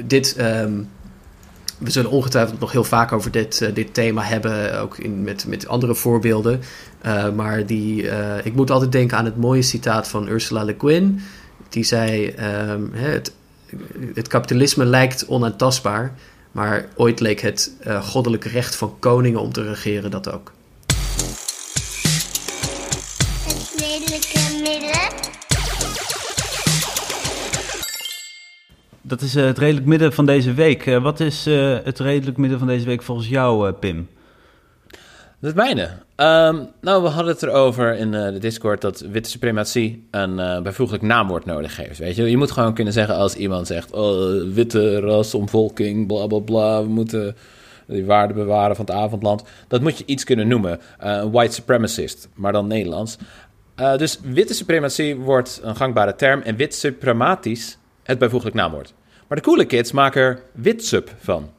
dit. 0.05 0.35
ehm, 0.35 0.73
we 1.77 1.91
zullen 1.91 2.11
ongetwijfeld 2.11 2.59
nog 2.59 2.71
heel 2.71 2.83
vaak 2.83 3.11
over 3.11 3.31
dit, 3.31 3.61
eh, 3.61 3.73
dit 3.73 3.93
thema 3.93 4.21
hebben, 4.21 4.79
ook 4.79 4.97
in, 4.97 5.23
met, 5.23 5.45
met 5.47 5.67
andere 5.67 5.95
voorbeelden. 5.95 6.61
Eh, 7.01 7.29
maar 7.29 7.65
die, 7.65 8.07
ik 8.43 8.55
moet 8.55 8.71
altijd 8.71 8.91
denken 8.91 9.17
aan 9.17 9.25
het 9.25 9.37
mooie 9.37 9.61
citaat 9.61 10.07
van 10.07 10.27
Ursula 10.27 10.63
Le 10.63 10.75
Guin. 10.77 11.21
Die 11.69 11.83
zei: 11.83 12.27
ehm, 12.27 12.81
hè, 12.91 13.09
het, 13.09 13.33
het 14.13 14.27
kapitalisme 14.27 14.85
lijkt 14.85 15.27
onaantastbaar, 15.27 16.13
maar 16.51 16.85
ooit 16.95 17.19
leek 17.19 17.41
het 17.41 17.71
goddelijke 18.01 18.49
recht 18.49 18.75
van 18.75 18.95
koningen 18.99 19.39
om 19.39 19.51
te 19.51 19.63
regeren 19.63 20.11
dat 20.11 20.31
ook. 20.31 20.51
Dat 29.13 29.21
is 29.21 29.35
eh, 29.35 29.45
het 29.45 29.57
redelijk 29.57 29.85
midden 29.85 30.13
van 30.13 30.25
deze 30.25 30.53
week. 30.53 30.85
Eh, 30.85 31.03
wat 31.03 31.19
is 31.19 31.45
eh, 31.45 31.77
het 31.83 31.99
redelijk 31.99 32.37
midden 32.37 32.59
van 32.59 32.67
deze 32.67 32.85
week 32.85 33.01
volgens 33.01 33.27
jou, 33.27 33.71
Pim? 33.71 34.09
Is 35.41 35.53
mijne. 35.53 35.89
Ehm, 36.15 36.63
nou, 36.81 37.03
we 37.03 37.09
hadden 37.09 37.33
het 37.33 37.43
erover 37.43 37.95
in 37.97 38.11
de 38.11 38.37
Discord 38.39 38.81
dat 38.81 38.99
witte 38.99 39.29
suprematie 39.29 40.07
een 40.11 40.63
bijvoeglijk 40.63 41.03
naamwoord 41.03 41.45
nodig 41.45 41.77
heeft. 41.77 41.99
Weet 41.99 42.15
je? 42.15 42.29
je 42.29 42.37
moet 42.37 42.51
gewoon 42.51 42.73
kunnen 42.73 42.93
zeggen 42.93 43.15
als 43.15 43.35
iemand 43.35 43.67
zegt: 43.67 43.91
oh, 43.91 44.43
witte 44.53 44.99
rasomvolking, 44.99 46.07
bla 46.07 46.27
bla 46.27 46.39
bla, 46.39 46.81
we 46.81 46.89
moeten 46.89 47.35
die 47.87 48.05
waarden 48.05 48.35
bewaren 48.35 48.75
van 48.75 48.85
het 48.85 48.93
avondland. 48.93 49.43
Dat 49.67 49.81
moet 49.81 49.97
je 49.97 50.05
iets 50.05 50.23
kunnen 50.23 50.47
noemen. 50.47 50.79
White 51.31 51.53
supremacist, 51.53 52.29
maar 52.35 52.51
dan 52.51 52.67
Nederlands. 52.67 53.17
Dus 53.75 54.19
witte 54.23 54.53
suprematie 54.53 55.15
wordt 55.15 55.59
een 55.63 55.75
gangbare 55.75 56.15
term 56.15 56.41
en 56.41 56.55
wit 56.55 56.75
suprematisch 56.75 57.77
het 58.03 58.19
bijvoeglijk 58.19 58.55
naamwoord. 58.55 58.93
Maar 59.33 59.41
de 59.41 59.47
coole 59.47 59.65
kids 59.65 59.91
maken 59.91 60.21
er 60.21 60.43
witsub 60.51 61.09
van. 61.19 61.51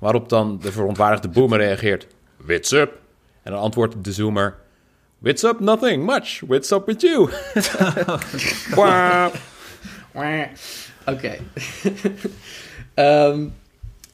Waarop 0.00 0.28
dan 0.28 0.58
de 0.58 0.72
verontwaardigde 0.72 1.28
boomer 1.28 1.58
reageert: 1.58 2.06
Wits 2.36 2.72
up. 2.72 2.98
En 3.42 3.52
dan 3.52 3.60
antwoordt 3.60 4.04
de 4.04 4.12
zoomer: 4.12 4.56
Wits 5.18 5.42
up, 5.42 5.60
nothing 5.60 6.04
much. 6.04 6.40
Wits 6.40 6.70
up 6.70 6.86
with 6.86 7.00
you. 7.00 7.20
Oké. 11.06 11.38
Ehm, 12.94 13.48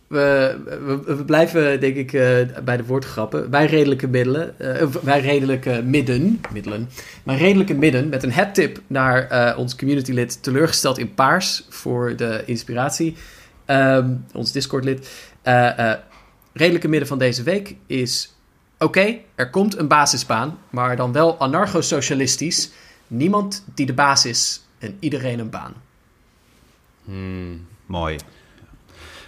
we, 0.06 1.22
blijven, 1.26 1.80
denk 1.80 1.96
ik, 1.96 2.12
eh, 2.12 2.62
bij 2.64 2.76
de 2.76 2.84
woordgrappen. 2.84 3.50
Bij 3.50 3.66
redelijke 3.66 4.08
middelen, 4.08 4.60
eh, 4.60 4.86
bij 5.02 5.20
redelijke 5.20 5.82
midden, 5.84 6.40
middelen. 6.52 6.88
Maar 7.22 7.36
redelijke 7.36 7.74
midden 7.74 8.08
met 8.08 8.22
een 8.22 8.32
headtip 8.32 8.80
naar 8.86 9.28
eh, 9.28 9.58
ons 9.58 9.76
communitylid 9.76 10.42
teleurgesteld 10.42 10.98
in 10.98 11.14
paars 11.14 11.66
voor 11.68 12.16
de 12.16 12.42
inspiratie. 12.46 13.16
Ehm, 13.64 14.14
ons 14.32 14.52
Discord-lid. 14.52 15.08
Redelijke 16.52 16.88
midden 16.88 17.08
van 17.08 17.18
deze 17.18 17.42
week 17.42 17.76
is: 17.86 18.34
oké, 18.78 19.18
er 19.34 19.50
komt 19.50 19.78
een 19.78 19.88
basisbaan, 19.88 20.58
maar 20.70 20.96
dan 20.96 21.12
wel 21.12 21.38
anarcho-socialistisch. 21.38 22.70
Niemand 23.06 23.64
die 23.74 23.86
de 23.86 23.94
baas 23.94 24.26
is 24.26 24.62
en 24.78 24.96
iedereen 25.00 25.38
een 25.38 25.50
baan. 25.50 25.74
Mooi. 27.86 28.18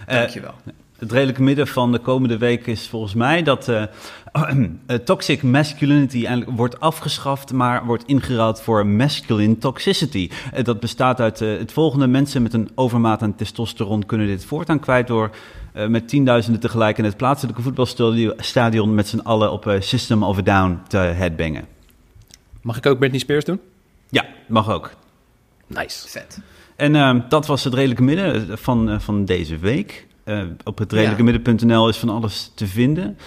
Eh, 0.09 0.17
Dankjewel. 0.17 0.53
het 0.99 1.11
redelijke 1.11 1.41
midden 1.41 1.67
van 1.67 1.91
de 1.91 1.99
komende 1.99 2.37
week 2.37 2.67
is 2.67 2.87
volgens 2.87 3.13
mij 3.13 3.43
dat 3.43 3.67
eh, 3.67 3.83
eh, 4.85 4.95
toxic 4.95 5.43
masculinity 5.43 6.25
eindelijk 6.25 6.57
wordt 6.57 6.79
afgeschaft, 6.79 7.53
maar 7.53 7.85
wordt 7.85 8.05
ingeruild 8.05 8.61
voor 8.61 8.85
masculine 8.85 9.57
toxicity. 9.57 10.29
Dat 10.63 10.79
bestaat 10.79 11.19
uit 11.19 11.41
eh, 11.41 11.57
het 11.57 11.71
volgende: 11.71 12.07
mensen 12.07 12.41
met 12.41 12.53
een 12.53 12.69
overmaat 12.75 13.21
aan 13.21 13.35
testosteron 13.35 14.05
kunnen 14.05 14.27
dit 14.27 14.45
voortaan 14.45 14.79
kwijt 14.79 15.07
door 15.07 15.29
eh, 15.73 15.87
met 15.87 16.07
tienduizenden 16.07 16.61
tegelijk 16.61 16.97
in 16.97 17.03
het 17.03 17.17
plaatselijke 17.17 17.61
voetbalstadion 17.61 18.95
met 18.95 19.07
z'n 19.07 19.19
allen 19.19 19.51
op 19.51 19.67
eh, 19.67 19.81
System 19.81 20.23
of 20.23 20.37
a 20.37 20.41
Down 20.41 20.79
te 20.87 20.97
headbangen. 20.97 21.65
Mag 22.61 22.77
ik 22.77 22.85
ook 22.85 22.99
Britney 22.99 23.19
Spears 23.19 23.45
doen? 23.45 23.59
Ja, 24.09 24.25
mag 24.47 24.69
ook. 24.69 24.91
Nice. 25.67 26.07
Vet. 26.07 26.39
En 26.79 26.95
eh, 26.95 27.15
dat 27.29 27.47
was 27.47 27.63
het 27.63 27.73
redelijke 27.73 28.03
midden 28.03 28.57
van, 28.57 28.89
eh, 28.89 28.99
van 28.99 29.25
deze 29.25 29.57
week. 29.57 30.07
Eh, 30.23 30.41
op 30.63 30.77
het 30.77 30.91
redelijke 30.91 31.23
Ja. 31.23 31.31
midden.nl 31.31 31.89
is 31.89 31.97
van 31.97 32.09
alles 32.09 32.51
te 32.55 32.67
vinden. 32.67 33.17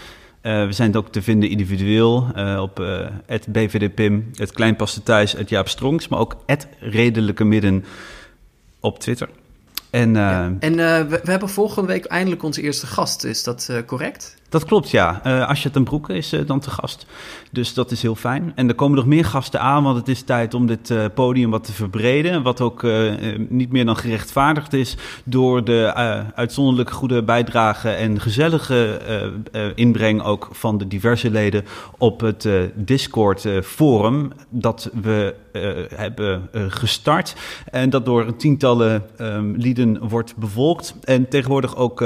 Eh, 0.40 0.66
we 0.66 0.72
zijn 0.72 0.96
ook 0.96 1.08
te 1.08 1.22
vinden 1.22 1.48
individueel 1.50 2.26
eh, 2.34 2.58
op 2.62 2.80
eh 2.80 3.06
het 3.26 3.46
BVDPim, 3.46 4.30
het 4.34 4.52
Kleinpaste 4.52 5.02
Thuis, 5.02 5.32
het 5.32 5.48
Jaap 5.48 5.68
Strongs, 5.68 6.08
maar 6.08 6.18
ook 6.18 6.36
het 6.46 6.66
redelijke 6.80 7.44
midden 7.44 7.84
op 8.80 8.98
Twitter. 8.98 9.28
En 9.90 10.08
eh, 10.16 10.22
Ja. 10.22 10.52
En 10.58 10.78
eh, 10.78 11.00
we, 11.08 11.20
we 11.24 11.30
hebben 11.30 11.48
volgende 11.48 11.88
week 11.88 12.04
eindelijk 12.04 12.42
onze 12.42 12.62
eerste 12.62 12.86
gast. 12.86 13.24
Is 13.24 13.42
dat 13.42 13.66
eh, 13.70 13.76
correct? 13.86 14.36
Dat 14.52 14.64
klopt, 14.64 14.90
ja. 14.90 15.20
Eh 15.22 15.48
Asja 15.48 15.70
ten 15.70 15.84
Broeke 15.84 16.14
is 16.14 16.32
eh, 16.32 16.46
dan 16.46 16.60
te 16.60 16.70
gast. 16.70 17.06
Dus 17.50 17.74
dat 17.74 17.90
is 17.90 18.02
heel 18.02 18.14
fijn. 18.14 18.52
En 18.54 18.68
er 18.68 18.74
komen 18.74 18.96
nog 18.96 19.06
meer 19.06 19.24
gasten 19.24 19.60
aan, 19.60 19.82
want 19.82 19.96
het 19.96 20.08
is 20.08 20.22
tijd 20.22 20.54
om 20.54 20.66
dit 20.66 20.90
eh, 20.90 21.04
podium 21.14 21.50
wat 21.50 21.64
te 21.64 21.72
verbreden. 21.72 22.42
Wat 22.42 22.60
ook 22.60 22.86
niet 23.48 23.72
meer 23.72 23.84
dan 23.84 23.96
gerechtvaardigd 23.96 24.72
is 24.72 24.96
door 25.24 25.64
de 25.64 25.92
uitzonderlijk 26.34 26.90
goede 26.90 27.22
bijdrage 27.22 27.90
en 27.90 28.20
gezellige 28.20 29.00
inbreng 29.74 30.22
ook 30.22 30.48
van 30.52 30.78
de 30.78 30.88
diverse 30.88 31.30
leden 31.30 31.64
op 31.98 32.20
het 32.20 32.44
eh, 32.44 32.54
Discord 32.74 33.44
eh, 33.44 33.60
forum 33.60 34.32
dat 34.48 34.90
we 35.02 35.34
hebben 35.94 36.48
gestart. 36.68 37.34
En 37.70 37.90
dat 37.90 38.04
door 38.04 38.36
tientallen 38.36 39.02
ehm, 39.16 39.50
lieden 39.50 40.08
wordt 40.08 40.36
bevolkt. 40.36 40.94
En 41.04 41.28
tegenwoordig 41.28 41.76
ook 41.76 42.00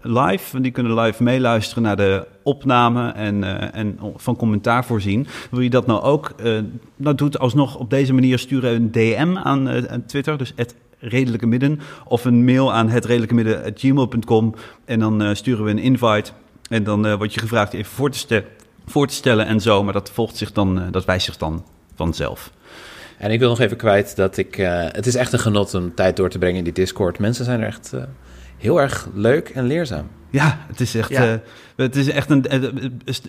live. 0.00 0.44
Want 0.52 0.62
die 0.62 0.72
kunnen 0.72 1.00
live 1.00 1.22
meeluisteren 1.22 1.79
naar 1.80 1.96
de 1.96 2.26
opname 2.42 3.10
en, 3.10 3.44
eh, 3.44 3.80
en 3.80 3.98
van 4.16 4.36
commentaar 4.36 4.84
voorzien. 4.84 5.26
Wil 5.50 5.60
je 5.60 5.70
dat 5.70 5.86
nou 5.86 6.02
ook? 6.02 6.32
eh 6.36 6.58
nou, 6.96 7.16
doe 7.16 7.26
het 7.26 7.38
alsnog 7.38 7.76
op 7.76 7.90
deze 7.90 8.12
manier. 8.12 8.38
Sturen 8.38 8.74
een 8.74 8.90
DM 8.90 9.36
aan, 9.36 9.68
eh, 9.68 9.84
aan 9.84 10.06
Twitter. 10.06 10.38
Dus 10.38 10.52
het 10.56 10.74
redelijke 10.98 11.46
midden. 11.46 11.80
Of 12.04 12.24
een 12.24 12.44
mail 12.44 12.72
aan 12.72 12.88
het 12.88 13.04
redelijke 13.04 13.34
midden 13.34 13.72
gmail.com. 13.74 14.54
En 14.84 14.98
dan 14.98 15.36
sturen 15.36 15.64
we 15.64 15.70
een 15.70 15.78
invite. 15.78 16.30
En 16.68 16.84
dan 16.84 17.16
word 17.16 17.34
je 17.34 17.40
gevraagd 17.40 17.72
even 17.72 17.92
voor 17.92 18.10
te, 18.10 18.44
voor 18.86 19.06
te 19.06 19.14
stellen 19.14 19.46
en 19.46 19.60
zo. 19.60 19.84
Maar 19.84 19.92
dat 19.92 20.10
volgt 20.10 20.36
zich 20.36 20.52
dan, 20.52 20.82
dat 20.90 21.04
wijst 21.04 21.24
zich 21.24 21.36
dan 21.36 21.64
vanzelf. 21.94 22.52
En 23.18 23.30
ik 23.30 23.38
wil 23.38 23.48
nog 23.48 23.60
even 23.60 23.76
kwijt 23.76 24.16
dat 24.16 24.36
ik... 24.36 24.54
het 24.92 25.06
is 25.06 25.14
echt 25.14 25.32
een 25.32 25.38
genot 25.38 25.74
om 25.74 25.94
tijd 25.94 26.16
door 26.16 26.30
te 26.30 26.38
brengen 26.38 26.58
in 26.58 26.64
die 26.64 26.72
Discord. 26.72 27.18
Mensen 27.18 27.44
zijn 27.44 27.60
er 27.60 27.66
echt 27.66 27.92
heel 28.56 28.80
erg 28.80 29.08
leuk 29.14 29.48
en 29.48 29.64
leerzaam. 29.64 30.08
Ja, 30.30 30.58
het 30.66 30.80
is 30.80 30.94
echt, 30.94 31.08
Ja. 31.08 31.32
eh, 31.32 31.38
het 31.76 31.96
is 31.96 32.08
echt 32.08 32.30
een, 32.30 32.46
eh, 32.46 32.64
eh, 32.64 32.90
is- 33.04 33.20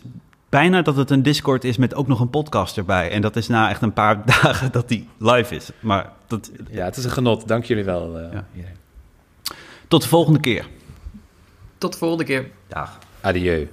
bijna 0.49 0.82
dat 0.82 0.95
het 0.95 1.10
een 1.10 1.24
Discord 1.24 1.64
is 1.64 1.78
met 1.78 1.95
ook 1.95 2.08
nog 2.08 2.20
een 2.20 2.30
podcast 2.30 2.78
erbij. 2.78 3.12
En 3.12 3.22
dat 3.22 3.36
is 3.36 3.47
na 3.47 3.70
echt 3.70 3.82
een 3.82 3.93
paar 3.93 4.26
dagen 4.41 4.72
dat 4.72 4.88
die 4.88 5.08
live 5.18 5.56
is. 5.56 5.70
Maar 5.80 6.10
dat, 6.28 6.52
Ja, 6.70 6.86
het 6.86 6.97
is 6.97 7.04
een 7.04 7.12
genot. 7.12 7.47
Dank 7.47 7.66
jullie 7.66 7.84
wel. 7.84 8.18
eh, 8.20 8.34
Ja. 8.34 8.45
iedereen. 8.56 8.76
tot 9.88 10.02
de 10.02 10.08
volgende 10.08 10.39
keer. 10.39 10.66
Tot 11.78 11.91
de 11.91 11.97
volgende 11.97 12.24
keer. 12.24 12.47
Dag. 12.68 12.97
Adieu. 13.22 13.68